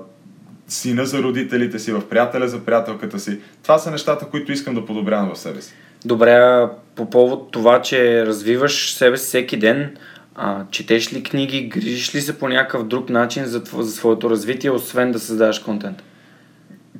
сина 0.68 1.06
за 1.06 1.22
родителите 1.22 1.78
си, 1.78 1.92
в 1.92 2.08
приятеля 2.08 2.48
за 2.48 2.60
приятелката 2.60 3.18
си. 3.18 3.38
Това 3.62 3.78
са 3.78 3.90
нещата, 3.90 4.26
които 4.26 4.52
искам 4.52 4.74
да 4.74 4.86
подобрявам 4.86 5.34
в 5.34 5.38
себе 5.38 5.62
си. 5.62 5.74
Добре, 6.04 6.66
по 6.94 7.10
повод 7.10 7.50
това, 7.50 7.82
че 7.82 8.26
развиваш 8.26 8.94
себе 8.94 9.16
си 9.16 9.26
всеки 9.26 9.56
ден, 9.56 9.96
а, 10.34 10.64
четеш 10.70 11.12
ли 11.12 11.22
книги, 11.22 11.68
грижиш 11.68 12.14
ли 12.14 12.20
се 12.20 12.38
по 12.38 12.48
някакъв 12.48 12.86
друг 12.86 13.08
начин 13.08 13.44
за, 13.44 13.62
за 13.78 13.92
своето 13.92 14.30
развитие, 14.30 14.70
освен 14.70 15.12
да 15.12 15.18
създаваш 15.18 15.58
контент? 15.58 16.02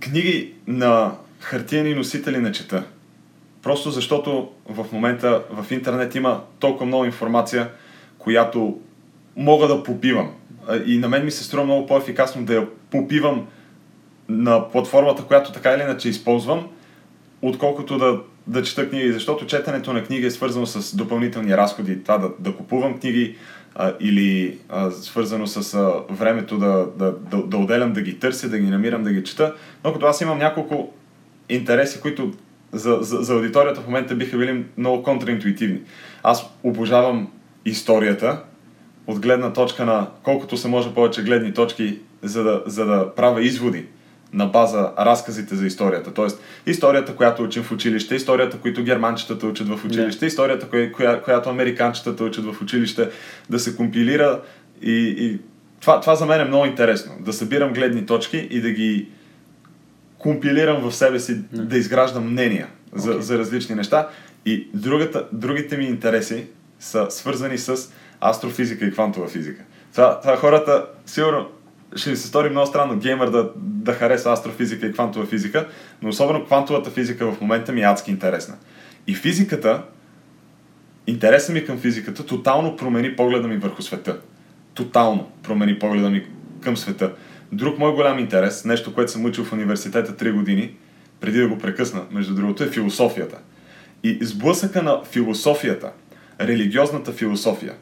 Книги 0.00 0.52
на 0.66 1.12
хартиени 1.40 1.94
носители 1.94 2.38
не 2.38 2.52
чета. 2.52 2.84
Просто 3.62 3.90
защото 3.90 4.50
в 4.68 4.86
момента 4.92 5.42
в 5.50 5.72
интернет 5.72 6.14
има 6.14 6.40
толкова 6.58 6.86
много 6.86 7.04
информация, 7.04 7.70
която 8.18 8.78
мога 9.36 9.68
да 9.68 9.82
попивам. 9.82 10.30
И 10.86 10.98
на 10.98 11.08
мен 11.08 11.24
ми 11.24 11.30
се 11.30 11.44
струва 11.44 11.64
много 11.64 11.86
по-ефикасно 11.86 12.44
да 12.44 12.54
я 12.54 12.66
попивам 12.90 13.46
на 14.28 14.70
платформата, 14.70 15.22
която 15.22 15.52
така 15.52 15.70
или 15.70 15.82
иначе 15.82 16.08
използвам, 16.08 16.68
отколкото 17.42 17.98
да, 17.98 18.20
да 18.46 18.62
чета 18.62 18.90
книги, 18.90 19.12
защото 19.12 19.46
четенето 19.46 19.92
на 19.92 20.04
книги 20.04 20.26
е 20.26 20.30
свързано 20.30 20.66
с 20.66 20.96
допълнителни 20.96 21.56
разходи. 21.56 22.02
Това 22.02 22.18
да, 22.18 22.30
да 22.38 22.56
купувам 22.56 23.00
книги 23.00 23.36
а, 23.74 23.92
или 24.00 24.58
а, 24.68 24.90
свързано 24.90 25.46
с 25.46 25.74
а, 25.74 26.14
времето 26.14 26.58
да, 26.58 26.86
да, 26.96 27.14
да, 27.30 27.42
да 27.42 27.56
отделям 27.56 27.92
да 27.92 28.02
ги 28.02 28.18
търся, 28.18 28.48
да 28.48 28.58
ги 28.58 28.70
намирам, 28.70 29.02
да 29.02 29.12
ги 29.12 29.24
чета. 29.24 29.54
Но 29.84 29.92
като 29.92 30.06
аз 30.06 30.20
имам 30.20 30.38
няколко 30.38 30.92
интереси, 31.48 32.00
които 32.00 32.32
за, 32.72 32.98
за, 33.00 33.16
за 33.16 33.34
аудиторията 33.34 33.80
в 33.80 33.86
момента 33.86 34.14
биха 34.14 34.38
били 34.38 34.64
много 34.76 35.02
контраинтуитивни. 35.02 35.80
Аз 36.22 36.50
обожавам 36.62 37.32
историята, 37.64 38.42
от 39.06 39.20
гледна 39.20 39.52
точка 39.52 39.84
на 39.84 40.06
колкото 40.22 40.56
се 40.56 40.68
може 40.68 40.94
повече 40.94 41.22
гледни 41.22 41.54
точки, 41.54 41.98
за 42.22 42.42
да, 42.42 42.62
за 42.66 42.84
да 42.84 43.14
правя 43.14 43.42
изводи 43.42 43.86
на 44.32 44.46
база 44.46 44.92
разказите 44.98 45.54
за 45.54 45.66
историята. 45.66 46.14
Тоест, 46.14 46.42
историята, 46.66 47.16
която 47.16 47.42
учим 47.42 47.62
в 47.62 47.72
училище, 47.72 48.14
историята, 48.14 48.58
които 48.58 48.84
германчетата 48.84 49.46
учат 49.46 49.68
в 49.68 49.84
училище, 49.84 50.24
yeah. 50.24 50.28
историята, 50.28 50.68
коя, 50.68 50.92
коя, 50.92 51.22
която 51.22 51.50
американчетата 51.50 52.24
учат 52.24 52.44
в 52.44 52.62
училище, 52.62 53.08
да 53.50 53.58
се 53.58 53.76
компилира 53.76 54.40
и, 54.82 55.14
и 55.18 55.38
това, 55.80 56.00
това 56.00 56.14
за 56.14 56.26
мен 56.26 56.40
е 56.40 56.44
много 56.44 56.66
интересно. 56.66 57.12
Да 57.20 57.32
събирам 57.32 57.72
гледни 57.72 58.06
точки 58.06 58.48
и 58.50 58.60
да 58.60 58.70
ги 58.70 59.08
компилирам 60.26 60.90
в 60.90 60.94
себе 60.94 61.20
си, 61.20 61.32
yeah. 61.32 61.62
да 61.62 61.78
изграждам 61.78 62.30
мнения 62.30 62.68
за, 62.94 63.14
okay. 63.14 63.18
за 63.18 63.38
различни 63.38 63.74
неща. 63.74 64.08
И 64.46 64.68
другата, 64.74 65.26
другите 65.32 65.76
ми 65.76 65.84
интереси 65.84 66.46
са 66.80 67.06
свързани 67.10 67.58
с 67.58 67.92
астрофизика 68.20 68.84
и 68.84 68.92
квантова 68.92 69.28
физика. 69.28 69.62
Това, 69.92 70.20
това 70.20 70.36
хората, 70.36 70.86
сигурно, 71.06 71.48
ще 71.96 72.10
ми 72.10 72.16
се 72.16 72.26
стори 72.26 72.50
много 72.50 72.66
странно 72.66 72.98
геймер 72.98 73.28
да, 73.28 73.50
да 73.56 73.92
хареса 73.92 74.32
астрофизика 74.32 74.86
и 74.86 74.92
квантова 74.92 75.26
физика, 75.26 75.68
но 76.02 76.08
особено 76.08 76.44
квантовата 76.44 76.90
физика 76.90 77.32
в 77.32 77.40
момента 77.40 77.72
ми 77.72 77.80
е 77.80 77.84
адски 77.84 78.10
интересна. 78.10 78.54
И 79.06 79.14
физиката, 79.14 79.82
интересът 81.06 81.54
ми 81.54 81.64
към 81.64 81.78
физиката 81.78 82.26
тотално 82.26 82.76
промени 82.76 83.16
погледа 83.16 83.48
ми 83.48 83.56
върху 83.56 83.82
света. 83.82 84.18
Тотално 84.74 85.30
промени 85.42 85.78
погледа 85.78 86.10
ми 86.10 86.26
към 86.60 86.76
света. 86.76 87.12
Друг 87.52 87.78
мой 87.78 87.92
голям 87.92 88.18
интерес, 88.18 88.64
нещо, 88.64 88.94
което 88.94 89.12
съм 89.12 89.24
учил 89.24 89.44
в 89.44 89.52
университета 89.52 90.12
3 90.24 90.32
години, 90.32 90.76
преди 91.20 91.40
да 91.40 91.48
го 91.48 91.58
прекъсна, 91.58 92.02
между 92.10 92.34
другото, 92.34 92.64
е 92.64 92.68
философията. 92.68 93.38
И 94.02 94.18
сблъсъка 94.22 94.82
на 94.82 95.04
философията, 95.04 95.92
религиозната 96.40 97.12
философия, 97.12 97.74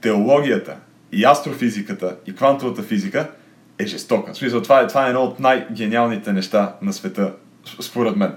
теологията 0.00 0.76
и 1.12 1.24
астрофизиката 1.24 2.16
и 2.26 2.34
квантовата 2.34 2.82
физика 2.82 3.30
е 3.78 3.86
жестока. 3.86 4.32
В 4.32 4.36
смисъл, 4.36 4.62
това 4.62 4.80
е, 4.80 4.86
това 4.86 5.06
е 5.06 5.08
едно 5.08 5.22
от 5.22 5.40
най-гениалните 5.40 6.32
неща 6.32 6.74
на 6.82 6.92
света, 6.92 7.34
според 7.80 8.16
мен. 8.16 8.32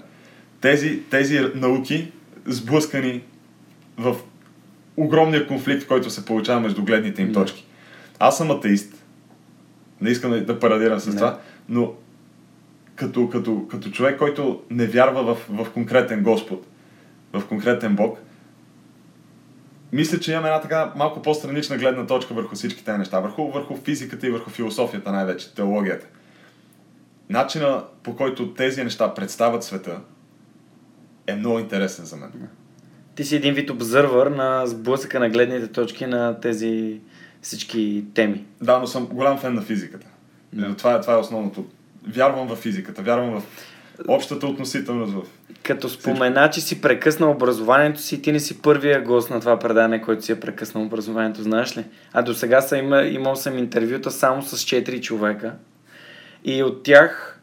Тези, 0.62 1.00
тези 1.10 1.42
науки, 1.56 2.12
сблъскани 2.46 3.22
в 3.98 4.16
огромния 4.98 5.48
конфликт, 5.48 5.88
който 5.88 6.10
се 6.10 6.26
получава 6.26 6.60
между 6.60 6.84
гледните 6.84 7.22
им 7.22 7.34
точки. 7.34 7.66
Аз 8.20 8.38
съм 8.38 8.52
атеист. 8.52 9.05
Не 10.06 10.12
искам 10.12 10.46
да 10.46 10.60
парадирам 10.60 11.00
с 11.00 11.08
не. 11.08 11.16
това, 11.16 11.40
но 11.70 11.94
като, 12.96 13.30
като, 13.30 13.68
като 13.68 13.92
човек, 13.92 14.20
който 14.20 14.62
не 14.70 14.86
вярва 14.86 15.36
в, 15.36 15.46
в 15.50 15.72
конкретен 15.72 16.24
Господ, 16.24 16.68
в 17.34 17.48
конкретен 17.48 17.96
Бог, 17.96 18.20
мисля, 19.92 20.20
че 20.20 20.32
имаме 20.32 20.48
една 20.48 20.62
така 20.62 20.94
малко 20.96 21.22
по-странична 21.22 21.78
гледна 21.78 22.06
точка 22.06 22.34
върху 22.34 22.56
всички 22.56 22.86
тези 22.86 22.98
неща. 22.98 23.20
Върху, 23.20 23.52
върху 23.52 23.76
физиката 23.76 24.28
и 24.28 24.30
върху 24.30 24.50
философията 24.50 25.12
най-вече, 25.12 25.56
теологията. 25.56 26.08
Начина 27.30 27.84
по 28.04 28.16
който 28.16 28.54
тези 28.54 28.84
неща 28.84 29.14
представят 29.14 29.64
света 29.64 30.00
е 31.28 31.36
много 31.36 31.60
интересен 31.60 32.06
за 32.06 32.16
мен. 32.16 32.32
Ти 33.16 33.24
си 33.24 33.36
един 33.36 33.54
вид 33.54 33.70
обзървър 33.70 34.28
на 34.28 34.68
сблъсъка 34.68 35.20
на 35.20 35.30
гледните 35.30 35.68
точки 35.68 36.06
на 36.06 36.40
тези 36.40 37.02
всички 37.46 38.04
теми. 38.14 38.46
Да, 38.62 38.80
но 38.80 38.88
съм 38.88 39.06
голям 39.06 39.38
фен 39.38 39.54
на 39.54 39.62
физиката. 39.62 40.08
Да. 40.54 40.76
Това, 40.76 40.94
е, 40.94 41.02
това 41.02 41.14
е 41.14 41.18
основното. 41.18 41.66
Вярвам 42.08 42.48
в 42.48 42.56
физиката, 42.56 43.02
вярвам 43.02 43.40
в 43.40 43.44
общата 44.08 44.48
относителност 44.48 45.14
в... 45.14 45.22
Като 45.64 45.90
спомена, 45.90 46.50
че 46.50 46.62
си 46.62 46.82
прекъснал 46.82 47.32
образованието 47.32 48.02
си, 48.02 48.22
ти 48.22 48.32
не 48.32 48.40
си 48.40 48.62
първия 48.62 49.02
гост 49.02 49.30
на 49.30 49.40
това 49.40 49.60
предание, 49.60 50.02
който 50.02 50.26
си 50.26 50.32
е 50.32 50.40
прекъснал 50.40 50.84
образованието, 50.84 51.44
знаеш 51.44 51.78
ли? 51.78 51.86
А 52.14 52.22
до 52.22 52.34
сега 52.34 52.62
съм 52.62 52.80
има, 52.80 53.02
имал 53.02 53.36
съм 53.36 53.58
интервюта 53.58 54.12
само 54.12 54.42
с 54.42 54.58
4 54.58 55.02
човека. 55.02 55.54
И 56.44 56.64
от 56.64 56.84
тях 56.84 57.42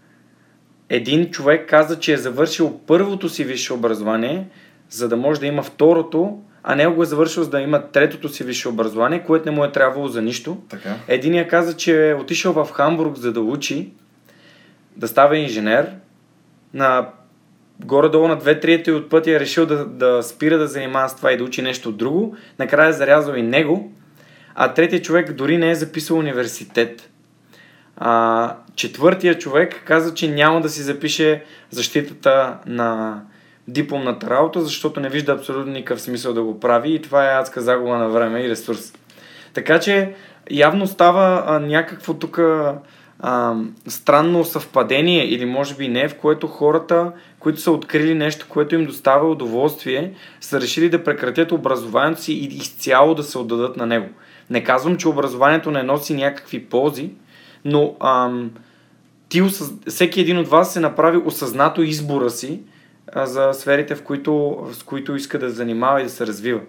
един 0.88 1.31
човек 1.31 1.71
каза, 1.71 1.99
че 1.99 2.12
е 2.12 2.17
завършил 2.17 2.81
първото 2.87 3.29
си 3.29 3.45
висше 3.45 3.73
образование, 3.73 4.49
за 4.91 5.09
да 5.09 5.17
може 5.17 5.41
да 5.41 5.47
има 5.47 5.62
второто, 5.62 6.43
а 6.62 6.75
не 6.75 6.87
го 6.87 7.03
е 7.03 7.07
завършил 7.07 7.42
за 7.42 7.51
да 7.51 7.61
има 7.61 7.83
третото 7.83 8.29
си 8.29 8.44
висше 8.44 8.68
образование, 8.68 9.25
което 9.25 9.44
не 9.44 9.57
му 9.57 9.64
е 9.64 9.72
трябвало 9.72 10.09
за 10.09 10.22
нищо. 10.22 10.59
Така. 10.68 10.96
Единия 11.09 11.48
каза, 11.48 11.77
че 11.77 12.11
е 12.11 12.14
отишъл 12.14 12.53
в 12.53 12.68
Хамбург 12.72 13.16
за 13.16 13.33
да 13.33 13.40
учи, 13.40 13.90
да 14.96 15.09
става 15.09 15.37
инженер, 15.37 15.90
на 16.75 17.09
горе-долу 17.85 18.29
на 18.29 18.37
две 18.37 18.61
трети 18.61 18.92
от 18.92 19.11
пътя 19.11 19.31
е 19.31 19.40
решил 19.40 19.66
да, 19.66 19.85
да 19.85 20.22
спира 20.22 20.59
да 20.59 20.66
занимава 20.66 21.09
с 21.09 21.16
това 21.16 21.33
и 21.33 21.37
да 21.37 21.44
учи 21.44 21.62
нещо 21.62 21.92
друго. 21.92 22.37
Накрая 22.59 22.88
е 22.88 22.92
зарязал 22.92 23.35
и 23.35 23.42
него. 23.42 23.92
А 24.55 24.75
третия 24.75 25.03
човек 25.03 25.33
дори 25.33 25.59
не 25.59 25.70
е 25.70 25.75
записал 25.75 26.18
университет. 26.18 27.11
А, 27.96 28.57
четвъртия 28.75 29.38
човек 29.38 29.83
каза, 29.85 30.14
че 30.14 30.31
няма 30.31 30.61
да 30.61 30.68
си 30.68 30.83
запише 30.83 31.44
защитата 31.70 32.59
на 32.66 33.20
дипломната 33.68 34.31
работа, 34.31 34.61
защото 34.61 35.01
не 35.01 35.09
вижда 35.09 35.33
абсолютно 35.33 35.72
никакъв 35.72 36.01
смисъл 36.01 36.35
да 36.35 36.42
го 36.42 36.61
прави 36.61 36.94
и 36.94 37.03
това 37.03 37.25
е 37.25 37.40
адска 37.40 37.61
загуба 37.61 37.98
на 37.98 38.09
време 38.09 38.40
и 38.40 38.51
ресурс. 38.51 38.92
Така 39.55 39.81
че 39.81 40.14
явно 40.51 40.87
става 40.87 41.44
а, 41.46 41.59
някакво 41.59 42.14
тук 42.14 42.40
странно 43.87 44.44
съвпадение 44.44 45.25
или 45.25 45.44
може 45.44 45.75
би 45.75 45.88
не, 45.88 46.09
в 46.09 46.14
което 46.14 46.46
хората, 46.46 47.12
които 47.38 47.61
са 47.61 47.72
открили 47.72 48.14
нещо, 48.14 48.46
което 48.48 48.75
им 48.75 48.87
доставя 48.87 49.31
удоволствие, 49.31 50.12
са 50.40 50.61
решили 50.61 50.88
да 50.88 51.05
прекратят 51.05 51.53
образованието 51.53 52.22
си 52.22 52.33
и 52.33 52.46
изцяло 52.46 53.14
да 53.14 53.22
се 53.22 53.38
отдадат 53.38 53.77
на 53.77 53.87
него. 53.87 54.09
Не 54.51 54.64
казвам, 54.64 54.96
че 54.96 55.09
образованието 55.09 55.70
не 55.70 55.83
носи 55.83 56.14
някакви 56.14 56.64
ползи, 56.64 57.11
но 57.64 57.94
ам, 58.01 58.51
ти, 59.29 59.42
всеки 59.88 60.20
един 60.20 60.38
от 60.38 60.48
вас 60.48 60.72
се 60.72 60.81
направи 60.81 61.22
осъзнато 61.25 61.83
избора 61.83 62.31
си 62.31 62.61
за 63.16 63.53
сферите, 63.53 63.94
в 63.94 64.03
които, 64.03 64.66
с 64.72 64.83
които 64.83 65.16
иска 65.16 65.38
да 65.38 65.51
занимава 65.51 66.01
и 66.01 66.05
да 66.05 66.11
се 66.11 66.27
развива. 66.27 66.61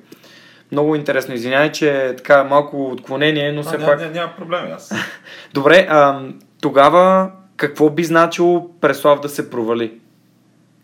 Много 0.72 0.96
интересно. 0.96 1.34
Извинявай, 1.34 1.72
че 1.72 2.06
е 2.06 2.16
така 2.16 2.44
малко 2.44 2.92
отклонение, 2.92 3.52
но 3.52 3.64
все 3.64 3.76
а, 3.76 3.86
пак... 3.86 4.00
Няма, 4.00 4.12
няма 4.12 4.34
проблем, 4.38 4.72
аз. 4.76 4.94
Добре, 5.54 5.88
а, 5.90 6.22
тогава 6.62 7.32
какво 7.58 7.90
би 7.90 8.04
значило 8.04 8.70
Преслав 8.82 9.20
да 9.20 9.30
се 9.30 9.50
провали? 9.50 10.00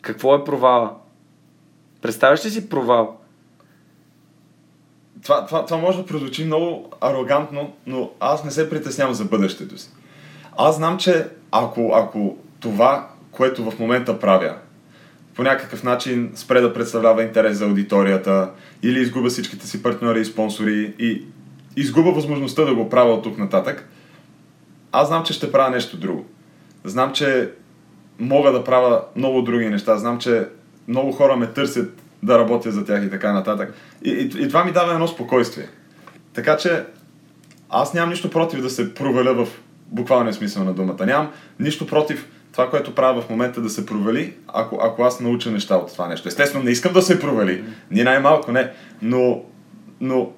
Какво 0.02 0.36
е 0.36 0.44
провала? 0.44 0.94
Представяш 2.02 2.46
ли 2.46 2.50
си 2.50 2.70
провал? 2.70 3.18
Това, 5.24 5.46
това, 5.46 5.66
това 5.66 5.78
може 5.78 5.98
да 5.98 6.06
прозвучи 6.06 6.46
много 6.46 6.92
арогантно, 7.02 7.74
но 7.88 8.12
аз 8.20 8.44
не 8.44 8.52
се 8.52 8.70
притеснявам 8.70 9.14
за 9.14 9.26
бъдещето 9.26 9.78
си. 9.78 9.90
Аз 10.58 10.76
знам, 10.76 10.98
че 10.98 11.28
ако, 11.52 11.92
ако 11.96 12.38
това, 12.60 13.10
което 13.32 13.72
в 13.72 13.80
момента 13.80 14.20
правя, 14.20 14.56
по 15.40 15.44
някакъв 15.44 15.84
начин 15.84 16.32
спре 16.36 16.62
да 16.62 16.74
представлява 16.74 17.24
интерес 17.24 17.58
за 17.58 17.66
аудиторията 17.66 18.52
или 18.84 19.00
изгубя 19.00 19.30
всичките 19.30 19.68
си 19.68 19.84
партньори 19.84 20.22
и 20.22 20.26
спонсори 20.26 20.94
и 21.00 21.24
изгубя 21.76 22.12
възможността 22.12 22.66
да 22.66 22.76
го 22.76 22.90
правя 22.90 23.14
от 23.14 23.24
тук 23.24 23.38
нататък, 23.38 23.90
аз 24.92 25.08
знам, 25.08 25.24
че 25.24 25.34
ще 25.34 25.52
правя 25.52 25.70
нещо 25.70 25.98
друго. 25.98 26.26
Знам, 26.84 27.14
че 27.14 27.52
мога 28.20 28.52
да 28.52 28.64
правя 28.64 29.02
много 29.16 29.42
други 29.42 29.70
неща. 29.70 29.98
Знам, 29.98 30.20
че 30.20 30.48
много 30.88 31.12
хора 31.12 31.36
ме 31.36 31.48
търсят 31.48 32.02
да 32.24 32.40
работя 32.40 32.72
за 32.72 32.86
тях 32.86 33.04
и 33.04 33.10
така 33.10 33.34
нататък. 33.34 33.74
И, 34.04 34.10
и, 34.10 34.44
и 34.44 34.48
това 34.48 34.66
ми 34.66 34.72
дава 34.72 34.94
едно 34.94 35.08
спокойствие. 35.08 35.68
Така 36.34 36.58
че 36.58 36.84
аз 37.70 37.94
нямам 37.94 38.10
нищо 38.10 38.30
против 38.30 38.62
да 38.62 38.70
се 38.70 38.94
проваля 38.94 39.46
в 39.46 39.48
буквалния 39.86 40.34
смисъл 40.34 40.64
на 40.64 40.74
думата. 40.74 41.06
Нямам 41.06 41.32
нищо 41.60 41.88
против 41.88 42.28
това, 42.60 42.70
което 42.70 42.96
правя 42.96 43.22
в 43.22 43.30
момента 43.30 43.62
да 43.62 43.70
се 43.70 43.86
провали, 43.86 44.34
ако, 44.48 44.80
ако 44.82 45.04
аз 45.04 45.20
науча 45.20 45.52
неща 45.52 45.76
от 45.76 45.94
това 45.94 46.08
нещо. 46.08 46.28
Естествено, 46.28 46.64
не 46.64 46.72
искам 46.72 46.94
да 46.94 47.02
се 47.02 47.20
провали, 47.20 47.64
ни 47.92 48.04
най-малко 48.04 48.52
не, 48.52 48.72
но, 49.02 49.44
но 50.02 50.32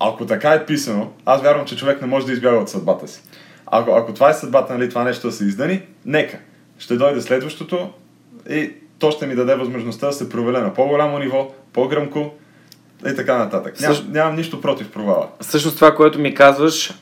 ако 0.00 0.26
така 0.26 0.50
е 0.50 0.66
писано, 0.66 1.12
аз 1.24 1.42
вярвам, 1.42 1.66
че 1.66 1.76
човек 1.76 2.00
не 2.00 2.06
може 2.06 2.26
да 2.26 2.32
избяга 2.32 2.56
от 2.56 2.68
съдбата 2.68 3.08
си. 3.08 3.22
Ако, 3.66 3.90
ако 3.90 4.14
това 4.14 4.30
е 4.30 4.34
съдбата, 4.34 4.74
нали, 4.74 4.88
това 4.88 5.04
нещо 5.04 5.26
да 5.26 5.32
се 5.32 5.44
издани, 5.44 5.82
нека. 6.04 6.38
Ще 6.78 6.96
дойде 6.96 7.20
следващото 7.20 7.90
и 8.50 8.72
то 8.98 9.10
ще 9.10 9.26
ми 9.26 9.34
даде 9.34 9.54
възможността 9.54 10.06
да 10.06 10.12
се 10.12 10.28
проваля 10.28 10.60
на 10.60 10.74
по-голямо 10.74 11.18
ниво, 11.18 11.54
по-гръмко 11.72 12.30
и 13.06 13.16
така 13.16 13.38
нататък. 13.38 13.80
Ням. 13.80 13.94
Нямам 14.08 14.36
нищо 14.36 14.60
против 14.60 14.90
провала. 14.90 15.28
Всъщност 15.40 15.76
това, 15.76 15.94
което 15.94 16.18
ми 16.18 16.34
казваш, 16.34 16.92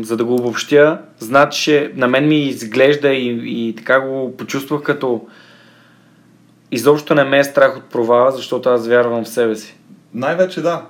за 0.00 0.16
да 0.16 0.24
го 0.24 0.34
обобщя, 0.34 0.98
значи, 1.18 1.90
на 1.94 2.08
мен 2.08 2.28
ми 2.28 2.44
изглежда 2.44 3.08
и, 3.08 3.40
и 3.68 3.74
така 3.76 4.00
го 4.00 4.36
почувствах 4.36 4.82
като 4.82 5.26
изобщо 6.70 7.14
не 7.14 7.24
ме 7.24 7.38
е 7.38 7.44
страх 7.44 7.76
от 7.76 7.84
провала, 7.84 8.30
защото 8.30 8.68
аз 8.68 8.88
вярвам 8.88 9.24
в 9.24 9.28
себе 9.28 9.56
си. 9.56 9.76
Най-вече 10.14 10.62
да. 10.62 10.86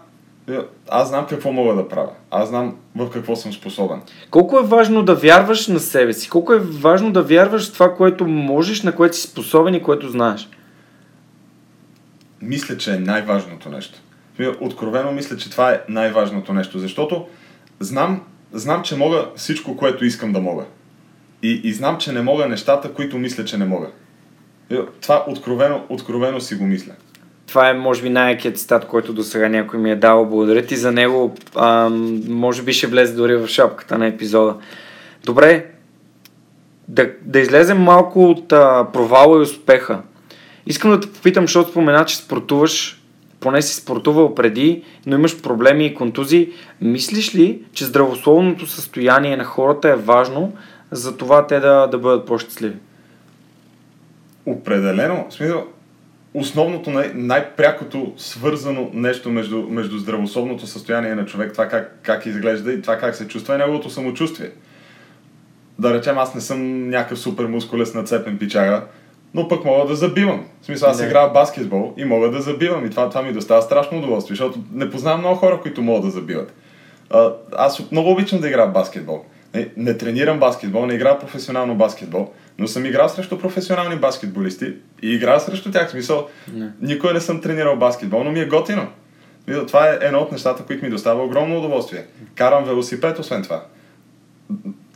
Аз 0.89 1.09
знам 1.09 1.27
какво 1.27 1.53
мога 1.53 1.75
да 1.75 1.89
правя. 1.89 2.11
Аз 2.31 2.49
знам 2.49 2.77
в 2.97 3.11
какво 3.11 3.37
съм 3.37 3.53
способен. 3.53 4.03
Колко 4.31 4.59
е 4.59 4.63
важно 4.63 5.03
да 5.03 5.15
вярваш 5.15 5.69
на 5.69 5.81
себе 5.81 6.13
си? 6.13 6.31
Колко 6.31 6.53
е 6.53 6.59
важно 6.59 7.13
да 7.13 7.23
вярваш 7.23 7.71
в 7.71 7.73
това, 7.73 7.95
което 7.95 8.27
можеш, 8.27 8.83
на 8.83 8.95
което 8.95 9.17
си 9.17 9.23
способен 9.23 9.75
и 9.75 9.83
което 9.83 10.09
знаеш? 10.09 10.49
Мисля, 12.43 12.77
че 12.77 12.95
е 12.95 12.99
най-важното 12.99 13.69
нещо. 13.69 13.99
Откровено 14.61 15.13
мисля, 15.13 15.37
че 15.37 15.51
това 15.51 15.73
е 15.73 15.81
най-важното 15.89 16.53
нещо, 16.53 16.79
защото 16.79 17.27
знам, 17.81 18.21
знам, 18.53 18.83
че 18.83 18.97
мога 18.97 19.27
всичко, 19.37 19.77
което 19.77 20.05
искам 20.05 20.33
да 20.33 20.41
мога. 20.41 20.65
И, 21.43 21.61
и 21.65 21.73
знам, 21.73 21.99
че 21.99 22.13
не 22.13 22.23
мога 22.23 22.49
нещата, 22.49 22.93
които 22.93 23.19
мисля, 23.19 23.45
че 23.45 23.59
не 23.59 23.65
мога. 23.65 23.87
Това 25.01 25.25
откровено, 25.29 25.85
откровено 25.89 26.41
си 26.41 26.55
го 26.55 26.65
мисля. 26.65 26.93
Това 27.47 27.71
е, 27.71 27.75
може 27.75 28.03
би, 28.03 28.11
най-якият 28.11 28.59
цитат, 28.59 28.87
който 28.87 29.13
до 29.13 29.23
сега 29.23 29.49
някой 29.49 29.81
ми 29.81 29.91
е 29.91 29.97
дал. 29.97 30.25
Благодаря 30.25 30.67
ти 30.67 30.77
за 30.77 30.93
него. 30.93 31.37
А, 31.55 31.91
може 32.29 32.63
би 32.63 32.73
ще 32.73 32.87
влезе 32.87 33.15
дори 33.15 33.37
в 33.37 33.47
шапката 33.47 33.99
на 33.99 34.07
епизода. 34.07 34.55
Добре, 35.25 35.67
да, 36.89 37.11
да 37.23 37.39
излезем 37.39 37.79
малко 37.79 38.25
от 38.25 38.53
а, 38.53 38.87
провала 38.93 39.39
и 39.39 39.43
успеха. 39.43 40.03
Искам 40.67 40.91
да 40.91 41.01
те 41.01 41.13
попитам, 41.13 41.45
защото 41.45 41.71
спомена, 41.71 42.05
че 42.05 42.17
спортуваш, 42.17 42.98
поне 43.41 43.63
си 43.63 43.75
спортувал 43.75 44.35
преди, 44.35 44.85
но 45.07 45.17
имаш 45.17 45.43
проблеми 45.43 45.87
и 45.87 45.95
контузии. 45.95 46.53
Мислиш 46.81 47.35
ли, 47.35 47.63
че 47.73 47.85
здравословното 47.85 48.67
състояние 48.67 49.37
на 49.37 49.45
хората 49.45 49.89
е 49.89 49.97
важно 49.97 50.53
за 50.91 51.17
това 51.17 51.47
те 51.47 51.61
да, 51.61 51.87
да 51.87 51.99
бъдат 51.99 52.27
по-щастливи? 52.27 52.77
Определено. 54.47 55.27
В 55.31 55.35
смисъл, 55.35 55.67
основното, 56.35 56.91
най- 56.91 57.13
най-прякото 57.15 58.13
свързано 58.17 58.91
нещо 58.95 59.31
между, 59.31 59.63
между 59.63 59.99
здравословното 59.99 60.67
състояние 60.67 61.15
на 61.15 61.27
човек, 61.27 61.53
това 61.53 61.69
как, 61.69 61.99
как 62.03 62.27
изглежда 62.27 62.73
и 62.73 62.83
това 62.83 62.97
как 62.97 63.15
се 63.15 63.29
чувства 63.29 63.55
е 63.55 63.59
неговото 63.59 63.91
самочувствие. 63.91 64.51
Да 65.79 65.95
речем, 65.95 66.19
аз 66.19 66.35
не 66.35 66.41
съм 66.41 66.89
някакъв 66.89 67.19
супер 67.19 67.45
мускулес 67.45 67.95
нацепен 67.95 68.39
пичага, 68.39 68.85
но 69.35 69.49
пък 69.49 69.65
мога 69.65 69.89
да 69.89 69.97
забивам. 69.97 70.47
В 70.63 70.67
смисъл, 70.67 70.91
аз 70.91 71.01
не. 71.01 71.07
играя 71.07 71.29
баскетбол 71.29 71.95
и 71.97 72.05
мога 72.05 72.31
да 72.31 72.41
забивам 72.41 72.87
и 72.87 72.91
това, 72.91 73.09
това 73.09 73.23
ми 73.23 73.33
доставя 73.33 73.63
страшно 73.63 73.99
удоволствие, 73.99 74.37
защото 74.37 74.59
не 74.73 74.91
познавам 74.91 75.21
много 75.21 75.37
хора, 75.37 75.61
които 75.61 75.83
могат 75.83 76.05
да 76.05 76.11
забиват. 76.11 76.53
А, 77.11 77.33
аз 77.57 77.91
много 77.91 78.11
обичам 78.11 78.41
да 78.41 78.49
играя 78.49 78.67
баскетбол. 78.67 79.25
Не, 79.55 79.69
не 79.77 79.99
тренирам 79.99 80.39
баскетбол, 80.39 80.87
не 80.87 80.95
играя 80.95 81.19
професионално 81.19 81.75
баскетбол, 81.75 82.31
но 82.59 82.67
съм 82.67 82.87
играл 82.87 83.09
срещу 83.09 83.39
професионални 83.39 83.97
баскетболисти 83.97 84.75
и 85.03 85.15
играя 85.15 85.41
срещу 85.41 85.71
тях. 85.71 85.89
В 85.89 85.91
смисъл, 85.91 86.29
не. 86.55 86.71
никой 86.81 87.13
не 87.13 87.21
съм 87.21 87.41
тренирал 87.41 87.77
баскетбол, 87.77 88.25
но 88.25 88.31
ми 88.31 88.41
е 88.41 88.47
готино. 88.47 88.87
Това 89.67 89.89
е 89.89 89.99
едно 90.01 90.19
от 90.19 90.33
нещата, 90.33 90.63
които 90.63 90.85
ми 90.85 90.91
достава 90.91 91.25
огромно 91.25 91.59
удоволствие. 91.59 92.07
Карам 92.35 92.65
велосипед, 92.65 93.19
освен 93.19 93.43
това. 93.43 93.63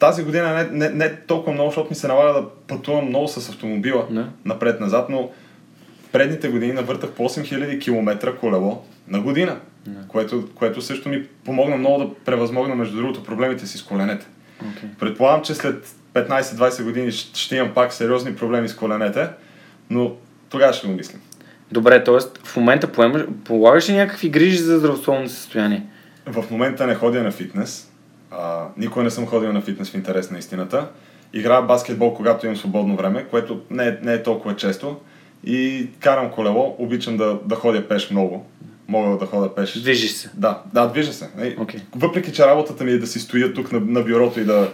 Тази 0.02 0.24
година 0.24 0.52
не, 0.54 0.64
не, 0.64 0.88
не 0.88 1.16
толкова 1.16 1.52
много, 1.52 1.70
защото 1.70 1.90
ми 1.90 1.94
се 1.94 2.08
налага 2.08 2.40
да 2.40 2.48
пътувам 2.66 3.08
много 3.08 3.28
с 3.28 3.48
автомобила 3.48 4.06
напред-назад, 4.44 5.06
но 5.08 5.30
предните 6.12 6.48
години 6.48 6.72
навъртах 6.72 7.10
по 7.10 7.28
8000 7.28 7.80
км 7.82 8.36
колело 8.40 8.84
на 9.08 9.20
година, 9.20 9.56
не. 9.86 9.94
което, 10.08 10.48
което 10.54 10.82
също 10.82 11.08
ми 11.08 11.26
помогна 11.44 11.76
много 11.76 11.98
да 11.98 12.14
превъзмогна, 12.14 12.74
между 12.74 12.96
другото, 12.96 13.24
проблемите 13.24 13.66
си 13.66 13.78
с 13.78 13.82
коленете. 13.82 14.26
Okay. 14.62 14.98
Предполагам, 14.98 15.42
че 15.42 15.54
след 15.54 15.86
15-20 16.14 16.84
години 16.84 17.12
ще 17.12 17.56
имам 17.56 17.74
пак 17.74 17.92
сериозни 17.92 18.36
проблеми 18.36 18.68
с 18.68 18.76
коленете, 18.76 19.28
но 19.90 20.12
тогава 20.48 20.72
ще 20.72 20.86
го 20.86 20.92
мислим. 20.92 21.20
Добре, 21.72 22.04
т.е. 22.04 22.18
в 22.44 22.56
момента 22.56 22.92
поемаш, 22.92 23.22
полагаш 23.44 23.88
ли 23.88 23.92
някакви 23.92 24.28
грижи 24.28 24.58
за 24.58 24.78
здравословно 24.78 25.28
състояние? 25.28 25.86
В 26.26 26.44
момента 26.50 26.86
не 26.86 26.94
ходя 26.94 27.22
на 27.22 27.30
фитнес. 27.30 27.91
А, 28.38 28.66
никога 28.76 29.04
не 29.04 29.10
съм 29.10 29.26
ходил 29.26 29.52
на 29.52 29.60
фитнес 29.60 29.90
в 29.90 29.94
интерес 29.94 30.30
на 30.30 30.38
истината. 30.38 30.88
Играя 31.32 31.62
баскетбол, 31.62 32.14
когато 32.14 32.46
имам 32.46 32.56
свободно 32.56 32.96
време, 32.96 33.24
което 33.30 33.60
не 33.70 33.86
е, 33.86 33.98
не 34.02 34.12
е 34.14 34.22
толкова 34.22 34.56
често. 34.56 34.96
И 35.44 35.88
карам 36.00 36.30
колело, 36.30 36.76
обичам 36.78 37.16
да, 37.16 37.38
да 37.44 37.54
ходя 37.54 37.88
пеш 37.88 38.10
много. 38.10 38.46
Мога 38.88 39.18
да 39.18 39.26
ходя 39.26 39.54
пеш. 39.54 39.80
Движиш 39.80 40.10
се? 40.10 40.30
Да, 40.34 40.62
да, 40.72 40.86
движа 40.86 41.12
се. 41.12 41.30
Okay. 41.38 41.80
Въпреки, 41.96 42.32
че 42.32 42.46
работата 42.46 42.84
ми 42.84 42.90
е 42.90 42.98
да 42.98 43.06
си 43.06 43.20
стоя 43.20 43.54
тук 43.54 43.72
на, 43.72 43.80
на 43.80 44.02
бюрото 44.02 44.40
и 44.40 44.44
да, 44.44 44.72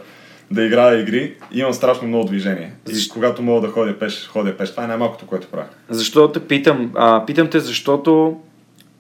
да 0.50 0.64
играя 0.64 1.00
игри, 1.00 1.34
имам 1.52 1.72
страшно 1.72 2.08
много 2.08 2.24
движение. 2.24 2.72
Защо? 2.84 3.12
И 3.12 3.14
когато 3.14 3.42
мога 3.42 3.60
да 3.60 3.72
ходя 3.72 3.98
пеш, 3.98 4.28
ходя 4.28 4.56
пеш. 4.56 4.70
Това 4.70 4.84
е 4.84 4.86
най-малкото, 4.86 5.26
което 5.26 5.46
правя. 5.46 5.66
Защо 5.88 6.32
те 6.32 6.40
питам? 6.40 6.92
А, 6.94 7.26
питам 7.26 7.50
те, 7.50 7.60
защото 7.60 8.40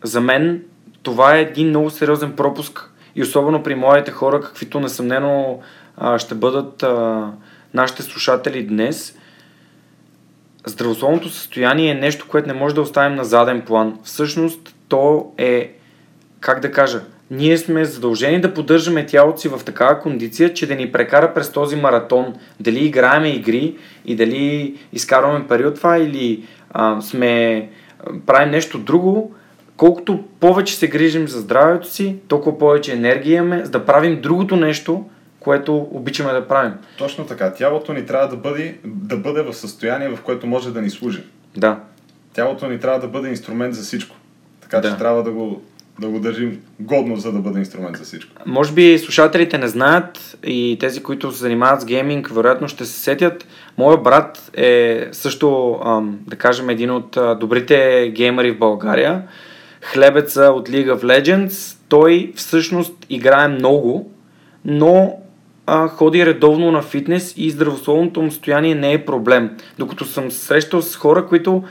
за 0.04 0.20
мен 0.20 0.62
това 1.02 1.36
е 1.36 1.40
един 1.40 1.68
много 1.68 1.90
сериозен 1.90 2.32
пропуск 2.32 2.90
и 3.18 3.22
особено 3.22 3.62
при 3.62 3.74
младите 3.74 4.10
хора, 4.10 4.40
каквито 4.40 4.80
несъмнено 4.80 5.60
ще 6.18 6.34
бъдат 6.34 6.84
нашите 7.74 8.02
слушатели 8.02 8.66
днес. 8.66 9.18
Здравословното 10.66 11.28
състояние 11.28 11.90
е 11.90 11.94
нещо, 11.94 12.26
което 12.28 12.48
не 12.48 12.54
може 12.54 12.74
да 12.74 12.80
оставим 12.80 13.16
на 13.16 13.24
заден 13.24 13.62
план. 13.62 13.98
Всъщност, 14.04 14.74
то 14.88 15.32
е, 15.38 15.72
как 16.40 16.60
да 16.60 16.72
кажа, 16.72 17.00
ние 17.30 17.58
сме 17.58 17.84
задължени 17.84 18.40
да 18.40 18.54
поддържаме 18.54 19.06
тялото 19.06 19.40
си 19.40 19.48
в 19.48 19.64
такава 19.64 20.00
кондиция, 20.00 20.54
че 20.54 20.66
да 20.66 20.74
ни 20.74 20.92
прекара 20.92 21.34
през 21.34 21.52
този 21.52 21.76
маратон. 21.76 22.34
Дали 22.60 22.84
играеме 22.84 23.28
игри 23.28 23.76
и 24.04 24.16
дали 24.16 24.74
изкарваме 24.92 25.48
пари 25.48 25.66
от 25.66 25.74
това 25.74 25.98
или 25.98 26.44
а, 26.70 27.00
сме 27.00 27.68
правим 28.26 28.50
нещо 28.50 28.78
друго, 28.78 29.34
колкото 29.78 30.24
повече 30.40 30.76
се 30.76 30.88
грижим 30.88 31.28
за 31.28 31.40
здравето 31.40 31.90
си, 31.90 32.16
толкова 32.28 32.58
повече 32.58 32.92
енергия 32.92 33.36
имаме, 33.36 33.64
за 33.64 33.70
да 33.70 33.86
правим 33.86 34.20
другото 34.20 34.56
нещо, 34.56 35.04
което 35.40 35.76
обичаме 35.76 36.32
да 36.32 36.48
правим. 36.48 36.72
Точно 36.98 37.26
така. 37.26 37.52
Тялото 37.52 37.92
ни 37.92 38.06
трябва 38.06 38.28
да 38.28 38.36
бъде, 38.36 38.78
да 38.84 39.16
бъде 39.16 39.42
в 39.42 39.54
състояние, 39.54 40.08
в 40.08 40.22
което 40.22 40.46
може 40.46 40.72
да 40.72 40.82
ни 40.82 40.90
служи. 40.90 41.22
Да. 41.56 41.80
Тялото 42.32 42.68
ни 42.68 42.78
трябва 42.78 43.00
да 43.00 43.08
бъде 43.08 43.28
инструмент 43.28 43.74
за 43.74 43.82
всичко. 43.82 44.16
Така 44.60 44.80
да. 44.80 44.90
че 44.90 44.96
трябва 44.96 45.22
да 45.22 45.30
го 45.30 45.62
да 46.00 46.08
го 46.08 46.20
държим 46.20 46.60
годно, 46.80 47.16
за 47.16 47.32
да 47.32 47.38
бъде 47.38 47.58
инструмент 47.58 47.96
за 47.96 48.04
всичко. 48.04 48.42
Може 48.46 48.72
би 48.72 48.98
слушателите 48.98 49.58
не 49.58 49.68
знаят 49.68 50.38
и 50.44 50.76
тези, 50.80 51.02
които 51.02 51.32
се 51.32 51.38
занимават 51.38 51.80
с 51.80 51.84
гейминг, 51.84 52.28
вероятно 52.28 52.68
ще 52.68 52.84
се 52.84 53.00
сетят. 53.00 53.46
Моят 53.78 54.02
брат 54.02 54.50
е 54.56 55.08
също, 55.12 55.78
да 56.26 56.36
кажем, 56.36 56.70
един 56.70 56.90
от 56.90 57.18
добрите 57.40 58.08
геймери 58.14 58.50
в 58.50 58.58
България. 58.58 59.22
Хлебеца 59.82 60.42
от 60.42 60.68
League 60.68 60.96
of 60.96 61.02
Legends. 61.02 61.76
Той 61.88 62.32
всъщност 62.36 63.06
играе 63.10 63.48
много, 63.48 64.12
но 64.64 65.18
а, 65.66 65.88
ходи 65.88 66.26
редовно 66.26 66.72
на 66.72 66.82
фитнес 66.82 67.34
и 67.36 67.50
здравословното 67.50 68.22
му 68.22 68.30
състояние 68.30 68.74
не 68.74 68.92
е 68.92 69.04
проблем. 69.04 69.50
Докато 69.78 70.04
съм 70.04 70.30
срещал 70.30 70.82
с 70.82 70.96
хора, 70.96 71.26
които 71.26 71.62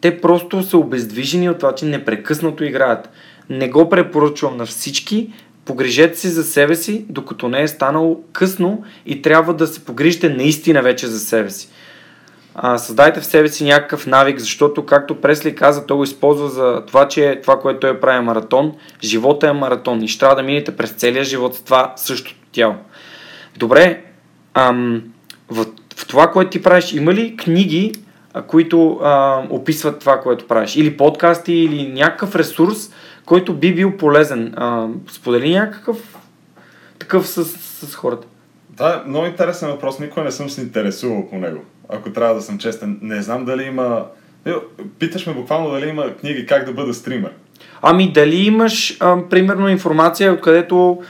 те 0.00 0.20
просто 0.20 0.62
са 0.62 0.78
обездвижени 0.78 1.50
от 1.50 1.58
това, 1.58 1.74
че 1.74 1.86
непрекъснато 1.86 2.64
играят. 2.64 3.10
Не 3.50 3.68
го 3.68 3.88
препоръчвам 3.88 4.56
на 4.56 4.66
всички. 4.66 5.32
Погрижете 5.64 6.18
се 6.18 6.28
за 6.28 6.44
себе 6.44 6.74
си, 6.74 7.04
докато 7.08 7.48
не 7.48 7.62
е 7.62 7.68
станало 7.68 8.20
късно 8.32 8.82
и 9.06 9.22
трябва 9.22 9.54
да 9.54 9.66
се 9.66 9.84
погрижите 9.84 10.28
наистина 10.28 10.82
вече 10.82 11.06
за 11.06 11.20
себе 11.20 11.50
си. 11.50 11.68
Създайте 12.76 13.20
в 13.20 13.26
себе 13.26 13.48
си 13.48 13.64
някакъв 13.64 14.06
навик, 14.06 14.38
защото, 14.38 14.86
както 14.86 15.20
Пресли 15.20 15.54
каза, 15.54 15.86
той 15.86 15.96
го 15.96 16.04
използва 16.04 16.48
за 16.48 16.82
това, 16.86 17.08
че 17.08 17.38
това, 17.42 17.60
което 17.60 17.80
той 17.80 18.00
прави 18.00 18.18
е 18.18 18.20
маратон. 18.20 18.72
Живота 19.02 19.48
е 19.48 19.52
маратон 19.52 20.02
и 20.02 20.08
ще 20.08 20.20
трябва 20.20 20.36
да 20.36 20.42
минете 20.42 20.76
през 20.76 20.90
целия 20.90 21.24
живот 21.24 21.54
с 21.54 21.62
това 21.62 21.92
същото 21.96 22.36
тяло. 22.52 22.74
Добре, 23.56 24.02
ам, 24.54 25.02
в, 25.48 25.66
в 25.96 26.06
това, 26.06 26.30
което 26.30 26.50
ти 26.50 26.62
правиш, 26.62 26.92
има 26.92 27.14
ли 27.14 27.36
книги, 27.36 27.92
които 28.46 29.00
а, 29.02 29.42
описват 29.50 30.00
това, 30.00 30.20
което 30.20 30.46
правиш? 30.46 30.76
Или 30.76 30.96
подкасти, 30.96 31.52
или 31.52 31.92
някакъв 31.92 32.36
ресурс, 32.36 32.90
който 33.26 33.54
би 33.54 33.74
бил 33.74 33.96
полезен. 33.96 34.54
А, 34.56 34.86
сподели 35.10 35.54
някакъв 35.54 36.18
такъв 36.98 37.28
с, 37.28 37.44
с 37.86 37.94
хората. 37.94 38.26
Е 38.80 39.08
много 39.08 39.26
интересен 39.26 39.68
въпрос. 39.68 39.98
Никой 39.98 40.24
не 40.24 40.30
съм 40.30 40.50
се 40.50 40.60
интересувал 40.60 41.28
по 41.30 41.36
него. 41.36 41.60
Ако 41.88 42.12
трябва 42.12 42.34
да 42.34 42.42
съм 42.42 42.58
честен. 42.58 42.98
Не 43.02 43.22
знам 43.22 43.44
дали 43.44 43.62
има... 43.62 44.06
Питаш 44.98 45.26
ме 45.26 45.34
буквално 45.34 45.70
дали 45.70 45.88
има 45.88 46.16
книги 46.16 46.46
как 46.46 46.64
да 46.64 46.72
бъда 46.72 46.94
стример. 46.94 47.32
Ами 47.82 48.12
дали 48.12 48.36
имаш, 48.36 48.96
а, 49.00 49.28
примерно, 49.28 49.68
информация, 49.68 50.32
откъдето 50.32 51.02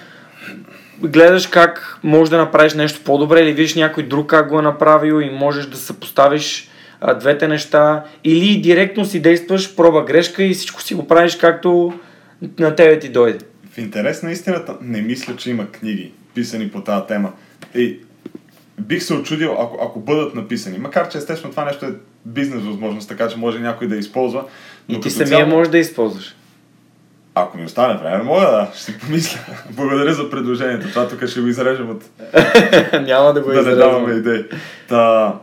гледаш 1.02 1.46
как 1.46 1.98
можеш 2.02 2.30
да 2.30 2.38
направиш 2.38 2.74
нещо 2.74 3.00
по-добре 3.04 3.40
или 3.40 3.52
виждаш 3.52 3.74
някой 3.74 4.02
друг 4.02 4.30
как 4.30 4.48
го 4.48 4.58
е 4.58 4.62
направил 4.62 5.20
и 5.20 5.30
можеш 5.30 5.66
да 5.66 5.76
съпоставиш 5.76 6.68
а, 7.00 7.14
двете 7.14 7.48
неща 7.48 8.04
или 8.24 8.60
директно 8.60 9.04
си 9.04 9.22
действаш 9.22 9.76
проба 9.76 10.04
грешка 10.04 10.44
и 10.44 10.54
всичко 10.54 10.82
си 10.82 10.94
го 10.94 11.06
правиш 11.06 11.36
както 11.36 11.92
на 12.58 12.74
тебе 12.74 12.98
ти 12.98 13.08
дойде. 13.08 13.38
В 13.72 13.78
интерес 13.78 14.22
на 14.22 14.32
истината 14.32 14.76
не 14.82 15.02
мисля, 15.02 15.36
че 15.36 15.50
има 15.50 15.66
книги 15.70 16.12
писани 16.34 16.70
по 16.70 16.80
тази 16.80 17.06
тема. 17.06 17.32
И 17.74 17.98
бих 18.78 19.02
се 19.02 19.14
очудил, 19.14 19.52
ако, 19.52 19.78
ако 19.82 20.00
бъдат 20.00 20.34
написани. 20.34 20.78
Макар, 20.78 21.08
че 21.08 21.18
естествено 21.18 21.50
това 21.50 21.64
нещо 21.64 21.86
е 21.86 21.92
бизнес 22.24 22.62
възможност, 22.62 23.08
така 23.08 23.28
че 23.28 23.38
може 23.38 23.58
някой 23.58 23.88
да 23.88 23.96
използва. 23.96 24.44
Но 24.88 24.98
и 24.98 25.00
ти 25.00 25.10
самия 25.10 25.28
цяло... 25.28 25.50
можеш 25.50 25.70
да 25.70 25.78
използваш. 25.78 26.34
Ако 27.34 27.58
ми 27.58 27.64
остане 27.64 27.98
време, 27.98 28.22
мога 28.22 28.40
да, 28.40 28.70
ще 28.76 28.98
помисля. 28.98 29.40
Благодаря 29.70 30.14
за 30.14 30.30
предложението. 30.30 30.88
Това 30.88 31.08
тук 31.08 31.26
ще 31.26 31.40
го 31.40 31.46
изрежем 31.46 31.90
от... 31.90 32.04
Няма 33.06 33.32
да 33.32 33.40
го 33.40 33.50
Да 33.52 33.62
не 33.62 33.74
даваме 33.74 34.14
идеи. 34.14 34.44
Та... 34.88 35.34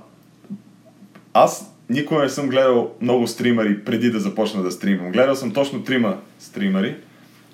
Аз 1.33 1.71
никога 1.89 2.21
не 2.21 2.29
съм 2.29 2.49
гледал 2.49 2.91
много 3.01 3.27
стримари 3.27 3.83
преди 3.83 4.11
да 4.11 4.19
започна 4.19 4.63
да 4.63 4.71
стримам. 4.71 5.11
Гледал 5.11 5.35
съм 5.35 5.53
точно 5.53 5.83
трима 5.83 6.17
стримари 6.39 6.95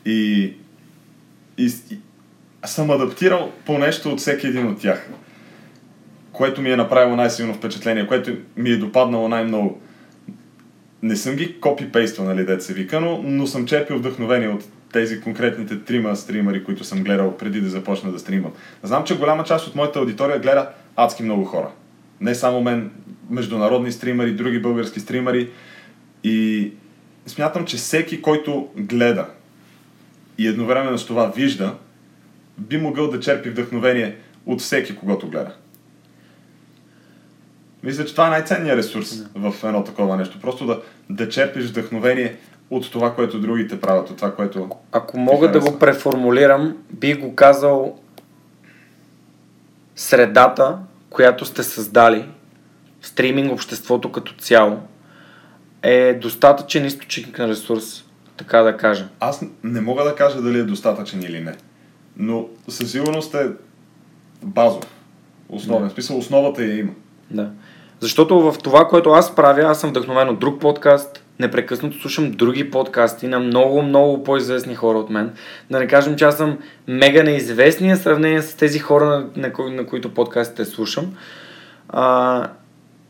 и, 0.06 0.54
и, 1.58 1.65
и 1.65 2.00
съм 2.65 2.91
адаптирал 2.91 3.52
по 3.65 3.78
нещо 3.78 4.10
от 4.10 4.20
всеки 4.20 4.48
един 4.48 4.67
от 4.67 4.82
тях. 4.82 5.10
Което 6.41 6.62
ми 6.62 6.71
е 6.71 6.75
направило 6.75 7.15
най-силно 7.15 7.54
впечатление, 7.54 8.08
което 8.08 8.38
ми 8.58 8.69
е 8.69 8.77
допаднало 8.77 9.27
най-много 9.27 9.82
не 11.04 11.15
съм 11.15 11.36
ги 11.36 11.60
копипействал, 11.60 12.27
нали, 12.27 12.45
дете 12.45 12.63
се 12.63 12.73
вика, 12.73 13.01
но, 13.01 13.21
но 13.23 13.47
съм 13.47 13.65
черпил 13.65 13.97
вдъхновение 13.97 14.49
от 14.49 14.63
тези 14.93 15.21
конкретните 15.21 15.80
трима 15.80 16.15
стримари, 16.15 16.63
които 16.63 16.84
съм 16.84 17.04
гледал 17.04 17.38
преди 17.38 17.62
да 17.62 17.69
започна 17.69 18.12
да 18.12 18.19
стримам. 18.19 18.51
Знам, 18.84 19.04
че 19.04 19.17
голяма 19.17 19.43
част 19.43 19.67
от 19.67 19.75
моята 19.75 19.99
аудитория 19.99 20.39
гледа 20.39 20.69
адски 20.95 21.23
много 21.23 21.45
хора. 21.45 21.69
Не 22.21 22.36
само 22.36 22.62
мен, 22.62 22.91
международни 23.30 23.91
стримари, 23.91 24.32
други 24.32 24.60
български 24.60 24.99
стримари. 24.99 25.49
И 26.23 26.71
смятам, 27.27 27.65
че 27.65 27.77
всеки, 27.77 28.21
който 28.21 28.69
гледа 28.77 29.25
и 30.38 30.47
едновременно 30.47 30.97
с 30.97 31.06
това 31.06 31.27
вижда, 31.27 31.75
би 32.58 32.77
могъл 32.77 33.10
да 33.10 33.19
черпи 33.19 33.49
вдъхновение 33.49 34.15
от 34.45 34.62
всеки, 34.62 34.95
когато 34.95 35.27
гледа. 35.27 35.56
Мисля, 37.84 38.06
че 38.06 38.12
това 38.13 38.28
е 38.28 38.30
най-ценният 38.30 38.78
ресурс 38.78 39.24
да. 39.24 39.52
в 39.52 39.63
едно 39.63 39.84
такова 39.84 40.17
нещо. 40.17 40.39
Просто 40.41 40.65
да, 40.65 40.82
да 41.10 41.30
черпиш 41.30 41.65
вдъхновение 41.65 42.38
от 42.70 42.91
това, 42.91 43.15
което 43.15 43.39
другите 43.39 43.82
правят, 43.82 44.10
от 44.10 44.17
това, 44.17 44.36
което. 44.36 44.70
Ако 44.91 45.20
мога 45.20 45.52
да 45.52 45.60
го 45.60 45.80
преформулирам, 45.80 46.78
би 46.91 47.13
го 47.13 47.36
казал 47.36 48.00
средата, 49.96 50.78
която 51.10 51.46
сте 51.46 51.63
създали, 51.63 52.30
стриминг 53.02 53.52
обществото 53.52 54.12
като 54.12 54.34
цяло, 54.34 54.80
е 55.84 56.13
достатъчен 56.13 56.86
източник 56.86 57.39
на 57.39 57.48
ресурс, 57.48 58.06
така 58.38 58.62
да 58.62 58.78
кажа. 58.78 59.08
Аз 59.20 59.46
не 59.63 59.82
мога 59.82 60.04
да 60.04 60.15
кажа 60.15 60.41
дали 60.41 60.60
е 60.60 60.63
достатъчен 60.63 61.24
или 61.24 61.39
не, 61.39 61.56
но 62.17 62.48
със 62.67 62.91
сигурност 62.91 63.34
е 63.34 63.50
базов, 64.44 64.84
основен. 65.50 65.84
Да. 65.84 65.89
В 65.89 65.94
смисъл, 65.94 66.17
основата 66.17 66.63
я 66.63 66.78
има. 66.78 66.91
Да. 67.32 67.52
Защото 68.01 68.51
в 68.51 68.57
това, 68.63 68.87
което 68.87 69.09
аз 69.09 69.35
правя, 69.35 69.61
аз 69.61 69.79
съм 69.79 69.89
вдъхновен 69.89 70.29
от 70.29 70.39
друг 70.39 70.61
подкаст, 70.61 71.23
непрекъснато 71.39 71.99
слушам 71.99 72.31
други 72.31 72.71
подкасти 72.71 73.27
на 73.27 73.39
много, 73.39 73.81
много 73.81 74.23
по-известни 74.23 74.75
хора 74.75 74.97
от 74.97 75.09
мен. 75.09 75.33
Да 75.71 75.79
не 75.79 75.87
кажем, 75.87 76.15
че 76.15 76.25
аз 76.25 76.37
съм 76.37 76.57
мега 76.87 77.23
неизвестния 77.23 77.95
в 77.95 77.99
сравнение 77.99 78.41
с 78.41 78.55
тези 78.55 78.79
хора, 78.79 79.05
на, 79.05 79.27
на, 79.35 79.53
кои, 79.53 79.71
на 79.71 79.85
които 79.85 80.13
подкастите 80.13 80.65
слушам. 80.65 81.13
А, 81.89 82.47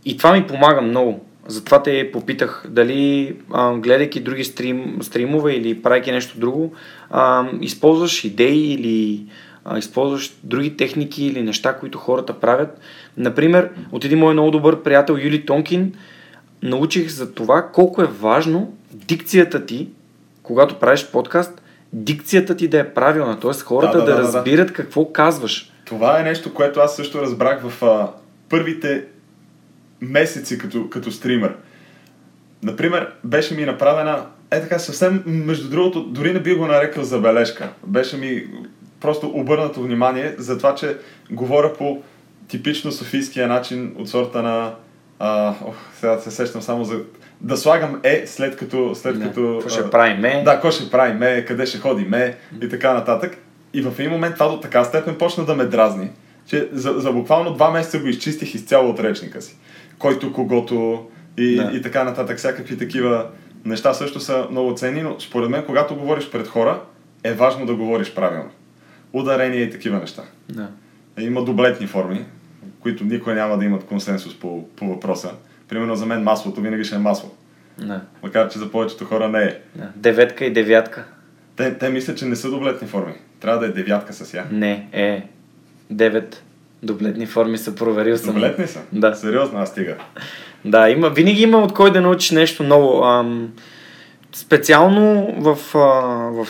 и 0.06 0.18
това 0.18 0.32
ми 0.32 0.48
помага 0.48 0.82
много. 0.82 1.26
Затова 1.48 1.84
те 1.84 2.12
попитах 2.12 2.66
дали, 2.70 3.36
а, 3.54 3.74
гледайки 3.74 4.20
други 4.20 4.44
стрим, 4.44 4.98
стримове 5.02 5.54
или 5.54 5.82
правейки 5.82 6.12
нещо 6.12 6.40
друго, 6.40 6.74
а, 7.10 7.50
използваш 7.62 8.24
идеи 8.24 8.74
или 8.74 9.26
а, 9.66 9.78
използваш 9.78 10.34
други 10.44 10.78
техники 10.78 11.26
или 11.26 11.42
неща, 11.42 11.74
които 11.74 11.98
хората 11.98 12.34
правят. 12.34 12.80
Например, 13.18 13.70
от 13.92 14.06
един 14.06 14.20
мой 14.20 14.34
много 14.34 14.52
добър 14.52 14.84
приятел 14.84 15.14
Юли 15.14 15.46
Тонкин 15.46 15.94
научих 16.64 17.10
за 17.10 17.34
това 17.34 17.70
колко 17.74 18.02
е 18.02 18.06
важно 18.06 18.74
дикцията 18.94 19.66
ти, 19.66 19.90
когато 20.44 20.80
правиш 20.80 21.08
подкаст, 21.12 21.62
дикцията 21.94 22.56
ти 22.56 22.68
да 22.68 22.80
е 22.80 22.94
правилна, 22.94 23.40
т.е. 23.40 23.54
хората 23.54 23.98
да, 23.98 24.06
да, 24.06 24.12
да, 24.12 24.16
да 24.16 24.22
разбират 24.22 24.68
да. 24.68 24.74
какво 24.74 25.12
казваш. 25.12 25.72
Това 25.86 26.20
е 26.20 26.24
нещо, 26.24 26.54
което 26.54 26.80
аз 26.80 26.96
също 26.96 27.22
разбрах 27.22 27.62
в 27.68 27.84
а, 27.84 28.08
първите 28.50 29.06
месеци 30.02 30.58
като, 30.58 30.90
като 30.90 31.12
стример. 31.12 31.56
Например, 32.64 33.12
беше 33.24 33.56
ми 33.56 33.66
направена, 33.66 34.26
е 34.52 34.62
така 34.62 34.80
съвсем, 34.80 35.24
между 35.26 35.70
другото, 35.70 36.04
дори 36.04 36.34
не 36.34 36.40
би 36.40 36.54
го 36.54 36.68
нарекал 36.68 37.04
забележка. 37.04 37.70
Беше 37.88 38.18
ми 38.18 38.48
просто 39.02 39.32
обърнато 39.34 39.82
внимание 39.82 40.36
за 40.38 40.58
това, 40.58 40.76
че 40.76 40.98
говоря 41.32 41.74
по 41.74 42.02
типично 42.52 42.92
софийския 42.92 43.48
начин 43.48 43.96
от 43.98 44.10
сорта 44.10 44.42
на... 44.42 44.74
А, 45.20 45.54
ох, 45.66 45.76
сега 46.00 46.20
се 46.20 46.32
сещам 46.32 46.62
само 46.62 46.84
за... 46.84 47.00
Да 47.42 47.58
слагам 47.58 48.00
е 48.04 48.24
след 48.26 48.56
като... 48.56 48.96
След 48.96 49.16
не, 49.16 49.26
като 49.26 49.58
какво 49.62 49.70
ще 49.70 49.90
прави 49.90 50.14
ме? 50.14 50.42
Да, 50.46 50.52
какво 50.52 50.72
ще 50.72 50.92
прави 50.92 51.14
ме, 51.14 51.46
къде 51.48 51.66
ще 51.66 51.78
ходи 51.78 52.06
ме 52.06 52.38
и 52.62 52.70
така 52.70 52.94
нататък. 52.94 53.38
И 53.74 53.82
в 53.82 53.94
един 54.00 54.12
момент 54.12 54.34
това 54.34 54.48
до 54.48 54.60
така 54.60 54.84
степен 54.84 55.16
почна 55.16 55.46
да 55.46 55.56
ме 55.56 55.66
дразни, 55.66 56.10
че 56.46 56.70
за, 56.72 56.94
за 56.94 57.12
буквално 57.12 57.54
два 57.54 57.72
месеца 57.72 58.00
го 58.00 58.08
изчистих 58.08 58.56
изцяло 58.56 58.90
от 58.90 59.00
речника 59.00 59.42
си. 59.42 59.58
Който, 60.00 60.34
когото 60.34 61.06
и, 61.38 61.56
да. 61.56 61.72
и 61.74 61.82
така 61.82 62.04
нататък. 62.04 62.38
Всякакви 62.38 62.78
такива 62.78 63.28
неща 63.66 63.94
също 63.94 64.20
са 64.20 64.48
много 64.52 64.76
ценни, 64.76 65.02
но 65.02 65.20
според 65.20 65.50
мен, 65.50 65.64
когато 65.66 65.96
говориш 65.96 66.30
пред 66.30 66.48
хора, 66.48 66.82
е 67.24 67.34
важно 67.34 67.66
да 67.66 67.76
говориш 67.76 68.14
правилно 68.14 68.50
ударения 69.14 69.64
и 69.64 69.70
такива 69.70 70.00
неща. 70.00 70.24
Да. 70.50 70.68
Има 71.20 71.44
дублетни 71.44 71.88
форми, 71.88 72.26
които 72.80 73.04
никой 73.04 73.36
няма 73.36 73.58
да 73.58 73.66
имат 73.66 73.86
консенсус 73.86 74.40
по, 74.40 74.68
по 74.76 74.88
въпроса. 74.88 75.32
Примерно 75.68 75.96
за 75.96 76.06
мен 76.06 76.24
маслото 76.24 76.62
винаги 76.62 76.84
ще 76.84 76.96
е 76.96 77.00
масло. 77.00 77.32
Да. 77.78 78.02
Макар, 78.24 78.50
че 78.50 78.60
за 78.60 78.72
повечето 78.72 79.06
хора 79.06 79.30
не 79.30 79.44
е. 79.44 79.60
Да. 79.76 79.90
Деветка 79.96 80.46
и 80.46 80.54
девятка. 80.54 81.04
Те, 81.56 81.78
те 81.78 81.90
мислят, 81.90 82.18
че 82.18 82.26
не 82.26 82.36
са 82.36 82.50
дублетни 82.50 82.88
форми. 82.88 83.14
Трябва 83.40 83.60
да 83.60 83.66
е 83.66 83.70
девятка 83.70 84.14
с 84.14 84.34
я. 84.34 84.46
Не, 84.52 84.88
е. 84.92 85.28
Девет 85.90 86.44
дублетни 86.84 87.26
форми 87.26 87.58
са 87.58 87.76
проверил 87.76 88.18
съм. 88.18 88.34
Дублетни 88.34 88.68
са? 88.68 88.80
Да. 88.92 89.16
Сериозно, 89.16 89.60
аз 89.60 89.70
стига. 89.70 89.96
Да, 90.66 90.90
има, 90.90 91.10
винаги 91.10 91.42
има 91.42 91.58
от 91.58 91.74
кой 91.74 91.92
да 91.92 92.02
научиш 92.02 92.32
нещо 92.32 92.64
ново. 92.64 93.04
Ам, 93.04 93.54
специално 94.34 95.34
в, 95.38 95.76
а, 95.76 95.80
в 96.44 96.48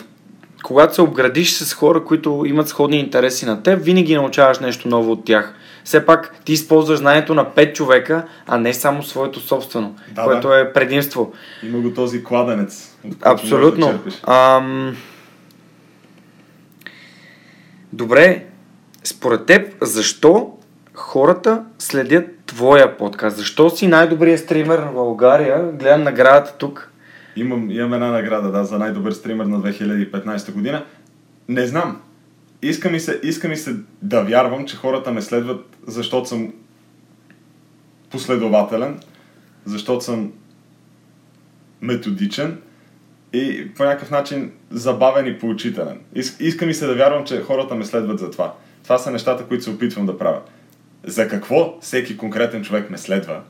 когато 0.62 0.94
се 0.94 1.02
обградиш 1.02 1.52
с 1.52 1.74
хора, 1.74 2.04
които 2.04 2.44
имат 2.46 2.68
сходни 2.68 3.00
интереси 3.00 3.46
на 3.46 3.62
теб, 3.62 3.84
винаги 3.84 4.14
научаваш 4.14 4.58
нещо 4.58 4.88
ново 4.88 5.12
от 5.12 5.24
тях. 5.24 5.54
Все 5.84 6.06
пак 6.06 6.34
ти 6.44 6.52
използваш 6.52 6.98
знанието 6.98 7.34
на 7.34 7.44
5 7.44 7.74
човека, 7.74 8.24
а 8.46 8.58
не 8.58 8.74
само 8.74 9.02
своето 9.02 9.40
собствено, 9.40 9.96
да, 10.14 10.24
което 10.24 10.48
да. 10.48 10.60
е 10.60 10.72
предимство. 10.72 11.32
Има 11.62 11.78
го 11.78 11.94
този 11.94 12.24
кладенец. 12.24 12.96
Абсолютно. 13.22 14.00
Да 14.26 14.32
Ам... 14.32 14.96
Добре, 17.92 18.44
според 19.04 19.46
теб, 19.46 19.74
защо 19.80 20.52
хората 20.94 21.64
следят 21.78 22.24
твоя 22.46 22.96
подкаст? 22.96 23.36
Защо 23.36 23.70
си 23.70 23.86
най-добрият 23.86 24.40
стример 24.40 24.78
в 24.78 24.92
България? 24.92 25.72
Гледам 25.72 26.02
наградата 26.02 26.54
тук. 26.58 26.92
Имам, 27.36 27.70
имам 27.70 27.94
една 27.94 28.10
награда, 28.10 28.50
да, 28.50 28.64
за 28.64 28.78
най-добър 28.78 29.12
стример 29.12 29.44
на 29.44 29.60
2015 29.60 30.52
година. 30.52 30.84
Не 31.48 31.66
знам. 31.66 32.00
Иска 32.62 32.90
ми, 32.90 33.00
се, 33.00 33.20
иска 33.22 33.48
ми 33.48 33.56
се 33.56 33.76
да 34.02 34.22
вярвам, 34.22 34.66
че 34.66 34.76
хората 34.76 35.12
ме 35.12 35.22
следват, 35.22 35.76
защото 35.86 36.28
съм 36.28 36.52
последователен, 38.10 39.00
защото 39.64 40.04
съм 40.04 40.32
методичен 41.80 42.58
и 43.32 43.74
по 43.74 43.84
някакъв 43.84 44.10
начин 44.10 44.52
забавен 44.70 45.26
и 45.26 45.38
поучителен. 45.38 46.00
Иска 46.40 46.66
ми 46.66 46.74
се 46.74 46.86
да 46.86 46.94
вярвам, 46.94 47.24
че 47.24 47.42
хората 47.42 47.74
ме 47.74 47.84
следват 47.84 48.18
за 48.18 48.30
това. 48.30 48.54
Това 48.82 48.98
са 48.98 49.10
нещата, 49.10 49.46
които 49.46 49.64
се 49.64 49.70
опитвам 49.70 50.06
да 50.06 50.18
правя. 50.18 50.40
За 51.04 51.28
какво 51.28 51.78
всеки 51.80 52.16
конкретен 52.16 52.64
човек 52.64 52.90
ме 52.90 52.98
следва, 52.98 53.40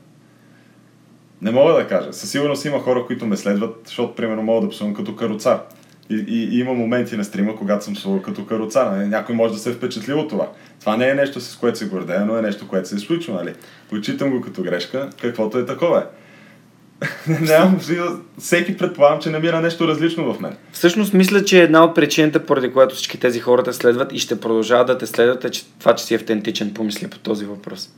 не 1.41 1.51
мога 1.51 1.73
да 1.73 1.87
кажа. 1.87 2.13
Със 2.13 2.31
сигурност 2.31 2.65
има 2.65 2.79
хора, 2.79 3.05
които 3.05 3.25
ме 3.25 3.37
следват, 3.37 3.81
защото, 3.85 4.15
примерно, 4.15 4.43
мога 4.43 4.61
да 4.61 4.69
псувам 4.69 4.93
като 4.93 5.15
каруцар. 5.15 5.61
И, 6.09 6.25
и, 6.27 6.57
и 6.57 6.59
има 6.59 6.73
моменти 6.73 7.17
на 7.17 7.23
стрима, 7.23 7.55
когато 7.55 7.85
съм 7.85 7.95
слуга 7.95 8.21
като 8.21 8.45
каруца. 8.45 8.85
Нали? 8.85 9.07
Някой 9.07 9.35
може 9.35 9.53
да 9.53 9.59
се 9.59 9.69
е 9.69 9.73
впечатлил 9.73 10.19
от 10.19 10.29
това. 10.29 10.49
Това 10.79 10.97
не 10.97 11.09
е 11.09 11.13
нещо, 11.13 11.41
с 11.41 11.55
което 11.55 11.77
се 11.77 11.87
гордея, 11.87 12.25
но 12.25 12.37
е 12.37 12.41
нещо, 12.41 12.67
което 12.67 12.89
се 12.89 12.95
е 12.95 12.99
случило. 12.99 13.37
Нали? 13.37 13.53
Отчитам 13.93 14.31
го 14.31 14.41
като 14.41 14.63
грешка, 14.63 15.09
каквото 15.21 15.57
е 15.57 15.65
такова 15.65 15.99
е. 15.99 16.03
Нямам, 17.41 17.79
всеки 18.37 18.77
предполагам, 18.77 19.21
че 19.21 19.29
намира 19.29 19.61
нещо 19.61 19.87
различно 19.87 20.33
в 20.33 20.39
мен. 20.39 20.55
Всъщност 20.71 21.13
мисля, 21.13 21.45
че 21.45 21.63
една 21.63 21.83
от 21.83 21.95
причините, 21.95 22.45
поради 22.45 22.71
която 22.71 22.95
всички 22.95 23.19
тези 23.19 23.39
хора 23.39 23.63
те 23.63 23.73
следват 23.73 24.13
и 24.13 24.19
ще 24.19 24.39
продължават 24.39 24.87
да 24.87 24.97
те 24.97 25.07
следват, 25.07 25.45
е 25.45 25.49
че 25.49 25.65
това, 25.79 25.95
че 25.95 26.05
си 26.05 26.15
автентичен, 26.15 26.73
помисли 26.73 27.07
по 27.07 27.19
този 27.19 27.45
въпрос. 27.45 27.89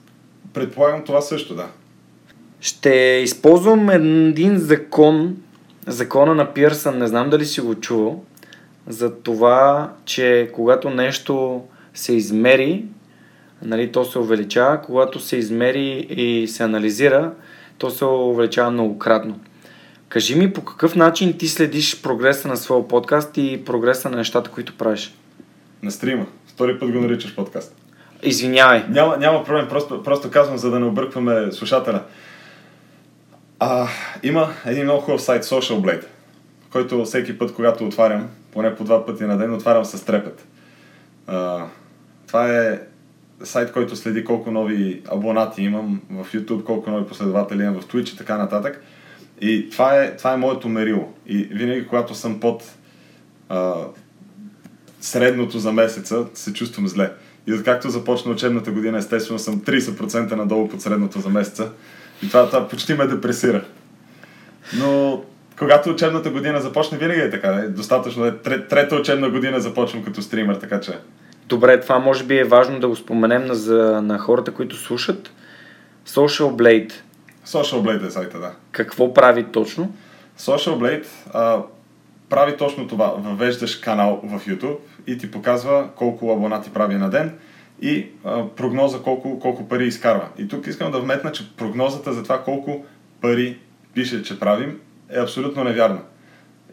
Предполагам 0.53 1.03
това 1.05 1.21
също, 1.21 1.55
да. 1.55 1.67
Ще 2.61 3.21
използвам 3.23 3.89
един 3.89 4.57
закон, 4.57 5.37
закона 5.87 6.35
на 6.35 6.53
Пирсън, 6.53 6.97
не 6.97 7.07
знам 7.07 7.29
дали 7.29 7.45
си 7.45 7.61
го 7.61 7.75
чувал, 7.75 8.23
за 8.87 9.15
това, 9.15 9.91
че 10.05 10.49
когато 10.53 10.89
нещо 10.89 11.61
се 11.93 12.13
измери, 12.13 12.85
нали, 13.61 13.91
то 13.91 14.05
се 14.05 14.19
увеличава, 14.19 14.81
когато 14.81 15.19
се 15.19 15.37
измери 15.37 16.07
и 16.09 16.47
се 16.47 16.63
анализира, 16.63 17.31
то 17.77 17.89
се 17.89 18.05
увеличава 18.05 18.71
многократно. 18.71 19.39
Кажи 20.09 20.35
ми 20.35 20.53
по 20.53 20.61
какъв 20.61 20.95
начин 20.95 21.37
ти 21.37 21.47
следиш 21.47 22.01
прогреса 22.01 22.47
на 22.47 22.57
своя 22.57 22.87
подкаст 22.87 23.37
и 23.37 23.61
прогреса 23.65 24.09
на 24.09 24.17
нещата, 24.17 24.51
които 24.51 24.77
правиш? 24.77 25.13
На 25.83 25.91
стрима. 25.91 26.25
Втори 26.47 26.79
път 26.79 26.91
го 26.91 26.99
наричаш 26.99 27.35
подкаст. 27.35 27.75
Извинявай. 28.23 28.83
Няма, 28.89 29.17
няма 29.17 29.43
проблем, 29.43 29.67
просто, 29.69 30.03
просто 30.03 30.31
казвам, 30.31 30.57
за 30.57 30.71
да 30.71 30.79
не 30.79 30.85
объркваме 30.85 31.51
слушателя. 31.51 32.03
А, 33.67 33.87
има 34.23 34.53
един 34.65 34.83
много 34.83 35.01
хубав 35.01 35.21
сайт 35.21 35.43
Social 35.43 35.81
Blade, 35.81 36.05
който 36.71 37.05
всеки 37.05 37.37
път, 37.37 37.53
когато 37.53 37.85
отварям, 37.85 38.29
поне 38.51 38.75
по 38.75 38.83
два 38.83 39.05
пъти 39.05 39.23
на 39.23 39.37
ден, 39.37 39.53
отварям 39.53 39.85
с 39.85 40.05
трепет. 40.05 40.47
А, 41.27 41.65
това 42.27 42.57
е 42.57 42.79
сайт, 43.43 43.71
който 43.71 43.95
следи 43.95 44.23
колко 44.25 44.51
нови 44.51 45.01
абонати 45.11 45.63
имам 45.63 46.01
в 46.09 46.33
YouTube, 46.33 46.63
колко 46.63 46.91
нови 46.91 47.07
последователи 47.07 47.63
имам 47.63 47.81
в 47.81 47.85
Twitch 47.85 48.13
и 48.13 48.17
така 48.17 48.37
нататък. 48.37 48.83
И 49.41 49.69
това 49.69 50.03
е, 50.03 50.15
това 50.15 50.33
е 50.33 50.37
моето 50.37 50.69
мерило. 50.69 51.13
И 51.27 51.37
винаги, 51.37 51.87
когато 51.87 52.15
съм 52.15 52.39
под 52.39 52.63
а, 53.49 53.73
средното 55.01 55.59
за 55.59 55.71
месеца, 55.71 56.25
се 56.33 56.53
чувствам 56.53 56.87
зле. 56.87 57.11
И 57.47 57.53
откакто 57.53 57.89
започна 57.89 58.31
учебната 58.31 58.71
година, 58.71 58.97
естествено 58.97 59.39
съм 59.39 59.61
30% 59.61 60.35
надолу 60.35 60.67
под 60.67 60.81
средното 60.81 61.19
за 61.19 61.29
месеца. 61.29 61.71
И 62.23 62.27
това, 62.27 62.45
това 62.45 62.67
почти 62.67 62.93
ме 62.93 63.07
депресира. 63.07 63.65
Но 64.77 65.21
когато 65.59 65.89
учебната 65.89 66.29
година 66.29 66.61
започне, 66.61 66.97
винаги 66.97 67.19
е 67.19 67.29
така. 67.29 67.47
Е, 67.47 67.67
достатъчно 67.67 68.25
е. 68.25 68.37
Трета 68.41 68.95
учебна 68.95 69.29
година 69.29 69.59
започвам 69.59 70.03
като 70.03 70.21
стример, 70.21 70.55
така 70.55 70.79
че 70.79 70.99
Добре, 71.47 71.79
това 71.79 71.99
може 71.99 72.23
би 72.23 72.37
е 72.37 72.43
важно 72.43 72.79
да 72.79 72.87
го 72.87 72.95
споменем 72.95 73.45
на, 73.45 73.55
за, 73.55 74.01
на 74.01 74.17
хората, 74.19 74.51
които 74.51 74.75
слушат. 74.75 75.31
Social 76.07 76.51
Blade. 76.51 76.93
Social 77.47 77.81
Blade 77.81 78.07
е 78.07 78.11
сайта, 78.11 78.39
да. 78.39 78.51
Какво 78.71 79.13
прави 79.13 79.43
точно? 79.43 79.93
Social 80.39 80.77
Blade 80.77 81.05
а, 81.33 81.61
прави 82.29 82.57
точно 82.57 82.87
това. 82.87 83.13
Въвеждаш 83.17 83.75
канал 83.75 84.21
в 84.23 84.39
YouTube 84.47 84.77
и 85.07 85.17
ти 85.17 85.31
показва 85.31 85.87
колко 85.95 86.33
абонати 86.33 86.69
прави 86.69 86.95
на 86.95 87.09
ден 87.09 87.33
и 87.81 88.07
а, 88.23 88.47
прогноза 88.47 88.99
колко, 88.99 89.39
колко 89.39 89.67
пари 89.67 89.85
изкарва. 89.87 90.27
И 90.37 90.47
тук 90.47 90.67
искам 90.67 90.91
да 90.91 90.99
вметна, 90.99 91.31
че 91.31 91.55
прогнозата 91.55 92.13
за 92.13 92.23
това 92.23 92.43
колко 92.43 92.85
пари 93.21 93.57
пише, 93.93 94.23
че 94.23 94.39
правим 94.39 94.79
е 95.09 95.19
абсолютно 95.19 95.63
невярна. 95.63 95.99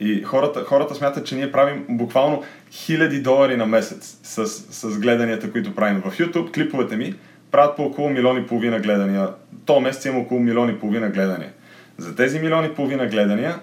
И 0.00 0.22
хората, 0.22 0.64
хората 0.64 0.94
смятат, 0.94 1.26
че 1.26 1.36
ние 1.36 1.53
правим 1.53 1.86
буквално 1.88 2.42
хиляди 2.70 3.20
долари 3.20 3.57
на 3.57 3.66
месец 3.66 4.18
с, 4.22 4.46
с 4.46 4.98
гледанията, 4.98 5.53
които 5.53 5.74
правим 5.74 6.00
в 6.00 6.18
YouTube. 6.18 6.55
Клиповете 6.55 6.96
ми 6.96 7.14
правят 7.50 7.76
по 7.76 7.82
около 7.82 8.09
милиони 8.09 8.40
и 8.40 8.46
половина 8.46 8.80
гледания. 8.80 9.28
То 9.64 9.80
месец 9.80 10.05
има 10.05 10.18
около 10.18 10.40
милиони 10.40 10.72
и 10.72 10.78
половина 10.78 11.09
гледания. 11.09 11.53
За 11.98 12.16
тези 12.16 12.40
милиони 12.40 12.66
и 12.66 12.74
половина 12.74 13.07
гледания, 13.07 13.61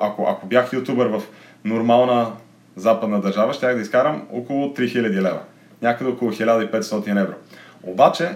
ако, 0.00 0.26
ако 0.28 0.46
бях 0.46 0.72
ютубър 0.72 1.06
в 1.06 1.22
нормална 1.64 2.32
западна 2.76 3.20
държава, 3.20 3.52
щях 3.52 3.74
да 3.74 3.80
изкарам 3.80 4.22
около 4.32 4.68
3000 4.68 5.22
лева. 5.22 5.40
Някъде 5.82 6.10
около 6.10 6.32
1500 6.32 7.20
евро. 7.20 7.34
Обаче, 7.82 8.28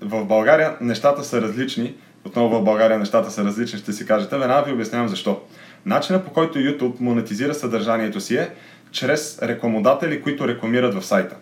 в 0.00 0.24
България 0.24 0.76
нещата 0.80 1.24
са 1.24 1.42
различни. 1.42 1.94
Отново 2.24 2.58
в 2.58 2.64
България 2.64 2.98
нещата 2.98 3.30
са 3.30 3.44
различни, 3.44 3.78
ще 3.78 3.92
си 3.92 4.06
кажете. 4.06 4.38
Веднага 4.38 4.62
ви 4.62 4.72
обяснявам 4.72 5.08
защо. 5.08 5.40
Начина 5.86 6.24
по 6.24 6.30
който 6.30 6.58
YouTube 6.58 7.00
монетизира 7.00 7.54
съдържанието 7.54 8.20
си 8.20 8.36
е 8.36 8.50
чрез 8.90 9.42
рекламодатели, 9.42 10.22
които 10.22 10.48
рекламират 10.48 10.94
в 10.94 11.02
сайта. 11.02 11.36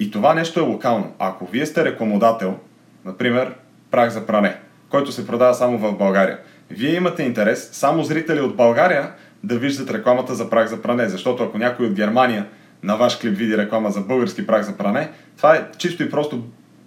И 0.00 0.10
това 0.10 0.34
нещо 0.34 0.60
е 0.60 0.62
локално. 0.62 1.12
Ако 1.18 1.46
вие 1.46 1.66
сте 1.66 1.84
рекламодател, 1.84 2.56
например, 3.04 3.54
прах 3.90 4.10
за 4.10 4.26
пране, 4.26 4.56
който 4.90 5.12
се 5.12 5.26
продава 5.26 5.54
само 5.54 5.78
в 5.78 5.98
България, 5.98 6.38
вие 6.70 6.94
имате 6.94 7.22
интерес 7.22 7.68
само 7.72 8.04
зрители 8.04 8.40
от 8.40 8.56
България 8.56 9.10
да 9.44 9.58
виждат 9.58 9.90
рекламата 9.90 10.34
за 10.34 10.50
прах 10.50 10.68
за 10.68 10.82
пране, 10.82 11.08
защото 11.08 11.42
ако 11.42 11.58
някой 11.58 11.86
от 11.86 11.92
Германия 11.92 12.46
на 12.82 12.96
ваш 12.96 13.16
клип 13.16 13.36
види 13.36 13.58
реклама 13.58 13.90
за 13.90 14.00
български 14.00 14.46
прах 14.46 14.62
за 14.62 14.76
пране, 14.76 15.10
това 15.36 15.56
е 15.56 15.64
чисто 15.78 16.02
и 16.02 16.10
просто 16.10 16.42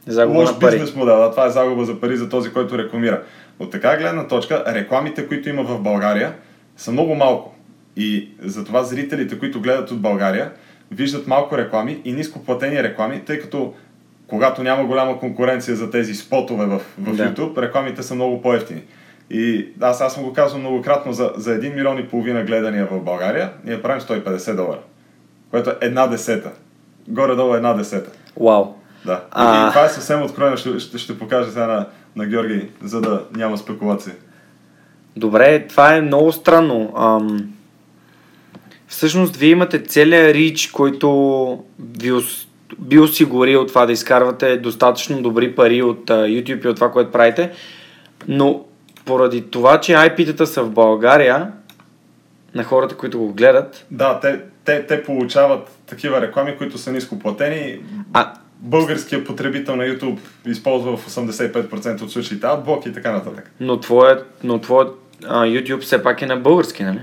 загуба 0.07 0.39
лош 0.39 0.57
бизнес 0.57 0.95
модел. 0.95 1.17
Да, 1.17 1.31
това 1.31 1.45
е 1.45 1.49
загуба 1.49 1.85
за 1.85 1.99
пари 1.99 2.17
за 2.17 2.29
този, 2.29 2.53
който 2.53 2.77
рекламира. 2.77 3.23
От 3.59 3.71
така 3.71 3.97
гледна 3.97 4.27
точка, 4.27 4.63
рекламите, 4.67 5.27
които 5.27 5.49
има 5.49 5.63
в 5.63 5.81
България, 5.81 6.33
са 6.77 6.91
много 6.91 7.15
малко. 7.15 7.55
И 7.95 8.29
затова 8.41 8.83
зрителите, 8.83 9.39
които 9.39 9.61
гледат 9.61 9.91
от 9.91 10.01
България, 10.01 10.51
виждат 10.91 11.27
малко 11.27 11.57
реклами 11.57 12.01
и 12.05 12.13
ниско 12.13 12.45
платени 12.45 12.83
реклами, 12.83 13.21
тъй 13.25 13.39
като 13.39 13.73
когато 14.27 14.63
няма 14.63 14.85
голяма 14.85 15.19
конкуренция 15.19 15.75
за 15.75 15.91
тези 15.91 16.15
спотове 16.15 16.65
в, 16.65 16.81
в 16.99 17.15
да. 17.15 17.33
YouTube, 17.33 17.61
рекламите 17.61 18.03
са 18.03 18.15
много 18.15 18.41
по-ефтини. 18.41 18.81
И 19.29 19.67
аз, 19.81 20.01
аз 20.01 20.13
съм 20.13 20.23
го 20.23 20.33
казвал 20.33 20.61
многократно, 20.61 21.13
за, 21.13 21.31
за 21.35 21.59
1 21.59 21.75
милион 21.75 21.99
и 21.99 22.07
половина 22.07 22.43
гледания 22.43 22.87
в 22.91 22.99
България, 22.99 23.51
ние 23.65 23.81
правим 23.81 24.01
150 24.01 24.55
долара, 24.55 24.79
което 25.55 25.69
е 25.69 25.85
една 25.85 26.07
десета. 26.07 26.51
Горе-долу 27.07 27.55
една 27.55 27.73
десета. 27.73 28.11
Вау. 28.39 28.65
Да. 29.05 29.21
А... 29.31 29.65
И, 29.65 29.67
и 29.67 29.69
това 29.69 29.85
е 29.85 29.89
съвсем 29.89 30.23
откровено, 30.23 30.57
ще, 30.57 30.79
ще, 30.79 30.97
ще 30.97 31.19
покажа 31.19 31.51
сега 31.51 31.67
на, 31.67 31.87
на 32.15 32.25
Георги, 32.25 32.69
за 32.83 33.01
да 33.01 33.23
няма 33.35 33.57
спекулации. 33.57 34.13
Добре, 35.15 35.67
това 35.67 35.95
е 35.95 36.01
много 36.01 36.31
странно. 36.31 36.93
Ам... 36.97 37.53
Всъщност, 38.87 39.35
вие 39.35 39.49
имате 39.49 39.83
целият 39.83 40.35
рич, 40.35 40.67
който 40.67 41.63
ви 41.79 42.11
би 42.79 42.99
осигурил 42.99 43.65
това 43.65 43.85
да 43.85 43.91
изкарвате 43.91 44.57
достатъчно 44.57 45.21
добри 45.21 45.55
пари 45.55 45.81
от 45.81 46.09
uh, 46.09 46.43
YouTube 46.43 46.65
и 46.65 46.67
от 46.67 46.75
това, 46.75 46.91
което 46.91 47.11
правите, 47.11 47.51
но 48.27 48.65
поради 49.05 49.41
това, 49.41 49.81
че 49.81 49.91
IP-тата 49.91 50.43
са 50.43 50.63
в 50.63 50.71
България, 50.71 51.51
на 52.55 52.63
хората, 52.63 52.95
които 52.95 53.19
го 53.19 53.33
гледат. 53.33 53.85
Да, 53.91 54.19
те, 54.19 54.39
те, 54.65 54.85
те 54.85 55.03
получават 55.03 55.69
такива 55.85 56.21
реклами, 56.21 56.57
които 56.57 56.77
са 56.77 56.91
ниско 56.91 57.19
платени. 57.19 57.79
А... 58.13 58.33
Българският 58.59 59.25
потребител 59.25 59.75
на 59.75 59.83
YouTube 59.83 60.19
използва 60.45 60.97
в 60.97 61.07
85% 61.09 62.01
от 62.01 62.11
случаите 62.11 62.47
адблок 62.47 62.85
и 62.85 62.93
така 62.93 63.11
нататък. 63.11 63.51
Но 63.59 63.79
твоят, 63.79 64.39
но 64.43 64.59
твоят 64.59 64.95
а, 65.25 65.45
YouTube 65.45 65.79
все 65.79 66.03
пак 66.03 66.21
е 66.21 66.25
на 66.25 66.37
български, 66.37 66.83
нали? 66.83 66.99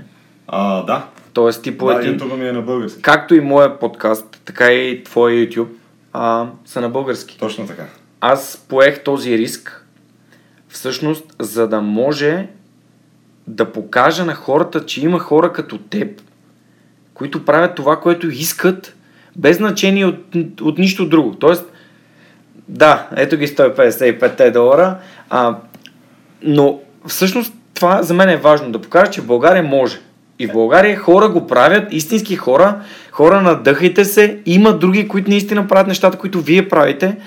А, 0.47 0.83
да. 0.83 1.05
Тоест 1.33 1.63
ти 1.63 1.77
по 1.77 1.85
да. 1.85 1.93
YouTube 1.93 2.35
ми 2.35 2.47
е 2.47 2.51
на 2.51 2.61
български. 2.61 3.01
Както 3.01 3.35
и 3.35 3.39
моя 3.39 3.79
подкаст, 3.79 4.41
така 4.45 4.71
и 4.71 5.03
твой 5.03 5.31
YouTube 5.31 5.67
а, 6.13 6.47
са 6.65 6.81
на 6.81 6.89
български. 6.89 7.37
Точно 7.39 7.67
така. 7.67 7.85
Аз 8.21 8.65
поех 8.69 9.03
този 9.03 9.37
риск, 9.37 9.85
всъщност, 10.69 11.35
за 11.39 11.67
да 11.67 11.81
може 11.81 12.47
да 13.47 13.71
покажа 13.71 14.25
на 14.25 14.35
хората, 14.35 14.85
че 14.85 15.05
има 15.05 15.19
хора 15.19 15.53
като 15.53 15.77
теб, 15.77 16.21
които 17.13 17.45
правят 17.45 17.75
това, 17.75 17.99
което 17.99 18.29
искат, 18.29 18.95
без 19.35 19.57
значение 19.57 20.05
от, 20.05 20.35
от 20.61 20.77
нищо 20.77 21.09
друго. 21.09 21.35
Тоест, 21.35 21.65
да, 22.67 23.07
ето 23.15 23.37
ги 23.37 23.47
155 23.47 24.51
долара, 24.51 24.97
а, 25.29 25.57
но 26.43 26.79
всъщност 27.07 27.53
това 27.73 28.03
за 28.03 28.13
мен 28.13 28.29
е 28.29 28.37
важно, 28.37 28.71
да 28.71 28.81
покажа, 28.81 29.11
че 29.11 29.21
в 29.21 29.25
България 29.25 29.63
може. 29.63 29.99
И 30.39 30.47
в 30.47 30.53
България 30.53 30.97
хора 30.97 31.29
го 31.29 31.47
правят, 31.47 31.93
истински 31.93 32.35
хора, 32.35 32.81
хора 33.11 33.41
надъхайте 33.41 34.05
се, 34.05 34.39
има 34.45 34.77
други, 34.77 35.07
които 35.07 35.29
наистина 35.29 35.67
правят 35.67 35.87
нещата, 35.87 36.17
които 36.17 36.41
вие 36.41 36.69
правите. 36.69 37.17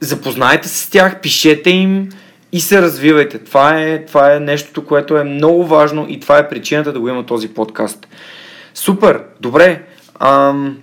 Запознайте 0.00 0.68
се 0.68 0.76
с 0.76 0.90
тях, 0.90 1.20
пишете 1.20 1.70
им 1.70 2.08
и 2.52 2.60
се 2.60 2.82
развивайте. 2.82 3.38
Това 3.38 3.80
е, 3.80 4.04
това 4.04 4.34
е 4.34 4.40
нещото, 4.40 4.84
което 4.84 5.16
е 5.16 5.24
много 5.24 5.66
важно 5.66 6.06
и 6.08 6.20
това 6.20 6.38
е 6.38 6.48
причината 6.48 6.92
да 6.92 7.00
го 7.00 7.08
има 7.08 7.26
този 7.26 7.48
подкаст. 7.48 8.06
Супер, 8.76 9.22
добре. 9.40 9.82
Ам, 10.20 10.78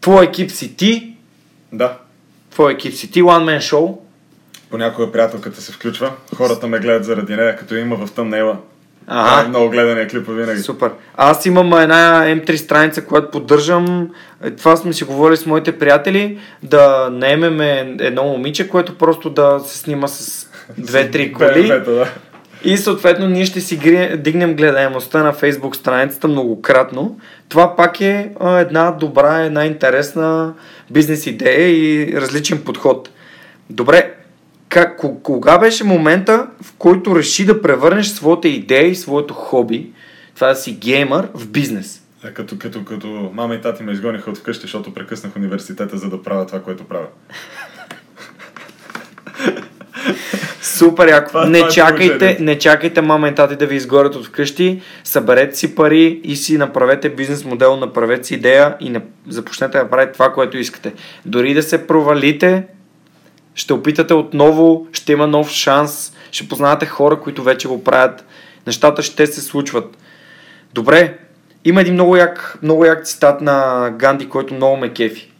твой 0.00 0.24
екип 0.24 0.50
си 0.50 0.76
ти. 0.76 1.16
Да. 1.72 1.96
Твой 2.50 2.72
екип 2.72 2.94
си 2.94 3.10
ти, 3.10 3.22
One 3.22 3.58
Man 3.58 3.58
Show 3.58 3.96
понякога 4.70 5.12
приятелката 5.12 5.60
се 5.60 5.72
включва, 5.72 6.12
хората 6.36 6.66
ме 6.66 6.78
гледат 6.78 7.04
заради 7.04 7.36
нея, 7.36 7.56
като 7.56 7.74
има 7.74 8.06
в 8.06 8.12
тъмнела 8.12 8.56
Ага. 9.08 9.44
Е 9.44 9.48
много 9.48 9.70
гледания 9.70 10.08
клип 10.08 10.26
винаги. 10.28 10.60
Супер. 10.60 10.90
Аз 11.16 11.46
имам 11.46 11.72
една 11.72 12.24
M3 12.24 12.56
страница, 12.56 13.04
която 13.04 13.30
поддържам. 13.30 14.10
Е, 14.44 14.50
това 14.50 14.76
сме 14.76 14.92
си 14.92 15.04
говорили 15.04 15.36
с 15.36 15.46
моите 15.46 15.78
приятели, 15.78 16.38
да 16.62 17.08
наемеме 17.12 17.96
едно 18.00 18.24
момиче, 18.24 18.68
което 18.68 18.98
просто 18.98 19.30
да 19.30 19.60
се 19.66 19.78
снима 19.78 20.08
с 20.08 20.50
две-три 20.78 21.32
коли. 21.32 21.68
да. 21.68 22.08
И 22.64 22.76
съответно 22.76 23.28
ние 23.28 23.46
ще 23.46 23.60
си 23.60 23.78
дигнем 24.16 24.56
гледаемостта 24.56 25.22
на 25.22 25.32
фейсбук 25.32 25.76
страницата 25.76 26.28
многократно. 26.28 27.20
Това 27.48 27.76
пак 27.76 28.00
е 28.00 28.30
една 28.40 28.90
добра, 28.90 29.40
една 29.40 29.64
интересна 29.64 30.54
бизнес 30.90 31.26
идея 31.26 31.68
и 31.68 32.12
различен 32.20 32.64
подход. 32.64 33.10
Добре, 33.70 34.14
как, 34.68 35.02
кога 35.22 35.58
беше 35.58 35.84
момента, 35.84 36.46
в 36.62 36.72
който 36.78 37.16
реши 37.16 37.46
да 37.46 37.62
превърнеш 37.62 38.06
своята 38.06 38.48
идея 38.48 38.86
и 38.86 38.94
своето 38.94 39.34
хоби, 39.34 39.90
това 40.34 40.48
да 40.48 40.54
си 40.54 40.72
геймър, 40.72 41.28
в 41.34 41.48
бизнес? 41.48 42.02
Е, 42.24 42.34
като, 42.34 42.58
като, 42.58 42.84
като 42.84 43.30
мама 43.34 43.54
и 43.54 43.60
тати 43.60 43.82
ме 43.82 43.92
изгониха 43.92 44.30
от 44.30 44.38
вкъщи, 44.38 44.62
защото 44.62 44.94
прекъснах 44.94 45.36
университета, 45.36 45.98
за 45.98 46.10
да 46.10 46.22
правя 46.22 46.46
това, 46.46 46.62
което 46.62 46.84
правя. 46.84 47.06
Супер 50.62 51.08
яко. 51.08 51.28
Това, 51.28 51.46
не, 51.46 51.58
това 51.58 51.68
е 51.68 51.70
чакайте, 51.70 52.36
не 52.40 52.58
чакайте 52.58 53.00
мама 53.00 53.28
и 53.28 53.34
тати 53.34 53.56
да 53.56 53.66
ви 53.66 53.76
изгорят 53.76 54.14
от 54.14 54.26
вкъщи. 54.26 54.80
Съберете 55.04 55.56
си 55.56 55.74
пари 55.74 56.20
и 56.24 56.36
си 56.36 56.58
направете 56.58 57.08
бизнес 57.08 57.44
модел, 57.44 57.76
направете 57.76 58.26
си 58.26 58.34
идея 58.34 58.76
и 58.80 58.90
не, 58.90 59.00
започнете 59.28 59.78
да 59.78 59.90
правите 59.90 60.12
това, 60.12 60.32
което 60.32 60.58
искате. 60.58 60.92
Дори 61.26 61.54
да 61.54 61.62
се 61.62 61.86
провалите, 61.86 62.64
ще 63.54 63.72
опитате 63.72 64.14
отново, 64.14 64.86
ще 64.92 65.12
има 65.12 65.26
нов 65.26 65.50
шанс, 65.50 66.12
ще 66.30 66.48
познавате 66.48 66.86
хора, 66.86 67.20
които 67.20 67.42
вече 67.42 67.68
го 67.68 67.84
правят. 67.84 68.24
Нещата 68.66 69.02
ще 69.02 69.26
се 69.26 69.40
случват. 69.40 69.96
Добре, 70.74 71.18
има 71.64 71.80
един 71.80 71.94
много 71.94 72.16
як, 72.16 72.58
много 72.62 72.84
як 72.84 73.06
цитат 73.06 73.40
на 73.40 73.90
Ганди, 73.98 74.28
който 74.28 74.54
много 74.54 74.76
ме 74.76 74.92
кефи. 74.92 75.32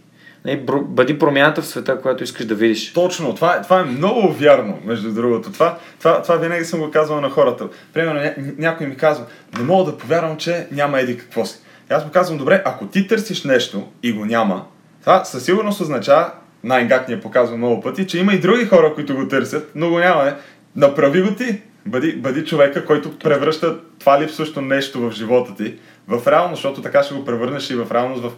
Бъди 0.82 1.18
промяната 1.18 1.62
в 1.62 1.66
света, 1.66 2.00
която 2.00 2.24
искаш 2.24 2.46
да 2.46 2.54
видиш. 2.54 2.92
Точно, 2.92 3.34
това 3.34 3.56
е, 3.56 3.62
това 3.62 3.80
е 3.80 3.84
много 3.84 4.32
вярно, 4.32 4.78
между 4.84 5.12
другото. 5.12 5.52
Това, 5.52 5.78
това, 5.98 6.22
това 6.22 6.36
винаги 6.36 6.64
съм 6.64 6.80
го 6.80 6.90
казвал 6.90 7.20
на 7.20 7.30
хората. 7.30 7.68
Примерно 7.92 8.20
ня, 8.20 8.34
някой 8.58 8.86
ми 8.86 8.96
казва, 8.96 9.24
не 9.58 9.64
мога 9.64 9.92
да 9.92 9.98
повярвам, 9.98 10.36
че 10.36 10.66
няма 10.72 11.00
еди 11.00 11.18
какво 11.18 11.44
си. 11.44 11.58
И 11.90 11.94
аз 11.94 12.04
му 12.04 12.10
казвам, 12.10 12.38
добре, 12.38 12.62
ако 12.64 12.86
ти 12.86 13.06
търсиш 13.06 13.44
нещо 13.44 13.88
и 14.02 14.12
го 14.12 14.24
няма, 14.24 14.64
това 15.00 15.24
със 15.24 15.44
сигурност 15.44 15.80
означава, 15.80 16.32
най-гак 16.64 17.08
ни 17.08 17.14
е 17.14 17.20
показва 17.20 17.56
много 17.56 17.80
пъти, 17.80 18.06
че 18.06 18.18
има 18.18 18.32
и 18.32 18.40
други 18.40 18.64
хора, 18.64 18.94
които 18.94 19.16
го 19.16 19.28
търсят, 19.28 19.70
но 19.74 19.90
го 19.90 19.98
няма. 19.98 20.28
Е. 20.28 20.34
Направи 20.76 21.22
го 21.22 21.34
ти. 21.34 21.60
Бъди, 21.86 22.16
бъди 22.16 22.44
човека, 22.44 22.84
който 22.84 23.18
превръща 23.18 23.76
това 23.98 24.20
липсващо 24.20 24.60
нещо 24.60 25.00
в 25.00 25.12
живота 25.12 25.54
ти 25.54 25.74
в 26.08 26.26
реалност, 26.26 26.62
защото 26.62 26.82
така 26.82 27.02
ще 27.02 27.14
го 27.14 27.24
превърнеш 27.24 27.70
и 27.70 27.74
в 27.74 27.86
реалност 27.92 28.22
в 28.22 28.32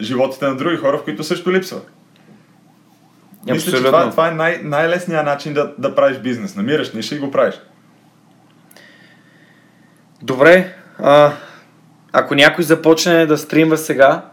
животите 0.00 0.46
на 0.46 0.56
други 0.56 0.76
хора, 0.76 0.98
в 0.98 1.04
които 1.04 1.24
също 1.24 1.52
липсва. 1.52 1.80
Мисля, 3.50 3.72
че 3.72 3.84
това, 3.84 4.10
това 4.10 4.28
е 4.28 4.30
най- 4.30 4.60
най-лесният 4.62 5.26
начин 5.26 5.54
да, 5.54 5.72
да 5.78 5.94
правиш 5.94 6.18
бизнес. 6.18 6.56
Намираш 6.56 6.92
ниша 6.92 7.14
и 7.14 7.18
го 7.18 7.30
правиш. 7.30 7.60
Добре. 10.22 10.74
А, 10.98 11.32
ако 12.12 12.34
някой 12.34 12.64
започне 12.64 13.26
да 13.26 13.38
стримва 13.38 13.76
сега, 13.76 14.24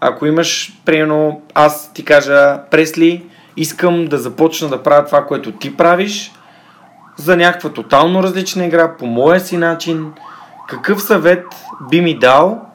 ако 0.00 0.26
имаш, 0.26 0.72
примерно, 0.84 1.42
аз 1.54 1.92
ти 1.92 2.04
кажа, 2.04 2.60
Пресли, 2.70 3.26
искам 3.56 4.04
да 4.04 4.18
започна 4.18 4.68
да 4.68 4.82
правя 4.82 5.04
това, 5.04 5.26
което 5.26 5.52
ти 5.52 5.76
правиш, 5.76 6.32
за 7.16 7.36
някаква 7.36 7.70
тотално 7.70 8.22
различна 8.22 8.66
игра, 8.66 8.96
по 8.96 9.06
моя 9.06 9.40
си 9.40 9.56
начин, 9.56 10.12
какъв 10.68 11.02
съвет 11.02 11.44
би 11.90 12.00
ми 12.00 12.18
дал, 12.18 12.66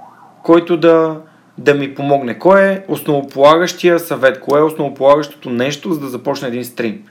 който 0.44 0.78
да, 0.78 1.18
да 1.60 1.74
ми 1.74 1.96
помогне? 1.96 2.40
Кой 2.40 2.62
е 2.62 2.84
основополагащия 2.88 4.00
съвет? 4.00 4.40
Кое 4.40 4.60
е 4.60 4.64
основополагащото 4.64 5.50
нещо, 5.50 5.94
за 5.94 6.00
да 6.00 6.08
започне 6.08 6.48
един 6.48 6.66
стрим? 6.66 7.04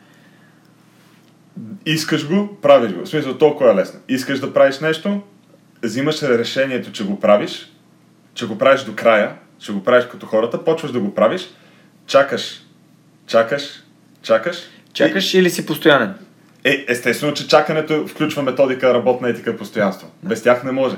Искаш 1.87 2.29
го, 2.29 2.57
правиш 2.63 2.93
го. 2.93 3.05
В 3.05 3.09
смисъл, 3.09 3.39
толкова 3.39 3.71
е 3.73 3.75
лесно. 3.75 4.01
Искаш 4.09 4.41
да 4.41 4.53
правиш 4.53 4.79
нещо, 4.81 5.23
взимаш 5.83 6.23
решението, 6.23 6.93
че 6.93 7.05
го 7.05 7.21
правиш, 7.21 7.73
че 8.35 8.47
го 8.47 8.59
правиш 8.59 8.83
до 8.83 8.95
края, 8.95 9.33
ще 9.59 9.73
го 9.73 9.85
правиш 9.85 10.05
като 10.05 10.27
хората, 10.27 10.65
почваш 10.65 10.93
да 10.93 11.01
го 11.01 11.15
правиш, 11.15 11.49
чакаш, 12.07 12.63
чакаш, 13.27 13.83
чакаш. 14.23 14.57
Чакаш 14.93 15.35
и... 15.35 15.39
или 15.39 15.51
си 15.51 15.67
постоянен? 15.67 16.15
Е, 16.65 16.85
естествено, 16.89 17.35
че 17.35 17.49
чакането 17.49 18.07
включва 18.07 18.43
методика, 18.43 18.95
работна 18.95 19.29
етика, 19.29 19.57
постоянство. 19.57 20.11
Без 20.23 20.43
тях 20.43 20.65
не 20.65 20.73
може. 20.73 20.97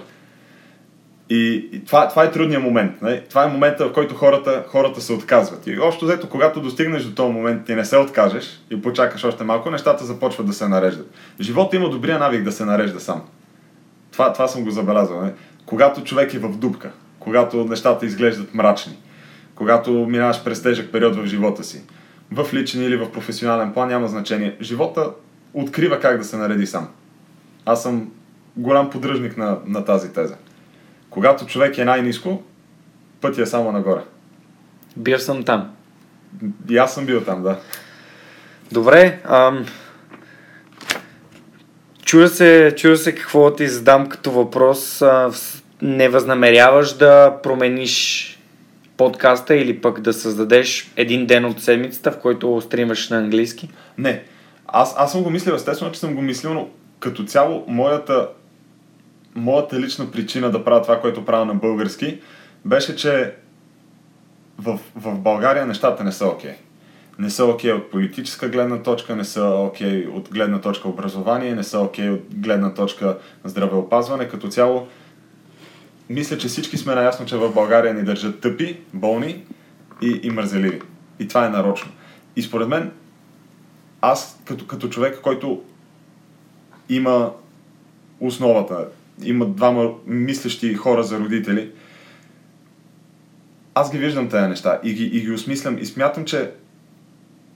И, 1.31 1.69
и 1.73 1.85
това, 1.85 2.09
това 2.09 2.25
е 2.25 2.31
трудният 2.31 2.63
момент. 2.63 3.03
Не? 3.03 3.21
Това 3.21 3.45
е 3.45 3.49
момента, 3.49 3.89
в 3.89 3.93
който 3.93 4.15
хората, 4.15 4.65
хората 4.69 5.01
се 5.01 5.13
отказват. 5.13 5.67
И 5.67 5.79
общо 5.79 6.05
взето, 6.05 6.29
когато 6.29 6.61
достигнеш 6.61 7.05
до 7.05 7.15
този 7.15 7.33
момент 7.33 7.69
и 7.69 7.75
не 7.75 7.85
се 7.85 7.97
откажеш 7.97 8.61
и 8.71 8.83
почакаш 8.83 9.25
още 9.25 9.45
малко, 9.45 9.71
нещата 9.71 10.05
започват 10.05 10.47
да 10.47 10.53
се 10.53 10.69
нареждат. 10.69 11.11
Живота 11.41 11.77
има 11.77 11.91
добрия 11.91 12.19
навик 12.19 12.43
да 12.43 12.53
се 12.53 12.65
нарежда 12.65 13.01
сам. 13.01 13.23
Това, 14.13 14.33
това 14.33 14.49
съм 14.49 14.65
го 14.65 14.71
забелязал. 14.71 15.23
Не? 15.23 15.33
Когато 15.67 16.05
човек 16.05 16.35
е 16.35 16.39
в 16.39 16.57
дупка, 16.57 16.91
когато 17.19 17.65
нещата 17.65 18.07
изглеждат 18.07 18.55
мрачни, 18.55 18.99
когато 19.55 19.93
минаваш 19.93 20.45
през 20.45 20.63
тежък 20.63 20.93
период 20.93 21.17
в 21.17 21.27
живота 21.27 21.65
си, 21.65 21.83
в 22.33 22.55
личен 22.55 22.83
или 22.83 22.97
в 22.97 23.13
професионален 23.13 23.73
план, 23.73 23.89
няма 23.89 24.09
значение. 24.09 24.57
Живота 24.61 25.11
открива 25.55 26.01
как 26.01 26.19
да 26.19 26.25
се 26.25 26.37
нареди 26.37 26.67
сам. 26.67 26.89
Аз 27.67 27.83
съм 27.83 28.11
голям 28.57 28.91
поддръжник 28.91 29.37
на, 29.37 29.59
на 29.67 29.85
тази 29.85 30.13
теза. 30.13 30.37
Когато 31.11 31.47
човек 31.47 31.79
е 31.79 31.85
най-низко, 31.85 32.43
пътя 33.21 33.43
е 33.43 33.47
само 33.47 33.73
нагоре. 33.73 34.01
Бил 34.97 35.19
съм 35.19 35.45
там. 35.45 35.71
И 36.69 36.77
аз 36.79 36.95
съм 36.95 37.07
бил 37.07 37.21
там, 37.21 37.43
да. 37.43 37.61
Добре. 38.73 39.21
Ам... 39.25 39.67
Чуда 42.05 42.29
се, 42.29 42.75
чуда 42.77 42.97
се 42.97 43.15
какво 43.15 43.55
ти 43.55 43.69
задам 43.69 44.09
като 44.09 44.31
въпрос. 44.31 45.03
А, 45.03 45.31
не 45.83 46.09
възнамеряваш 46.09 46.93
да 46.93 47.39
промениш 47.43 48.27
подкаста 48.97 49.55
или 49.55 49.81
пък 49.81 50.01
да 50.01 50.13
създадеш 50.13 50.93
един 50.97 51.27
ден 51.27 51.45
от 51.45 51.63
седмицата, 51.63 52.13
в 52.13 52.19
който 52.19 52.61
стримаш 52.61 53.09
на 53.09 53.19
английски? 53.19 53.71
Не. 53.99 54.23
Аз, 54.67 54.95
аз 54.99 55.13
съм 55.13 55.23
го 55.23 55.31
мислил, 55.31 55.53
естествено, 55.55 55.93
че 55.93 56.01
съм 56.01 56.15
го 56.15 56.23
мислил, 56.23 56.55
но 56.55 56.69
като 57.01 57.25
цяло 57.25 57.65
моята, 57.69 58.29
моята 59.41 59.81
лична 59.81 60.11
причина 60.11 60.51
да 60.51 60.65
правя 60.65 60.83
това, 60.83 61.01
което 61.01 61.25
правя 61.25 61.45
на 61.45 61.55
български, 61.55 62.21
беше, 62.65 62.97
че 62.97 63.35
в, 64.59 64.79
в 64.97 65.19
България 65.19 65.67
нещата 65.67 66.05
не 66.05 66.13
са 66.13 66.27
окей. 66.27 66.51
Okay. 66.51 66.55
Не 67.19 67.31
са 67.31 67.45
окей 67.45 67.71
okay 67.71 67.77
от 67.77 67.91
политическа 67.91 68.49
гледна 68.49 68.83
точка, 68.83 69.17
не 69.17 69.25
са 69.25 69.45
окей 69.45 70.07
okay 70.07 70.09
от 70.09 70.29
гледна 70.29 70.61
точка 70.61 70.89
образование, 70.89 71.55
не 71.55 71.65
са 71.65 71.81
окей 71.81 72.09
okay 72.09 72.15
от 72.15 72.35
гледна 72.35 72.75
точка 72.75 73.19
здравеопазване. 73.45 74.29
Като 74.29 74.49
цяло, 74.49 74.87
мисля, 76.11 76.39
че 76.39 76.49
всички 76.49 76.79
сме 76.79 76.95
наясно, 76.95 77.27
че 77.27 77.37
в 77.37 77.53
България 77.53 77.95
ни 77.95 78.03
държат 78.03 78.41
тъпи, 78.41 78.79
болни 78.93 79.45
и, 80.03 80.21
и 80.23 80.31
мързеливи. 80.31 80.81
И 81.19 81.29
това 81.29 81.47
е 81.47 81.51
нарочно. 81.51 81.91
И 82.37 82.43
според 82.43 82.69
мен, 82.69 82.93
аз 84.01 84.41
като, 84.45 84.67
като 84.67 84.89
човек, 84.89 85.21
който 85.23 85.63
има 86.89 87.33
основата, 88.21 88.89
има 89.25 89.47
двама 89.47 89.91
мислещи 90.07 90.75
хора 90.75 91.03
за 91.03 91.19
родители, 91.19 91.71
аз 93.75 93.93
ги 93.93 93.99
виждам 93.99 94.29
тези 94.29 94.49
неща 94.49 94.81
и 94.83 94.95
ги, 94.95 95.05
и 95.05 95.21
ги 95.21 95.33
осмислям 95.33 95.79
и 95.79 95.87
смятам, 95.87 96.25
че 96.25 96.51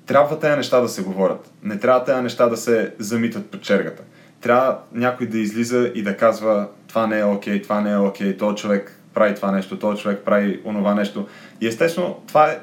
трябва 0.07 0.39
тези 0.39 0.57
неща 0.57 0.81
да 0.81 0.89
се 0.89 1.03
говорят. 1.03 1.51
Не 1.63 1.79
трябва 1.79 2.05
тези 2.05 2.23
неща 2.23 2.49
да 2.49 2.57
се 2.57 2.95
замитат 2.99 3.51
под 3.51 3.63
чергата. 3.63 4.03
Трябва 4.41 4.79
някой 4.93 5.27
да 5.27 5.39
излиза 5.39 5.93
и 5.95 6.03
да 6.03 6.17
казва 6.17 6.69
това 6.89 7.07
не 7.07 7.19
е 7.19 7.25
окей, 7.25 7.63
това 7.63 7.81
не 7.81 7.91
е 7.91 7.97
окей, 7.97 8.37
този 8.37 8.57
човек 8.57 9.01
прави 9.15 9.35
това 9.35 9.51
нещо, 9.51 9.79
този 9.79 10.03
човек 10.03 10.23
прави 10.25 10.61
онова 10.65 10.95
нещо. 10.95 11.27
И 11.61 11.67
естествено, 11.67 12.23
това 12.27 12.51
е 12.51 12.59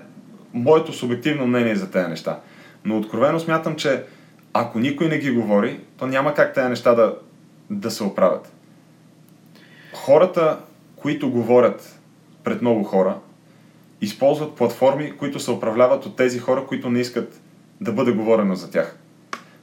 моето 0.54 0.94
субективно 0.94 1.48
мнение 1.48 1.76
за 1.76 1.92
тези 1.92 2.08
неща. 2.08 2.40
Но 2.86 2.98
откровено 2.98 3.40
смятам, 3.40 3.76
че 3.76 4.04
ако 4.54 4.80
никой 4.80 5.08
не 5.08 5.18
ги 5.18 5.32
говори, 5.32 5.80
то 5.98 6.08
няма 6.08 6.34
как 6.34 6.54
тези 6.54 6.70
неща 6.70 6.94
да, 6.94 7.16
да 7.70 7.92
се 7.92 8.04
оправят. 8.04 8.52
Хората, 10.06 10.58
които 10.96 11.32
говорят 11.32 12.00
пред 12.44 12.62
много 12.62 12.84
хора, 12.84 13.18
използват 14.02 14.56
платформи, 14.56 15.14
които 15.18 15.40
се 15.40 15.52
управляват 15.52 16.06
от 16.06 16.16
тези 16.16 16.40
хора, 16.40 16.66
които 16.68 16.90
не 16.90 17.00
искат 17.00 17.42
да 17.82 17.92
бъде 17.92 18.12
говорено 18.12 18.56
за 18.56 18.72
тях. 18.72 18.98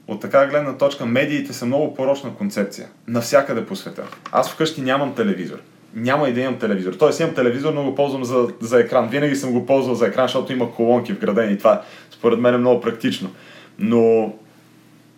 От 0.07 0.21
така 0.21 0.47
гледна 0.47 0.77
точка, 0.77 1.05
медиите 1.05 1.53
са 1.53 1.65
много 1.65 1.93
порочна 1.93 2.35
концепция. 2.35 2.87
Навсякъде 3.07 3.65
по 3.65 3.75
света. 3.75 4.03
Аз 4.31 4.51
вкъщи 4.51 4.81
нямам 4.81 5.15
телевизор. 5.15 5.57
Няма 5.93 6.29
и 6.29 6.33
да 6.33 6.41
имам 6.41 6.59
телевизор. 6.59 6.93
Тоест 6.93 7.19
имам 7.19 7.35
телевизор, 7.35 7.73
но 7.73 7.83
го 7.83 7.95
ползвам 7.95 8.23
за, 8.23 8.47
за 8.61 8.79
екран. 8.79 9.09
Винаги 9.09 9.35
съм 9.35 9.51
го 9.51 9.65
ползвал 9.65 9.95
за 9.95 10.07
екран, 10.07 10.27
защото 10.27 10.53
има 10.53 10.71
колонки 10.71 11.13
вградени 11.13 11.57
това 11.57 11.83
според 12.11 12.39
мен 12.39 12.53
е 12.53 12.57
много 12.57 12.81
практично. 12.81 13.31
Но 13.79 14.33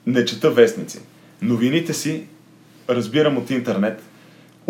не 0.05 0.25
чета 0.25 0.51
вестници. 0.51 1.01
Новините 1.41 1.93
си 1.93 2.27
разбирам 2.89 3.37
от 3.37 3.49
интернет, 3.49 4.03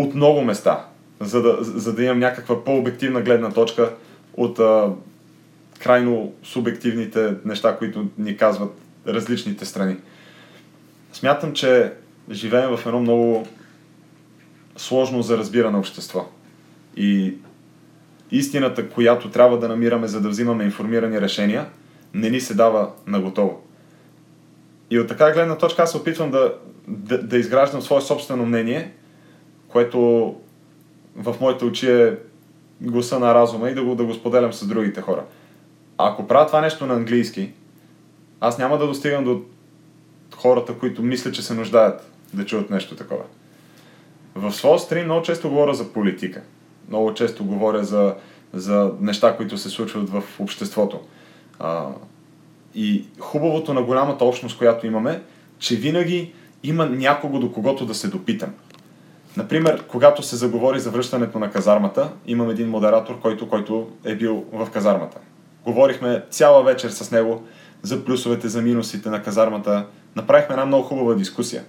от 0.02 0.16
много 0.16 0.42
места, 0.42 0.86
за 1.20 1.42
да, 1.42 1.58
за 1.62 1.94
да 1.94 2.04
имам 2.04 2.20
някаква 2.20 2.64
по-обективна 2.64 3.22
гледна 3.22 3.50
точка 3.50 3.94
от 4.34 4.60
а, 4.60 4.90
крайно 5.80 6.34
субективните 6.44 7.34
неща, 7.46 7.78
които 7.78 8.06
ни 8.18 8.38
казват 8.38 8.72
различните 9.08 9.66
страни. 9.66 9.96
Смятам, 11.14 11.54
че 11.54 11.94
живеем 12.32 12.78
в 12.78 12.86
едно 12.86 13.00
много 13.00 13.48
сложно 14.78 15.22
за 15.22 15.38
разбиране 15.38 15.78
общество. 15.78 16.26
И 16.98 17.34
истината, 18.32 18.90
която 18.90 19.30
трябва 19.30 19.60
да 19.60 19.68
намираме, 19.68 20.08
за 20.08 20.22
да 20.22 20.30
взимаме 20.30 20.64
информирани 20.64 21.22
решения, 21.22 21.66
не 22.14 22.30
ни 22.30 22.40
се 22.40 22.54
дава 22.54 22.92
на 23.08 23.20
готово. 23.20 23.62
И 24.90 25.00
от 25.00 25.08
така 25.08 25.32
гледна 25.32 25.58
точка 25.58 25.84
аз 25.84 25.92
се 25.92 25.98
опитвам 25.98 26.32
да, 26.32 26.54
да, 26.88 27.24
да 27.24 27.38
изграждам 27.38 27.82
свое 27.82 28.02
собствено 28.02 28.46
мнение, 28.46 28.92
което 29.72 30.36
в 31.16 31.36
моите 31.42 31.66
очи 31.66 31.92
е 31.92 32.18
гласа 32.82 33.20
на 33.20 33.34
разума 33.34 33.70
и 33.70 33.74
да 33.74 33.84
го, 33.84 33.96
да 33.96 34.04
го 34.04 34.14
споделям 34.14 34.54
с 34.54 34.68
другите 34.68 35.02
хора. 35.02 35.24
Ако 35.98 36.28
правя 36.28 36.48
това 36.48 36.62
нещо 36.62 36.86
на 36.86 36.94
английски, 36.94 37.52
аз 38.40 38.58
няма 38.58 38.78
да 38.78 38.88
достигам 38.88 39.24
до 39.24 39.42
хората, 40.36 40.74
които 40.74 41.04
мислят, 41.04 41.34
че 41.34 41.42
се 41.42 41.54
нуждаят 41.54 42.12
да 42.34 42.46
чуят 42.46 42.70
нещо 42.70 42.96
такова. 42.96 43.24
В 44.36 44.52
своя 44.52 44.80
стрим 44.80 45.06
много 45.06 45.22
често 45.22 45.50
говоря 45.50 45.74
за 45.74 45.94
политика. 45.94 46.42
Много 46.88 47.14
често 47.14 47.46
говоря 47.46 47.84
за, 47.84 48.16
за 48.54 48.92
неща, 49.00 49.38
които 49.38 49.58
се 49.58 49.70
случват 49.70 50.10
в 50.10 50.24
обществото. 50.40 51.00
А, 51.60 51.88
и 52.76 53.06
хубавото 53.20 53.74
на 53.74 53.84
голямата 53.84 54.26
общност, 54.26 54.58
която 54.58 54.88
имаме, 54.88 55.22
че 55.60 55.76
винаги 55.76 56.34
има 56.64 56.86
някого 56.86 57.40
до 57.40 57.52
когото 57.52 57.86
да 57.86 57.94
се 57.94 58.08
допитам. 58.08 58.54
Например, 59.38 59.84
когато 59.88 60.24
се 60.24 60.36
заговори 60.36 60.80
за 60.80 60.90
връщането 60.90 61.40
на 61.40 61.52
казармата, 61.52 62.10
имам 62.28 62.50
един 62.50 62.70
модератор, 62.70 63.20
който, 63.20 63.50
който 63.50 63.90
е 64.06 64.16
бил 64.16 64.46
в 64.54 64.68
казармата. 64.74 65.18
Говорихме 65.66 66.24
цяла 66.30 66.64
вечер 66.64 66.90
с 66.90 67.12
него 67.12 67.44
за 67.82 68.06
плюсовете, 68.06 68.48
за 68.48 68.62
минусите 68.62 69.10
на 69.10 69.22
казармата. 69.22 69.86
Направихме 70.16 70.54
една 70.54 70.66
много 70.66 70.84
хубава 70.84 71.14
дискусия. 71.14 71.64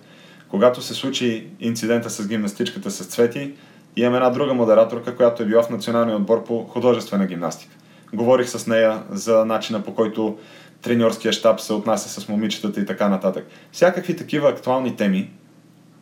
Когато 0.49 0.83
се 0.83 0.95
случи 0.95 1.47
инцидента 1.61 2.11
с 2.11 2.29
гимнастичката 2.29 2.91
с 2.91 3.07
Цвети, 3.07 3.55
имам 3.97 4.15
една 4.15 4.31
друга 4.31 4.55
модераторка, 4.55 5.17
която 5.17 5.43
е 5.43 5.47
била 5.47 5.63
в 5.63 5.71
националния 5.71 6.17
отбор 6.17 6.45
по 6.45 6.65
художествена 6.65 7.27
гимнастика. 7.27 7.77
Говорих 8.13 8.49
с 8.49 8.67
нея 8.67 9.03
за 9.11 9.45
начина 9.45 9.83
по 9.83 9.95
който 9.95 10.39
треньорския 10.83 11.33
щаб 11.33 11.61
се 11.61 11.73
отнася 11.73 12.21
с 12.21 12.29
момичетата 12.29 12.81
и 12.81 12.87
така 12.87 13.09
нататък. 13.09 13.47
Всякакви 13.73 14.17
такива 14.17 14.49
актуални 14.49 14.97
теми 14.97 15.31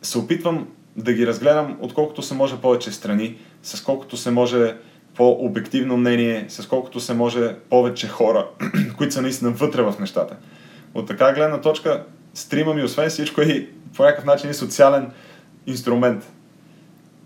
се 0.01 0.17
опитвам 0.17 0.67
да 0.95 1.13
ги 1.13 1.27
разгледам 1.27 1.77
отколкото 1.81 2.21
се 2.21 2.33
може 2.33 2.61
повече 2.61 2.91
страни, 2.91 3.37
с 3.63 3.83
колкото 3.83 4.17
се 4.17 4.31
може 4.31 4.75
по-обективно 5.15 5.97
мнение, 5.97 6.45
с 6.47 6.67
колкото 6.67 6.99
се 6.99 7.13
може 7.13 7.55
повече 7.69 8.07
хора, 8.07 8.47
които 8.97 9.13
са 9.13 9.21
наистина 9.21 9.51
вътре 9.51 9.81
в 9.81 9.95
нещата. 9.99 10.35
От 10.93 11.07
така 11.07 11.33
гледна 11.33 11.61
точка, 11.61 12.03
стрима 12.33 12.73
ми, 12.73 12.83
освен 12.83 13.09
всичко, 13.09 13.41
и 13.41 13.69
по 13.95 14.03
някакъв 14.03 14.25
начин 14.25 14.49
е 14.49 14.53
социален 14.53 15.11
инструмент. 15.67 16.31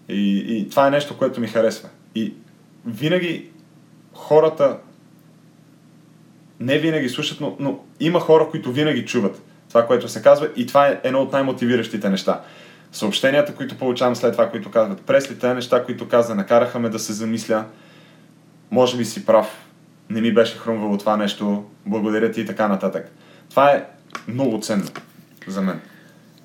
И, 0.10 0.58
и 0.58 0.70
това 0.70 0.88
е 0.88 0.92
нещо, 0.92 1.18
което 1.18 1.42
ми 1.42 1.48
харесва. 1.48 1.90
И 2.16 2.34
винаги 2.86 3.50
хората 4.14 4.78
не 6.60 6.78
винаги 6.78 7.10
слушат, 7.10 7.42
но, 7.42 7.56
но 7.60 7.80
има 8.00 8.20
хора, 8.20 8.48
които 8.52 8.72
винаги 8.72 9.06
чуват 9.06 9.42
това, 9.70 9.88
което 9.88 10.10
се 10.10 10.22
казва 10.22 10.50
и 10.56 10.66
това 10.66 10.88
е 10.88 11.00
едно 11.04 11.22
от 11.22 11.32
най-мотивиращите 11.32 12.10
неща. 12.10 12.42
Съобщенията, 12.96 13.56
които 13.56 13.78
получавам 13.78 14.16
след 14.16 14.32
това, 14.32 14.50
които 14.50 14.72
казват, 14.72 15.02
пресли 15.02 15.40
тези 15.40 15.54
неща, 15.54 15.84
които 15.84 16.08
каза, 16.08 16.36
накараха 16.36 16.80
ме 16.80 16.90
да 16.90 17.00
се 17.00 17.14
замисля, 17.14 17.66
може 18.72 18.98
би 18.98 19.06
си 19.06 19.26
прав, 19.26 19.48
не 20.10 20.22
ми 20.22 20.34
беше 20.34 20.58
хрумвало 20.58 20.98
това 20.98 21.18
нещо, 21.18 21.66
благодаря 21.86 22.32
ти 22.32 22.42
и 22.42 22.46
така 22.46 22.68
нататък. 22.68 23.12
Това 23.50 23.72
е 23.72 23.86
много 24.28 24.60
ценно 24.62 24.86
за 25.48 25.62
мен. 25.62 25.80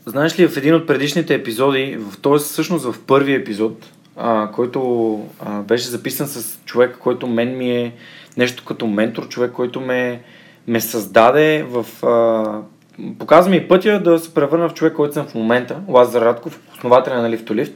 Знаеш 0.07 0.38
ли, 0.38 0.48
в 0.48 0.57
един 0.57 0.74
от 0.74 0.86
предишните 0.86 1.34
епизоди, 1.34 1.96
в, 2.01 2.20
т.е. 2.20 2.36
всъщност 2.36 2.84
в 2.84 2.94
първи 3.07 3.34
епизод, 3.34 3.86
а, 4.16 4.51
който 4.53 5.20
а, 5.40 5.62
беше 5.62 5.88
записан 5.88 6.28
с 6.28 6.59
човек, 6.64 6.96
който 6.98 7.26
мен 7.26 7.59
ми 7.59 7.70
е 7.70 7.94
нещо 8.36 8.64
като 8.64 8.86
ментор, 8.86 9.28
човек, 9.28 9.53
който 9.53 9.80
ме, 9.80 10.22
ме 10.66 10.80
създаде 10.80 11.66
в... 11.68 12.07
А, 12.07 12.79
показва 13.18 13.51
ми 13.51 13.68
пътя 13.68 14.03
да 14.03 14.18
се 14.18 14.34
превърна 14.34 14.68
в 14.68 14.74
човек, 14.74 14.92
който 14.94 15.14
съм 15.14 15.26
в 15.26 15.34
момента, 15.34 15.80
Лазар 15.88 16.22
Радков, 16.22 16.61
основателя 16.72 17.22
на 17.22 17.30
Лифтолифт. 17.30 17.72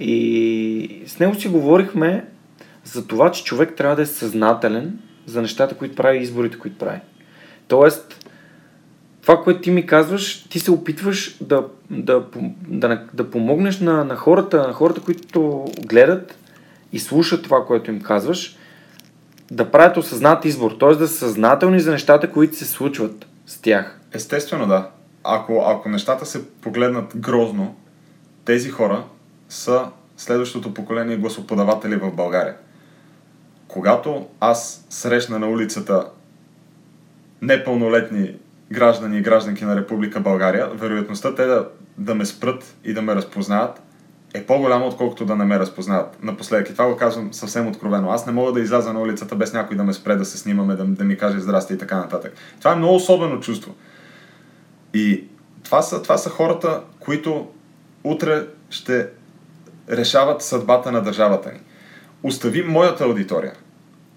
И 0.00 1.02
с 1.06 1.18
него 1.18 1.34
си 1.34 1.48
говорихме 1.48 2.24
за 2.84 3.06
това, 3.06 3.30
че 3.30 3.44
човек 3.44 3.74
трябва 3.76 3.96
да 3.96 4.02
е 4.02 4.06
съзнателен 4.06 4.98
за 5.26 5.42
нещата, 5.42 5.74
които 5.74 5.94
прави, 5.94 6.18
изборите, 6.18 6.58
които 6.58 6.78
прави. 6.78 7.00
Тоест, 7.68 8.30
това, 9.22 9.42
което 9.42 9.60
ти 9.60 9.70
ми 9.70 9.86
казваш, 9.86 10.44
ти 10.44 10.58
се 10.58 10.70
опитваш 10.70 11.36
да, 11.40 11.64
да, 11.90 12.24
да, 12.68 13.02
да 13.14 13.30
помогнеш 13.30 13.80
на, 13.80 14.04
на, 14.04 14.16
хората, 14.16 14.66
на 14.66 14.72
хората, 14.72 15.00
които 15.00 15.64
гледат 15.86 16.38
и 16.92 16.98
слушат 16.98 17.42
това, 17.42 17.66
което 17.66 17.90
им 17.90 18.00
казваш, 18.00 18.56
да 19.50 19.70
правят 19.70 19.96
осъзнат 19.96 20.44
избор, 20.44 20.72
т.е. 20.80 20.94
да 20.94 21.08
са 21.08 21.14
съзнателни 21.14 21.80
за 21.80 21.90
нещата, 21.90 22.30
които 22.30 22.56
се 22.56 22.64
случват 22.64 23.26
с 23.46 23.60
тях. 23.60 24.00
Естествено, 24.14 24.66
да. 24.66 24.90
Ако, 25.24 25.64
ако 25.66 25.88
нещата 25.88 26.26
се 26.26 26.50
погледнат 26.50 27.16
грозно, 27.16 27.76
тези 28.44 28.70
хора 28.70 29.04
са 29.48 29.86
следващото 30.16 30.74
поколение 30.74 31.16
гласоподаватели 31.16 31.96
в 31.96 32.10
България. 32.10 32.56
Когато 33.68 34.26
аз 34.40 34.86
срещна 34.90 35.38
на 35.38 35.48
улицата 35.48 36.06
непълнолетни 37.42 38.36
граждани 38.72 39.18
и 39.18 39.22
гражданки 39.22 39.64
на 39.64 39.76
Република 39.76 40.20
България, 40.20 40.68
вероятността 40.68 41.34
те 41.34 41.44
да, 41.44 41.68
да 41.98 42.14
ме 42.14 42.26
спрат 42.26 42.76
и 42.84 42.94
да 42.94 43.02
ме 43.02 43.14
разпознаят 43.14 43.82
е 44.34 44.46
по-голяма, 44.46 44.86
отколкото 44.86 45.24
да 45.24 45.36
не 45.36 45.44
ме 45.44 45.58
разпознават. 45.58 46.22
Напоследък. 46.22 46.70
И 46.70 46.72
това 46.72 46.88
го 46.88 46.96
казвам 46.96 47.32
съвсем 47.32 47.68
откровено. 47.68 48.10
Аз 48.10 48.26
не 48.26 48.32
мога 48.32 48.52
да 48.52 48.60
изляза 48.60 48.92
на 48.92 49.00
улицата 49.00 49.36
без 49.36 49.52
някой 49.52 49.76
да 49.76 49.84
ме 49.84 49.92
спре, 49.92 50.16
да 50.16 50.24
се 50.24 50.38
снимаме, 50.38 50.74
да, 50.74 50.84
да 50.84 51.04
ми 51.04 51.16
каже 51.16 51.40
здрасти 51.40 51.74
и 51.74 51.78
така 51.78 51.96
нататък. 51.96 52.32
Това 52.58 52.72
е 52.72 52.76
много 52.76 52.94
особено 52.94 53.40
чувство. 53.40 53.74
И 54.94 55.24
това 55.62 55.82
са, 55.82 56.02
това 56.02 56.18
са 56.18 56.30
хората, 56.30 56.82
които 57.00 57.48
утре 58.04 58.46
ще 58.70 59.08
решават 59.90 60.42
съдбата 60.42 60.92
на 60.92 61.02
държавата 61.02 61.52
ни. 61.52 61.60
Остави 62.22 62.62
моята 62.62 63.04
аудитория. 63.04 63.52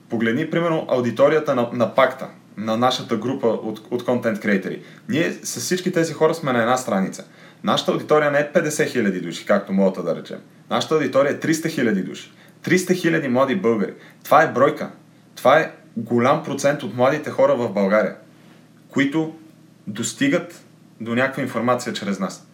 Погледни, 0.09 0.49
примерно, 0.49 0.85
аудиторията 0.89 1.55
на, 1.55 1.69
на 1.73 1.95
пакта, 1.95 2.27
на 2.57 2.77
нашата 2.77 3.17
група 3.17 3.47
от, 3.47 3.81
от 3.91 4.05
контент 4.05 4.39
креатори. 4.39 4.81
Ние 5.09 5.31
с 5.31 5.59
всички 5.59 5.91
тези 5.91 6.13
хора 6.13 6.33
сме 6.33 6.53
на 6.53 6.61
една 6.61 6.77
страница. 6.77 7.25
Нашата 7.63 7.91
аудитория 7.91 8.31
не 8.31 8.39
е 8.39 8.51
50 8.53 8.67
000 8.67 9.21
души, 9.21 9.45
както 9.45 9.73
моята 9.73 10.03
да 10.03 10.15
речем. 10.15 10.39
Нашата 10.69 10.95
аудитория 10.95 11.31
е 11.31 11.39
300 11.39 11.51
000 11.51 12.03
души. 12.03 12.31
300 12.63 12.75
000 12.75 13.27
млади 13.27 13.55
българи. 13.55 13.93
Това 14.23 14.43
е 14.43 14.51
бройка. 14.51 14.89
Това 15.35 15.59
е 15.59 15.71
голям 15.97 16.43
процент 16.43 16.83
от 16.83 16.95
младите 16.95 17.29
хора 17.29 17.55
в 17.55 17.73
България, 17.73 18.15
които 18.89 19.35
достигат 19.87 20.63
до 21.01 21.15
някаква 21.15 21.43
информация 21.43 21.93
чрез 21.93 22.19
нас. 22.19 22.47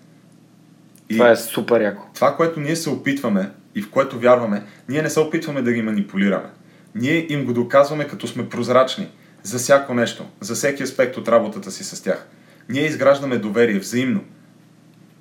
И 1.09 1.13
това 1.13 1.29
е 1.29 1.35
супер 1.35 1.81
яко. 1.81 2.03
Това, 2.13 2.35
което 2.35 2.59
ние 2.59 2.75
се 2.75 2.89
опитваме 2.89 3.51
и 3.75 3.81
в 3.81 3.89
което 3.89 4.19
вярваме, 4.19 4.63
ние 4.89 5.01
не 5.01 5.09
се 5.09 5.19
опитваме 5.19 5.61
да 5.61 5.73
ги 5.73 5.81
манипулираме. 5.81 6.49
Ние 6.95 7.33
им 7.33 7.45
го 7.45 7.53
доказваме 7.53 8.07
като 8.07 8.27
сме 8.27 8.49
прозрачни 8.49 9.09
за 9.43 9.57
всяко 9.57 9.93
нещо, 9.93 10.25
за 10.41 10.53
всеки 10.55 10.83
аспект 10.83 11.17
от 11.17 11.27
работата 11.27 11.71
си 11.71 11.83
с 11.83 12.03
тях. 12.03 12.27
Ние 12.69 12.85
изграждаме 12.85 13.37
доверие 13.37 13.79
взаимно. 13.79 14.23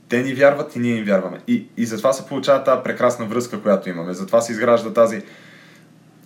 Те 0.09 0.23
ни 0.23 0.35
вярват 0.35 0.77
и 0.77 0.79
ние 0.79 0.97
им 0.97 1.05
вярваме. 1.05 1.39
И, 1.47 1.67
и 1.77 1.87
затова 1.87 2.13
се 2.13 2.27
получава 2.27 2.65
тази 2.65 2.83
прекрасна 2.85 3.27
връзка, 3.27 3.63
която 3.63 3.89
имаме. 3.89 4.15
Затова 4.15 4.41
се 4.41 4.53
изгражда 4.53 4.93
тази 4.93 5.23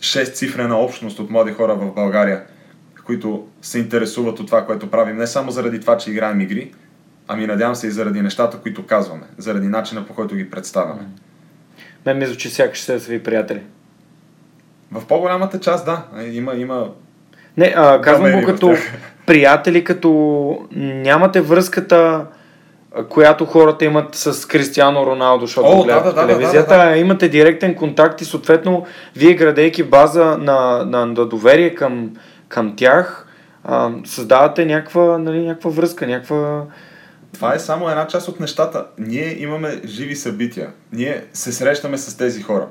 6-цифрена 0.00 0.72
общност 0.72 1.18
от 1.18 1.30
млади 1.30 1.52
хора 1.52 1.74
в 1.74 1.94
България, 1.94 2.42
които 3.04 3.48
се 3.62 3.78
интересуват 3.78 4.40
от 4.40 4.46
това, 4.46 4.66
което 4.66 4.90
правим. 4.90 5.16
Не 5.16 5.26
само 5.26 5.50
заради 5.50 5.80
това, 5.80 5.98
че 5.98 6.10
играем 6.10 6.40
игри, 6.40 6.72
ами 7.28 7.46
надявам 7.46 7.74
се 7.74 7.86
и 7.86 7.90
заради 7.90 8.22
нещата, 8.22 8.58
които 8.58 8.86
казваме. 8.86 9.24
Заради 9.38 9.68
начина 9.68 10.06
по 10.06 10.14
който 10.14 10.34
ги 10.34 10.50
представяме. 10.50 11.02
Мен 12.06 12.18
ми 12.18 12.26
звучи 12.26 12.50
сякаш 12.50 12.80
се 12.80 13.00
са 13.00 13.10
ви 13.10 13.22
приятели. 13.22 13.62
В 14.92 15.06
по-голямата 15.06 15.60
част, 15.60 15.86
да. 15.86 16.02
Има, 16.32 16.54
има 16.54 16.88
не, 17.56 17.74
а, 17.76 18.00
казвам 18.00 18.40
го 18.40 18.46
като 18.46 18.74
приятели, 19.26 19.84
като 19.84 20.58
нямате 20.76 21.40
връзката, 21.40 22.24
която 23.08 23.44
хората 23.44 23.84
имат 23.84 24.14
с 24.14 24.48
Кристиано 24.48 25.06
Роналдо, 25.06 25.46
защото 25.46 25.68
О, 25.68 25.84
гледат 25.84 26.04
да, 26.04 26.12
да, 26.12 26.26
телевизията. 26.26 26.76
Да, 26.76 26.84
да, 26.84 26.90
да. 26.90 26.96
Имате 26.96 27.28
директен 27.28 27.74
контакт 27.74 28.20
и 28.20 28.24
съответно 28.24 28.86
вие 29.16 29.34
градейки 29.34 29.82
база 29.82 30.24
на, 30.24 30.84
на, 30.84 31.06
на 31.06 31.26
доверие 31.26 31.74
към, 31.74 32.10
към 32.48 32.76
тях, 32.76 33.26
а, 33.64 33.90
създавате 34.04 34.64
някаква, 34.64 35.18
нали, 35.18 35.46
някаква 35.46 35.70
връзка, 35.70 36.06
някаква 36.06 36.62
Това 37.32 37.54
е 37.54 37.58
само 37.58 37.88
една 37.90 38.06
част 38.06 38.28
от 38.28 38.40
нещата. 38.40 38.86
Ние 38.98 39.42
имаме 39.42 39.80
живи 39.84 40.16
събития. 40.16 40.72
Ние 40.92 41.24
се 41.32 41.52
срещаме 41.52 41.98
с 41.98 42.16
тези 42.16 42.42
хора. 42.42 42.68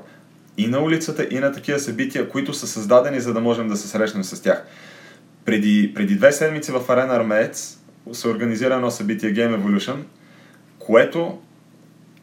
И 0.58 0.66
на 0.66 0.80
улицата, 0.80 1.26
и 1.30 1.38
на 1.38 1.52
такива 1.52 1.78
събития, 1.78 2.28
които 2.28 2.54
са 2.54 2.66
създадени, 2.66 3.20
за 3.20 3.34
да 3.34 3.40
можем 3.40 3.68
да 3.68 3.76
се 3.76 3.88
срещнем 3.88 4.24
с 4.24 4.42
тях. 4.42 4.64
Преди, 5.44 5.92
преди 5.94 6.14
две 6.14 6.32
седмици 6.32 6.72
в 6.72 6.90
Арена 6.90 7.14
Армеец 7.14 7.78
се 8.12 8.28
организира 8.28 8.74
едно 8.74 8.90
събитие 8.90 9.34
Game 9.34 9.60
Evolution, 9.60 9.96
което 10.78 11.38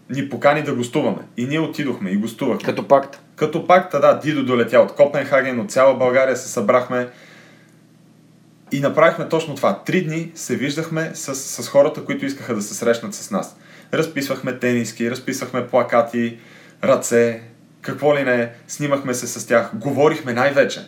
ни 0.09 0.29
покани 0.29 0.63
да 0.63 0.75
гостуваме. 0.75 1.21
И 1.37 1.45
ние 1.45 1.59
отидохме 1.59 2.09
и 2.09 2.17
гостувахме. 2.17 2.65
Като 2.65 2.87
пакт. 2.87 3.21
Като 3.35 3.67
пакта, 3.67 3.99
да, 3.99 4.19
Дидо 4.19 4.45
долетя 4.45 4.79
от 4.79 4.95
Копенхаген, 4.95 5.59
от 5.59 5.71
цяла 5.71 5.97
България 5.97 6.37
се 6.37 6.49
събрахме 6.49 7.07
и 8.73 8.79
направихме 8.79 9.29
точно 9.29 9.55
това. 9.55 9.79
Три 9.85 10.03
дни 10.03 10.31
се 10.35 10.55
виждахме 10.55 11.11
с, 11.13 11.35
с 11.35 11.67
хората, 11.67 12.05
които 12.05 12.25
искаха 12.25 12.55
да 12.55 12.61
се 12.61 12.73
срещнат 12.73 13.13
с 13.13 13.31
нас. 13.31 13.55
Разписвахме 13.93 14.59
тениски, 14.59 15.11
разписвахме 15.11 15.67
плакати, 15.67 16.37
ръце, 16.83 17.41
какво 17.81 18.15
ли 18.15 18.23
не, 18.23 18.51
снимахме 18.67 19.13
се 19.13 19.27
с 19.27 19.47
тях, 19.47 19.71
говорихме 19.75 20.33
най-вече. 20.33 20.87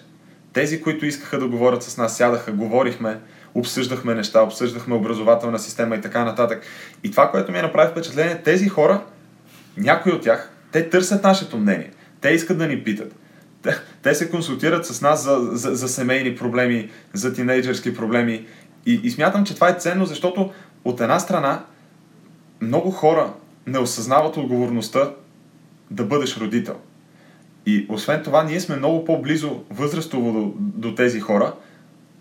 Тези, 0.54 0.82
които 0.82 1.06
искаха 1.06 1.40
да 1.40 1.48
говорят 1.48 1.84
с 1.84 1.98
нас, 1.98 2.18
сядаха, 2.18 2.52
говорихме, 2.52 3.20
обсъждахме 3.54 4.16
неща, 4.16 4.42
обсъждахме 4.42 4.96
образователна 4.96 5.60
система 5.60 5.96
и 5.96 6.02
така 6.02 6.24
нататък. 6.24 6.64
И 7.04 7.12
това, 7.12 7.32
което 7.32 7.52
ми 7.52 7.60
е 7.60 7.62
направи 7.62 7.92
впечатление, 7.92 8.42
тези 8.44 8.68
хора, 8.68 9.04
някои 9.78 10.12
от 10.12 10.22
тях, 10.22 10.52
те 10.72 10.90
търсят 10.90 11.24
нашето 11.24 11.58
мнение. 11.58 11.92
Те 12.22 12.30
искат 12.30 12.58
да 12.58 12.68
ни 12.68 12.84
питат. 12.84 13.16
Те, 13.66 13.78
те 14.02 14.16
се 14.16 14.30
консултират 14.30 14.86
с 14.86 15.02
нас 15.02 15.24
за, 15.24 15.50
за, 15.52 15.76
за 15.76 15.88
семейни 15.90 16.36
проблеми, 16.36 16.90
за 17.14 17.34
тинейджърски 17.34 17.96
проблеми. 17.96 18.46
И, 18.86 19.00
и 19.04 19.12
смятам, 19.12 19.46
че 19.46 19.56
това 19.56 19.70
е 19.70 19.80
ценно, 19.80 20.06
защото 20.06 20.52
от 20.86 21.02
една 21.02 21.20
страна 21.20 21.66
много 22.62 22.92
хора 22.92 23.34
не 23.68 23.80
осъзнават 23.80 24.38
отговорността 24.38 25.12
да 25.92 26.04
бъдеш 26.04 26.38
родител. 26.38 26.76
И 27.66 27.86
освен 27.90 28.24
това, 28.24 28.44
ние 28.44 28.60
сме 28.60 28.76
много 28.76 29.06
по-близо 29.06 29.64
възрастово 29.70 30.32
до, 30.32 30.54
до 30.58 30.96
тези 30.96 31.20
хора, 31.20 31.54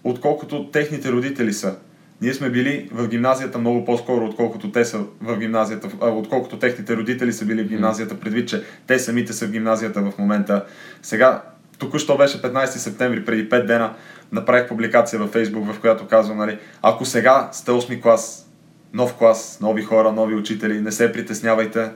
отколкото 0.05 0.71
техните 0.71 1.13
родители 1.13 1.53
са. 1.53 1.77
Ние 2.21 2.35
сме 2.35 2.51
били 2.51 2.89
в 2.93 3.09
гимназията 3.09 3.59
много 3.59 3.85
по-скоро, 3.85 4.25
отколкото 4.27 4.73
те 4.73 4.85
са 4.85 5.01
в 5.21 5.39
гимназията, 5.39 5.89
отколкото 6.01 6.59
техните 6.59 6.97
родители 6.97 7.33
са 7.33 7.45
били 7.45 7.63
в 7.63 7.69
гимназията, 7.69 8.21
предвид, 8.21 8.49
че 8.49 8.65
те 8.87 8.99
самите 8.99 9.33
са 9.33 9.47
в 9.47 9.51
гимназията 9.51 10.01
в 10.01 10.19
момента. 10.19 10.65
Сега, 11.03 11.43
току-що 11.79 12.17
беше 12.17 12.43
15 12.43 12.67
септември, 12.67 13.25
преди 13.25 13.49
5 13.49 13.67
дена, 13.67 13.95
направих 14.33 14.69
публикация 14.69 15.19
във 15.19 15.35
Facebook, 15.35 15.73
в 15.73 15.81
която 15.81 16.07
казвам, 16.07 16.39
нали, 16.39 16.59
ако 16.83 17.05
сега 17.05 17.49
сте 17.53 17.71
8 17.71 18.03
клас, 18.03 18.51
нов 18.93 19.15
клас, 19.15 19.59
нови 19.61 19.83
хора, 19.83 20.13
нови 20.13 20.35
учители, 20.35 20.81
не 20.81 20.93
се 20.93 21.13
притеснявайте. 21.13 21.91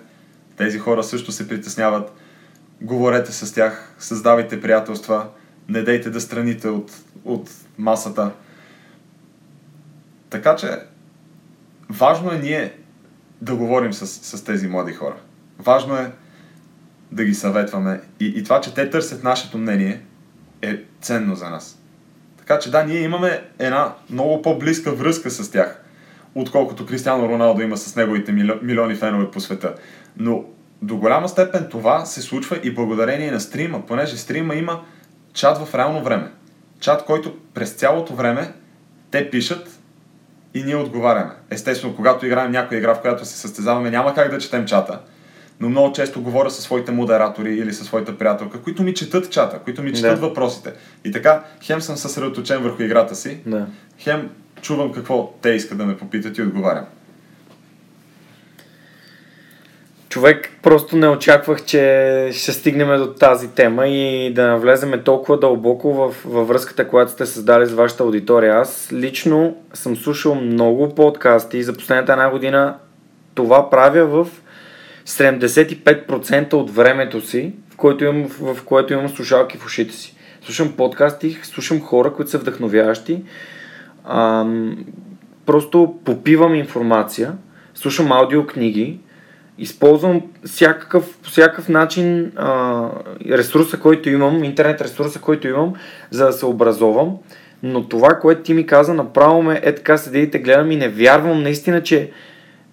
Тези 0.57 0.79
хора 0.79 1.03
също 1.03 1.33
се 1.33 1.49
притесняват. 1.49 2.13
Говорете 2.81 3.33
с 3.33 3.55
тях, 3.55 3.95
създавайте 3.99 4.61
приятелства, 4.61 5.27
не 5.69 5.83
дейте 5.83 6.11
да 6.11 6.21
страните 6.21 6.69
от, 6.69 6.93
от 7.25 7.51
масата. 7.79 8.31
Така 10.31 10.57
че, 10.57 10.79
важно 11.91 12.33
е 12.33 12.39
ние 12.39 12.73
да 13.41 13.57
говорим 13.57 13.93
с, 13.93 14.07
с 14.07 14.45
тези 14.45 14.69
млади 14.69 14.93
хора. 14.93 15.17
Важно 15.59 15.97
е 15.97 16.13
да 17.13 17.25
ги 17.25 17.35
съветваме. 17.35 18.01
И, 18.21 18.27
и 18.27 18.45
това, 18.45 18.61
че 18.61 18.75
те 18.75 18.91
търсят 18.91 19.25
нашето 19.25 19.59
мнение, 19.59 20.03
е 20.63 20.85
ценно 21.01 21.35
за 21.35 21.51
нас. 21.51 21.79
Така 22.39 22.59
че 22.59 22.71
да, 22.71 22.85
ние 22.85 23.01
имаме 23.01 23.43
една 23.59 23.95
много 24.11 24.43
по-близка 24.43 24.93
връзка 24.93 25.31
с 25.31 25.51
тях, 25.51 25.83
отколкото 26.35 26.87
Кристиано 26.87 27.29
Роналдо 27.29 27.63
има 27.63 27.77
с 27.77 27.97
неговите 27.97 28.33
милиони 28.63 28.95
фенове 28.95 29.31
по 29.31 29.41
света. 29.41 29.75
Но 30.17 30.45
до 30.83 30.97
голяма 30.97 31.29
степен 31.29 31.67
това 31.71 32.05
се 32.05 32.23
случва 32.23 32.61
и 32.63 32.75
благодарение 32.75 33.31
на 33.31 33.41
стрима, 33.41 33.87
понеже 33.87 34.17
стрима 34.17 34.55
има 34.55 34.85
чат 35.33 35.59
в 35.59 35.75
реално 35.75 36.03
време. 36.03 36.31
Чат, 36.81 37.05
който 37.05 37.37
през 37.55 37.73
цялото 37.73 38.15
време 38.15 38.53
те 39.11 39.31
пишат 39.31 39.78
и 40.59 40.63
ние 40.63 40.77
отговаряме. 40.77 41.31
Естествено, 41.51 41.97
когато 41.97 42.27
играем 42.27 42.51
някоя 42.51 42.79
игра, 42.79 42.95
в 42.95 43.01
която 43.01 43.25
се 43.25 43.39
състезаваме, 43.39 43.91
няма 43.91 44.15
как 44.15 44.31
да 44.31 44.39
четем 44.39 44.67
чата, 44.67 44.99
но 45.61 45.69
много 45.69 45.93
често 45.93 46.23
говоря 46.23 46.51
със 46.51 46.65
своите 46.65 46.93
модератори 46.93 47.55
или 47.55 47.73
със 47.73 47.87
своята 47.87 48.19
приятелка, 48.19 48.61
които 48.61 48.83
ми 48.83 48.95
четат 48.95 49.31
чата, 49.31 49.59
които 49.59 49.83
ми 49.83 49.93
четат 49.93 50.21
да. 50.21 50.27
въпросите. 50.27 50.73
И 51.05 51.13
така, 51.13 51.45
хем 51.63 51.81
съм 51.81 51.97
съсредоточен 51.97 52.63
върху 52.63 52.83
играта 52.83 53.15
си, 53.15 53.39
да. 53.47 53.67
хем 53.99 54.31
чувам 54.63 54.93
какво 54.93 55.33
те 55.43 55.51
искат 55.51 55.79
да 55.79 55.87
ме 55.87 55.97
попитат 55.97 56.39
и 56.39 56.43
отговарям. 56.43 56.85
Човек 60.09 60.51
просто 60.63 60.97
не 60.97 61.09
очаквах, 61.09 61.65
че 61.65 62.31
ще 62.33 62.53
стигнем 62.53 62.99
до 62.99 63.07
тази 63.07 63.49
тема 63.49 63.87
и 63.87 64.33
да 64.35 64.47
навлеземе 64.47 65.03
толкова 65.03 65.39
дълбоко 65.39 65.95
в, 65.95 66.15
във 66.25 66.49
връзката, 66.49 66.89
която 66.89 67.13
сте 67.13 67.27
създали 67.27 67.67
с 67.67 67.73
вашата 67.73 68.03
аудитория. 68.03 68.57
Аз 68.57 68.89
лично 68.93 69.57
съм 69.75 69.97
слушал 69.97 70.35
много 70.35 70.95
подкасти 70.95 71.63
за 71.63 71.73
последната 71.73 72.13
една 72.13 72.31
година. 72.31 72.77
Това 73.35 73.71
правя 73.71 74.07
в 74.07 74.29
75% 75.07 76.55
от 76.55 76.71
времето 76.71 77.21
си, 77.21 77.53
в 77.71 77.77
което 77.77 78.05
имам, 78.05 78.29
в, 78.29 78.65
което 78.65 78.93
имам 78.93 79.09
слушалки 79.09 79.59
в 79.59 79.67
ушите 79.67 79.95
си. 79.95 80.15
Слушам 80.43 80.73
подкасти, 80.77 81.39
слушам 81.43 81.81
хора, 81.81 82.13
които 82.13 82.31
са 82.31 82.39
вдъхновящи. 82.39 83.23
Ам, 84.05 84.85
просто 85.47 85.95
попивам 86.05 86.55
информация, 86.55 87.33
слушам 87.75 88.13
аудиокниги, 88.13 89.01
използвам 89.59 90.23
всякакъв, 90.45 91.19
по 91.23 91.31
всякакъв 91.31 91.69
начин 91.69 92.33
а, 92.37 92.91
ресурса, 93.31 93.81
който 93.81 94.11
имам, 94.11 94.45
интернет 94.45 94.81
ресурса, 94.81 95.21
който 95.21 95.49
имам, 95.49 95.75
за 96.11 96.27
да 96.27 96.33
се 96.33 96.47
образовам. 96.47 97.17
Но 97.63 97.89
това, 97.89 98.09
което 98.09 98.43
ти 98.43 98.55
ми 98.55 98.67
каза, 98.67 98.95
направо 98.95 99.43
ме 99.43 99.61
е 99.63 99.75
така 99.75 99.97
седите, 99.97 100.39
гледам 100.39 100.71
и 100.71 100.77
не 100.77 100.89
вярвам 100.89 101.43
наистина, 101.43 101.83
че 101.83 102.11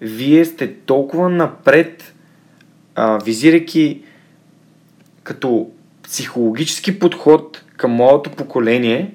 вие 0.00 0.44
сте 0.44 0.74
толкова 0.74 1.28
напред, 1.28 2.14
а, 2.94 3.18
визирайки 3.24 4.02
като 5.22 5.70
психологически 6.02 6.98
подход 6.98 7.64
към 7.76 7.90
моето 7.90 8.30
поколение, 8.30 9.14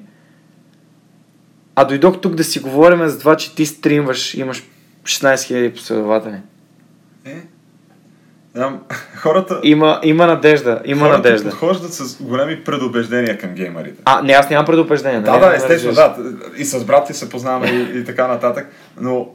а 1.76 1.86
дойдох 1.86 2.22
тук 2.22 2.36
да 2.36 2.44
си 2.44 2.60
говорим 2.60 3.08
за 3.08 3.20
това, 3.20 3.38
че 3.38 3.56
ти 3.56 3.66
стримваш, 3.66 4.34
имаш 4.34 4.64
16 5.04 5.36
000 5.36 5.74
последователи. 5.74 6.36
Е, 7.26 7.42
хората... 9.16 9.60
Има, 9.64 10.00
има 10.04 10.28
надежда. 10.28 10.82
Има 10.86 11.02
хората 11.06 11.18
надежда. 11.18 11.50
подхождат 11.50 11.94
с 11.94 12.24
големи 12.24 12.64
предубеждения 12.64 13.38
към 13.38 13.54
геймерите. 13.54 14.02
А, 14.06 14.22
не, 14.22 14.34
аз 14.34 14.50
нямам 14.50 14.66
предубеждения. 14.66 15.22
Да, 15.22 15.40
да, 15.40 15.56
естествено, 15.56 15.94
да. 15.94 16.16
И 16.58 16.66
с 16.66 16.86
брат 16.86 17.08
си 17.08 17.14
се 17.14 17.30
познаваме 17.30 17.68
и, 17.68 18.00
и 18.00 18.06
така 18.06 18.28
нататък. 18.28 18.68
Но 19.02 19.30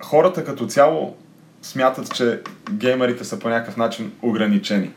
хората 0.00 0.44
като 0.44 0.66
цяло 0.66 1.16
смятат, 1.62 2.14
че 2.14 2.40
геймерите 2.70 3.24
са 3.24 3.38
по 3.38 3.48
някакъв 3.48 3.76
начин 3.76 4.12
ограничени. 4.22 4.90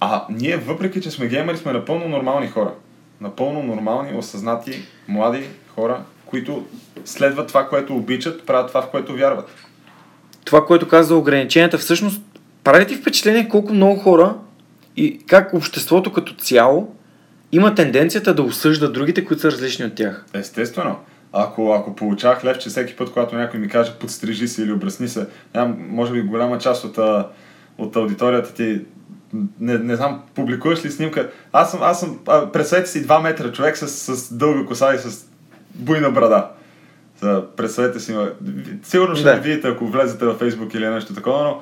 А 0.00 0.24
ние, 0.30 0.56
въпреки 0.56 1.00
че 1.00 1.10
сме 1.10 1.26
геймери, 1.26 1.56
сме 1.56 1.72
напълно 1.72 2.08
нормални 2.08 2.48
хора. 2.48 2.70
Напълно 3.20 3.62
нормални, 3.62 4.18
осъзнати, 4.18 4.82
млади 5.08 5.48
хора, 5.74 6.02
които 6.26 6.66
следват 7.04 7.48
това, 7.48 7.68
което 7.68 7.96
обичат, 7.96 8.46
правят 8.46 8.68
това, 8.68 8.82
в 8.82 8.90
което 8.90 9.14
вярват. 9.14 9.50
Това, 10.44 10.66
което 10.66 10.88
каза 10.88 11.08
за 11.08 11.16
ограниченията, 11.16 11.78
всъщност 11.78 12.22
прави 12.64 12.86
ти 12.86 12.96
впечатление 12.96 13.48
колко 13.48 13.74
много 13.74 14.00
хора 14.00 14.34
и 14.96 15.18
как 15.26 15.54
обществото 15.54 16.12
като 16.12 16.34
цяло 16.34 16.94
има 17.52 17.74
тенденцията 17.74 18.34
да 18.34 18.42
осъжда 18.42 18.92
другите, 18.92 19.24
които 19.24 19.40
са 19.40 19.50
различни 19.50 19.84
от 19.84 19.94
тях. 19.94 20.24
Естествено. 20.34 20.96
Ако, 21.32 21.72
ако 21.72 21.96
получавах 21.96 22.44
левче 22.44 22.68
всеки 22.68 22.96
път, 22.96 23.12
когато 23.12 23.36
някой 23.36 23.60
ми 23.60 23.68
каже 23.68 23.92
подстрижи 24.00 24.48
се 24.48 24.62
или 24.62 24.72
обръсни 24.72 25.08
се, 25.08 25.26
ням, 25.54 25.76
може 25.88 26.12
би 26.12 26.22
голяма 26.22 26.58
част 26.58 26.84
от, 26.84 26.98
от 27.78 27.96
аудиторията 27.96 28.54
ти 28.54 28.80
не, 29.60 29.78
не 29.78 29.96
знам, 29.96 30.22
публикуваш 30.34 30.84
ли 30.84 30.90
снимка. 30.90 31.30
Аз 31.52 31.70
съм, 31.70 31.80
аз 31.82 32.00
съм 32.00 32.18
представете 32.52 32.90
си 32.90 33.06
2 33.06 33.22
метра 33.22 33.52
човек 33.52 33.76
с, 33.76 33.88
с 33.88 34.34
дълга 34.34 34.66
коса 34.66 34.94
и 34.94 34.98
с 34.98 35.26
буйна 35.74 36.10
брада. 36.10 36.48
Представете 37.56 38.00
си, 38.00 38.16
сигурно 38.82 39.16
ще 39.16 39.24
да. 39.24 39.34
видите, 39.34 39.68
ако 39.68 39.86
влезете 39.86 40.24
във 40.24 40.40
Facebook 40.40 40.76
или 40.76 40.88
нещо 40.88 41.14
такова, 41.14 41.44
но 41.44 41.60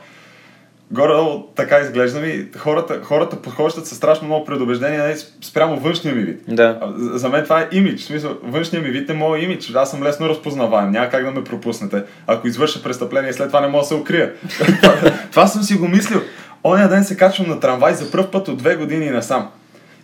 горе 0.91 1.43
така 1.57 1.79
изглеждам 1.79 2.25
и 2.25 2.47
хората, 2.57 3.01
хората 3.03 3.43
подхождат 3.43 3.87
със 3.87 3.99
страшно 3.99 4.27
много 4.27 4.45
предубеждения 4.45 5.03
нали, 5.03 5.17
спрямо 5.45 5.77
външния 5.77 6.15
ми 6.15 6.23
вид. 6.23 6.43
Да. 6.49 6.93
За 6.97 7.29
мен 7.29 7.45
това 7.45 7.61
е 7.61 7.69
имидж. 7.73 8.03
В 8.03 8.05
смисъл, 8.05 8.37
външния 8.43 8.83
ми 8.83 8.91
вид 8.91 9.11
е 9.11 9.15
моят 9.15 9.45
имидж. 9.45 9.75
Аз 9.75 9.91
съм 9.91 10.03
лесно 10.03 10.29
разпознаваем. 10.29 10.91
Няма 10.91 11.09
как 11.09 11.25
да 11.25 11.31
ме 11.31 11.45
пропуснете. 11.45 12.03
Ако 12.27 12.49
извърша 12.49 12.83
престъпление, 12.83 13.33
след 13.33 13.47
това 13.47 13.61
не 13.61 13.67
мога 13.67 13.83
да 13.83 13.87
се 13.87 13.95
укрия. 13.95 14.33
това, 15.31 15.47
съм 15.47 15.63
си 15.63 15.75
го 15.75 15.89
мислил. 15.89 16.21
Оня 16.65 16.89
ден 16.89 17.05
се 17.05 17.17
качвам 17.17 17.49
на 17.49 17.61
трамвай 17.61 17.95
за 17.95 18.11
първ 18.11 18.31
път 18.31 18.49
от 18.49 18.59
две 18.59 18.77
години 18.77 19.11
насам. 19.11 19.51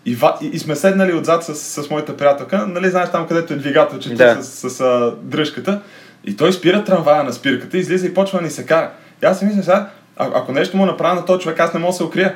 И, 0.06 0.16
и, 0.42 0.46
и 0.46 0.58
сме 0.58 0.76
седнали 0.76 1.14
отзад 1.14 1.44
с, 1.44 1.54
с 1.54 1.90
моята 1.90 2.16
приятелка. 2.16 2.66
Нали 2.66 2.90
знаеш 2.90 3.10
там, 3.10 3.26
където 3.26 3.52
е 3.52 3.56
двигателчето 3.56 4.16
да. 4.16 4.42
с, 4.42 4.70
с, 4.70 4.70
с 4.70 5.12
дръжката. 5.22 5.80
И 6.24 6.36
той 6.36 6.52
спира 6.52 6.84
трамвая 6.84 7.24
на 7.24 7.32
спирката, 7.32 7.78
излиза 7.78 8.06
и 8.06 8.14
почва 8.14 8.38
да 8.38 8.44
ни 8.44 8.50
се 8.50 8.66
кара. 8.66 8.90
И 9.22 9.26
аз 9.26 9.38
си 9.38 9.44
мисля 9.44 9.62
сега, 9.62 9.90
а, 10.16 10.28
ако 10.34 10.52
нещо 10.52 10.76
му 10.76 10.86
направя 10.86 11.14
на 11.14 11.24
този 11.24 11.40
човек, 11.40 11.60
аз 11.60 11.74
не 11.74 11.80
мога 11.80 11.92
да 11.92 11.96
се 11.96 12.04
укрия. 12.04 12.34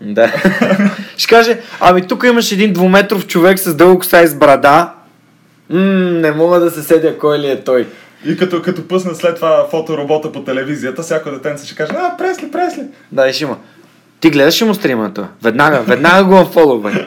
Да. 0.00 0.32
Ще 1.16 1.34
каже, 1.34 1.60
ами 1.80 2.06
тук 2.06 2.24
имаш 2.24 2.52
един 2.52 2.72
двуметров 2.72 3.26
човек 3.26 3.58
с 3.58 3.74
дълго 3.74 3.98
коса 3.98 4.22
и 4.22 4.26
с 4.26 4.34
брада. 4.34 4.90
М, 5.70 5.80
не 6.10 6.32
мога 6.32 6.60
да 6.60 6.70
се 6.70 6.82
седя 6.82 7.18
кой 7.18 7.38
ли 7.38 7.50
е 7.50 7.64
той. 7.64 7.88
И 8.26 8.36
като, 8.36 8.62
като 8.62 8.88
пуснат 8.88 9.16
след 9.16 9.36
това 9.36 9.66
фоторобота 9.70 10.32
по 10.32 10.44
телевизията, 10.44 11.02
всяко 11.02 11.30
детенце 11.30 11.66
ще 11.66 11.76
каже, 11.76 11.92
а, 11.96 12.16
пресли, 12.16 12.50
пресли. 12.50 12.82
Да, 13.12 13.28
и 13.28 13.32
ще 13.32 13.44
има. 13.44 13.56
Ти 14.20 14.30
гледаш 14.30 14.62
ли 14.62 14.64
му 14.64 14.74
стримата? 14.74 15.28
Веднага, 15.42 15.80
веднага 15.80 16.24
го 16.24 16.34
unfollowвай. 16.34 17.06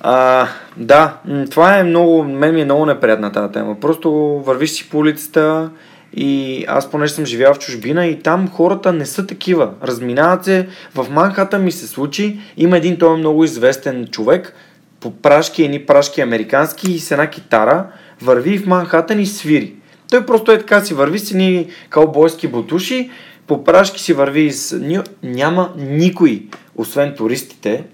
А, 0.00 0.48
да, 0.76 1.14
това 1.50 1.78
е 1.78 1.82
много, 1.82 2.24
мен 2.24 2.54
ми 2.54 2.60
е 2.60 2.64
много 2.64 2.86
неприятна 2.86 3.32
тази 3.32 3.52
тема. 3.52 3.80
Просто 3.80 4.12
вървиш 4.46 4.70
си 4.70 4.88
по 4.90 4.98
улицата 4.98 5.70
и 6.14 6.64
аз 6.68 6.90
понеже 6.90 7.12
съм 7.12 7.26
живял 7.26 7.54
в 7.54 7.58
чужбина 7.58 8.06
и 8.06 8.18
там 8.22 8.48
хората 8.48 8.92
не 8.92 9.06
са 9.06 9.26
такива. 9.26 9.70
Разминават 9.82 10.44
се. 10.44 10.68
В 10.94 11.06
Манхата 11.10 11.58
ми 11.58 11.72
се 11.72 11.86
случи, 11.86 12.40
има 12.56 12.76
един 12.76 12.98
той 12.98 13.14
е 13.14 13.18
много 13.18 13.44
известен 13.44 14.06
човек, 14.06 14.54
по 15.00 15.10
прашки, 15.10 15.62
едни 15.62 15.86
прашки 15.86 16.20
американски 16.20 16.92
и 16.92 16.98
с 16.98 17.10
една 17.10 17.26
китара, 17.26 17.86
върви 18.22 18.58
в 18.58 18.66
Манхатън 18.66 19.20
и 19.20 19.26
свири. 19.26 19.74
Той 20.10 20.26
просто 20.26 20.52
е 20.52 20.58
така 20.58 20.80
си 20.80 20.94
върви 20.94 21.18
с 21.18 21.30
едни 21.30 21.68
каубойски 21.90 22.48
бутуши, 22.48 23.10
по 23.46 23.64
прашки 23.64 24.00
си 24.00 24.12
върви 24.12 24.52
с... 24.52 24.78
Ня- 24.78 25.08
Няма 25.22 25.72
никой, 25.76 26.42
освен 26.76 27.14
туристите 27.16 27.84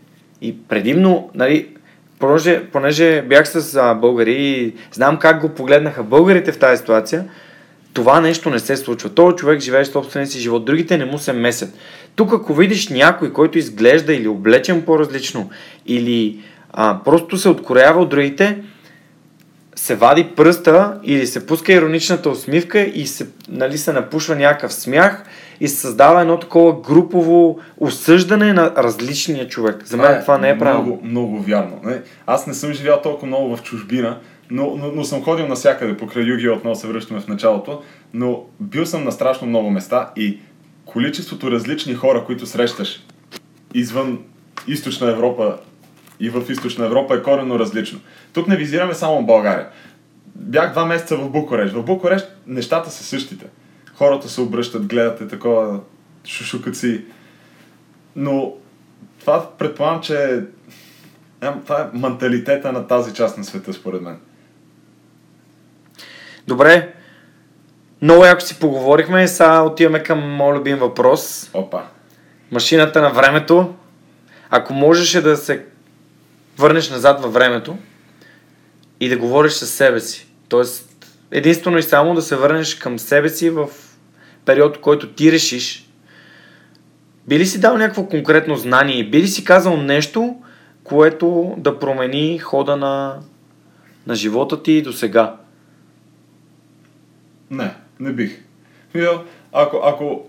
и 0.42 0.56
предимно, 0.68 1.30
нали, 1.34 1.68
понеже, 2.18 2.64
понеже 2.72 3.22
бях 3.22 3.48
с 3.48 3.74
а, 3.76 3.94
българи 3.94 4.34
и 4.34 4.74
знам 4.92 5.18
как 5.18 5.40
го 5.40 5.48
погледнаха 5.48 6.02
българите 6.02 6.52
в 6.52 6.58
тази 6.58 6.78
ситуация, 6.78 7.24
това 7.96 8.20
нещо 8.20 8.50
не 8.50 8.58
се 8.58 8.76
случва. 8.76 9.08
Този 9.08 9.36
човек 9.36 9.60
живее 9.60 9.84
собствения 9.84 10.26
си 10.26 10.40
живот, 10.40 10.64
другите 10.64 10.98
не 10.98 11.04
му 11.04 11.18
се 11.18 11.32
месят. 11.32 11.74
Тук 12.16 12.32
ако 12.32 12.54
видиш 12.54 12.88
някой, 12.88 13.32
който 13.32 13.58
изглежда 13.58 14.14
или 14.14 14.28
облечен 14.28 14.82
по-различно, 14.82 15.50
или 15.86 16.40
а, 16.72 17.00
просто 17.04 17.36
се 17.36 17.48
откорява 17.48 18.02
от 18.02 18.08
другите, 18.08 18.58
се 19.76 19.96
вади 19.96 20.24
пръста 20.36 21.00
или 21.04 21.26
се 21.26 21.46
пуска 21.46 21.72
ироничната 21.72 22.30
усмивка 22.30 22.80
и 22.80 23.06
се, 23.06 23.26
нали, 23.48 23.78
се 23.78 23.92
напушва 23.92 24.36
някакъв 24.36 24.72
смях 24.72 25.24
и 25.60 25.68
се 25.68 25.76
създава 25.76 26.20
едно 26.20 26.38
такова 26.38 26.80
групово 26.80 27.58
осъждане 27.78 28.52
на 28.52 28.72
различния 28.76 29.48
човек. 29.48 29.86
За 29.86 29.96
мен 29.96 30.20
това 30.22 30.38
не 30.38 30.50
е 30.50 30.58
правилно. 30.58 30.86
Много, 30.86 31.04
много 31.04 31.40
вярно. 31.42 31.80
Не? 31.84 32.00
Аз 32.26 32.46
не 32.46 32.54
съм 32.54 32.72
живял 32.72 33.00
толкова 33.02 33.26
много 33.26 33.56
в 33.56 33.62
чужбина, 33.62 34.18
но, 34.50 34.76
но, 34.76 34.92
но 34.92 35.04
съм 35.04 35.22
ходил 35.22 35.48
навсякъде, 35.48 35.96
покрай 35.96 36.24
Юги, 36.24 36.48
отново 36.48 36.76
се 36.76 36.86
връщаме 36.86 37.20
в 37.20 37.28
началото, 37.28 37.82
но 38.14 38.44
бил 38.60 38.86
съм 38.86 39.04
на 39.04 39.12
страшно 39.12 39.46
много 39.46 39.70
места 39.70 40.10
и 40.16 40.38
количеството 40.84 41.50
различни 41.50 41.94
хора, 41.94 42.24
които 42.24 42.46
срещаш 42.46 43.04
извън 43.74 44.18
източна 44.68 45.10
Европа 45.10 45.58
и 46.20 46.30
в 46.30 46.50
източна 46.50 46.86
Европа 46.86 47.14
е 47.14 47.22
коренно 47.22 47.58
различно. 47.58 48.00
Тук 48.32 48.48
не 48.48 48.56
визираме 48.56 48.94
само 48.94 49.26
България. 49.26 49.68
Бях 50.34 50.72
два 50.72 50.84
месеца 50.84 51.16
в 51.16 51.30
Букурещ. 51.30 51.74
В 51.74 51.82
Букурещ 51.82 52.26
нещата 52.46 52.90
са 52.90 53.04
същите. 53.04 53.46
Хората 53.94 54.28
се 54.28 54.40
обръщат, 54.40 54.86
гледате 54.86 55.28
такова, 55.28 55.80
шушукат 56.24 56.76
си. 56.76 57.04
Но 58.16 58.54
това 59.20 59.50
предполагам, 59.58 60.00
че 60.00 60.42
е, 61.40 61.52
това 61.62 61.80
е 61.80 61.98
менталитета 61.98 62.72
на 62.72 62.86
тази 62.86 63.14
част 63.14 63.38
на 63.38 63.44
света, 63.44 63.72
според 63.72 64.02
мен. 64.02 64.16
Добре, 66.46 66.92
много 68.02 68.24
яко 68.24 68.40
си 68.40 68.58
поговорихме, 68.58 69.28
сега 69.28 69.62
отиваме 69.62 70.02
към 70.02 70.30
моят 70.30 70.58
любим 70.58 70.76
въпрос. 70.76 71.50
Опа. 71.54 71.82
Машината 72.50 73.00
на 73.00 73.10
времето. 73.10 73.74
Ако 74.50 74.74
можеше 74.74 75.22
да 75.22 75.36
се 75.36 75.64
върнеш 76.58 76.90
назад 76.90 77.20
във 77.20 77.32
времето 77.32 77.76
и 79.00 79.08
да 79.08 79.16
говориш 79.16 79.52
със 79.52 79.70
себе 79.70 80.00
си, 80.00 80.28
т.е. 80.48 80.62
единствено 81.30 81.78
и 81.78 81.82
само 81.82 82.14
да 82.14 82.22
се 82.22 82.36
върнеш 82.36 82.74
към 82.74 82.98
себе 82.98 83.28
си 83.28 83.50
в 83.50 83.68
период, 84.44 84.76
в 84.76 84.80
който 84.80 85.12
ти 85.12 85.32
решиш, 85.32 85.88
би 87.28 87.38
ли 87.38 87.46
си 87.46 87.60
дал 87.60 87.78
някакво 87.78 88.06
конкретно 88.06 88.56
знание 88.56 89.04
би 89.04 89.22
ли 89.22 89.28
си 89.28 89.44
казал 89.44 89.76
нещо, 89.76 90.36
което 90.84 91.54
да 91.58 91.78
промени 91.78 92.38
хода 92.38 92.76
на, 92.76 93.18
на 94.06 94.14
живота 94.14 94.62
ти 94.62 94.82
до 94.82 94.92
сега? 94.92 95.36
Не, 97.50 97.74
не 98.00 98.12
бих. 98.12 98.40
Ако, 99.52 99.80
ако... 99.84 100.26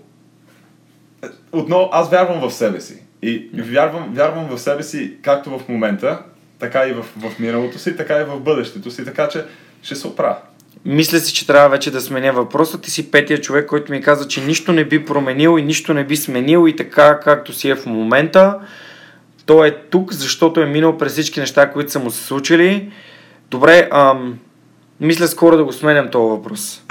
Отново, 1.52 1.88
аз 1.92 2.10
вярвам 2.10 2.48
в 2.48 2.54
себе 2.54 2.80
си. 2.80 3.02
И 3.22 3.50
вярвам, 3.54 4.14
вярвам 4.14 4.48
в 4.48 4.58
себе 4.58 4.82
си 4.82 5.16
както 5.22 5.58
в 5.58 5.68
момента, 5.68 6.22
така 6.58 6.86
и 6.86 6.92
в, 6.92 7.02
в 7.02 7.38
миналото 7.38 7.78
си, 7.78 7.96
така 7.96 8.20
и 8.20 8.24
в 8.24 8.40
бъдещето 8.40 8.90
си, 8.90 9.04
така 9.04 9.28
че 9.28 9.44
ще 9.82 9.94
се 9.94 10.06
оправя. 10.06 10.36
Мисля 10.84 11.18
си, 11.18 11.34
че 11.34 11.46
трябва 11.46 11.68
вече 11.68 11.90
да 11.90 12.00
сменя 12.00 12.32
въпроса. 12.32 12.80
Ти 12.80 12.90
си 12.90 13.10
петия 13.10 13.40
човек, 13.40 13.66
който 13.66 13.92
ми 13.92 14.02
каза, 14.02 14.28
че 14.28 14.44
нищо 14.44 14.72
не 14.72 14.84
би 14.84 15.04
променил 15.04 15.58
и 15.58 15.62
нищо 15.62 15.94
не 15.94 16.04
би 16.04 16.16
сменил 16.16 16.68
и 16.68 16.76
така 16.76 17.20
както 17.20 17.52
си 17.52 17.68
е 17.68 17.74
в 17.74 17.86
момента. 17.86 18.58
Той 19.46 19.68
е 19.68 19.76
тук, 19.90 20.12
защото 20.12 20.60
е 20.60 20.66
минал 20.66 20.98
през 20.98 21.12
всички 21.12 21.40
неща, 21.40 21.70
които 21.72 21.92
са 21.92 21.98
му 21.98 22.10
се 22.10 22.24
случили. 22.24 22.92
Добре, 23.50 23.88
ам, 23.92 24.38
мисля 25.00 25.28
скоро 25.28 25.56
да 25.56 25.64
го 25.64 25.72
сменям 25.72 26.08
този 26.10 26.30
въпрос. 26.30 26.82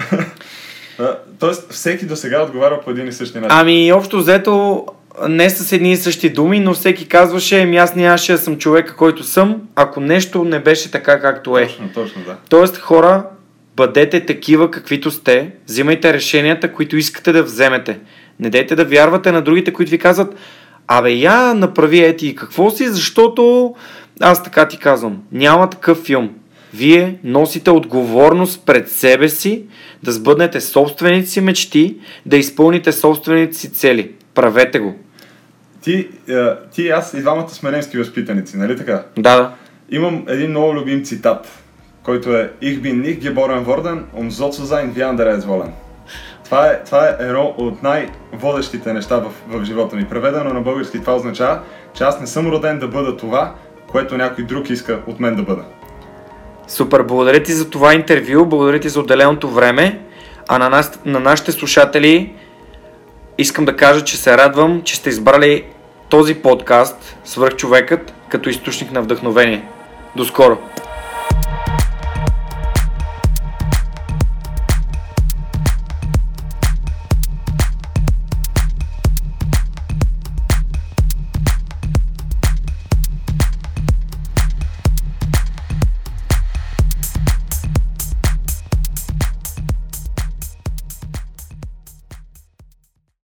Тоест, 1.39 1.71
всеки 1.73 2.05
до 2.05 2.15
сега 2.15 2.43
отговаря 2.43 2.81
по 2.81 2.91
един 2.91 3.07
и 3.07 3.11
същи 3.11 3.39
начин. 3.39 3.57
Ами, 3.59 3.93
общо 3.93 4.17
взето, 4.17 4.85
не 5.29 5.49
с 5.49 5.71
едни 5.71 5.91
и 5.91 5.97
същи 5.97 6.29
думи, 6.29 6.59
но 6.59 6.73
всеки 6.73 7.07
казваше, 7.07 7.61
ами 7.61 7.77
аз 7.77 7.95
нямаше 7.95 8.31
да 8.31 8.37
съм 8.37 8.57
човека, 8.57 8.95
който 8.95 9.23
съм, 9.23 9.61
ако 9.75 9.99
нещо 9.99 10.43
не 10.43 10.59
беше 10.59 10.91
така, 10.91 11.21
както 11.21 11.57
е. 11.57 11.67
Точно, 11.67 11.89
точно, 11.93 12.21
да. 12.25 12.35
Тоест, 12.49 12.77
хора, 12.77 13.23
бъдете 13.75 14.25
такива, 14.25 14.71
каквито 14.71 15.11
сте, 15.11 15.51
взимайте 15.67 16.13
решенията, 16.13 16.73
които 16.73 16.97
искате 16.97 17.31
да 17.31 17.43
вземете. 17.43 17.99
Не 18.39 18.49
дейте 18.49 18.75
да 18.75 18.85
вярвате 18.85 19.31
на 19.31 19.41
другите, 19.41 19.73
които 19.73 19.91
ви 19.91 19.97
казват, 19.97 20.35
абе 20.87 21.11
я 21.11 21.53
направи 21.53 21.99
ети 22.03 22.27
и 22.27 22.35
какво 22.35 22.69
си, 22.69 22.87
защото 22.87 23.75
аз 24.21 24.43
така 24.43 24.67
ти 24.67 24.77
казвам, 24.77 25.17
няма 25.31 25.69
такъв 25.69 26.03
филм. 26.03 26.29
Вие 26.77 27.19
носите 27.23 27.69
отговорност 27.71 28.65
пред 28.65 28.89
себе 28.89 29.29
си 29.29 29.63
да 30.03 30.11
сбъднете 30.11 30.61
собствените 30.61 31.27
си 31.27 31.41
мечти, 31.41 31.97
да 32.25 32.37
изпълните 32.37 32.91
собствените 32.91 33.57
си 33.57 33.71
цели. 33.71 34.11
Правете 34.35 34.79
го. 34.79 34.95
Ти, 35.81 36.09
е, 36.29 36.35
ти 36.71 36.83
и 36.83 36.89
аз 36.89 37.13
и 37.13 37.21
двамата 37.21 37.49
сме 37.49 37.71
немски 37.71 37.97
възпитаници, 37.97 38.57
нали 38.57 38.77
така? 38.77 39.03
Да, 39.17 39.35
да. 39.35 39.53
Имам 39.89 40.25
един 40.27 40.49
много 40.49 40.73
любим 40.73 41.03
цитат, 41.03 41.47
който 42.03 42.37
е 42.37 42.51
Ich 42.61 42.81
bin 42.81 43.01
nicht 43.01 43.19
geboren 43.21 43.65
worden, 43.65 44.03
um 44.19 44.31
so 44.31 44.51
zu 44.51 44.65
sein 44.65 44.93
wie 44.95 45.03
andere 45.13 45.37
es 45.37 45.45
wollen. 45.45 45.71
Това 46.45 46.67
е, 46.67 46.83
това 46.83 47.07
е 47.07 47.15
едно 47.19 47.55
от 47.57 47.83
най-водещите 47.83 48.93
неща 48.93 49.17
в, 49.17 49.31
в 49.47 49.65
живота 49.65 49.95
ми. 49.95 50.05
Преведено 50.05 50.53
на 50.53 50.61
български 50.61 50.99
това 50.99 51.15
означава, 51.15 51.59
че 51.93 52.03
аз 52.03 52.19
не 52.19 52.27
съм 52.27 52.47
роден 52.47 52.79
да 52.79 52.87
бъда 52.87 53.17
това, 53.17 53.55
което 53.87 54.17
някой 54.17 54.43
друг 54.43 54.69
иска 54.69 54.99
от 55.07 55.19
мен 55.19 55.35
да 55.35 55.43
бъда. 55.43 55.63
Супер, 56.67 57.03
благодаря 57.03 57.43
ти 57.43 57.53
за 57.53 57.69
това 57.69 57.93
интервю, 57.93 58.45
благодаря 58.45 58.79
ти 58.79 58.89
за 58.89 58.99
отделеното 58.99 59.49
време, 59.49 59.99
а 60.47 60.57
на, 60.57 60.69
нас, 60.69 60.99
на 61.05 61.19
нашите 61.19 61.51
слушатели 61.51 62.33
искам 63.37 63.65
да 63.65 63.75
кажа, 63.75 64.03
че 64.03 64.17
се 64.17 64.37
радвам, 64.37 64.81
че 64.81 64.95
сте 64.95 65.09
избрали 65.09 65.63
този 66.09 66.35
подкаст 66.35 67.17
Свърхчовекът 67.25 68.13
като 68.29 68.49
източник 68.49 68.91
на 68.91 69.01
вдъхновение. 69.01 69.67
До 70.15 70.25
скоро! 70.25 70.57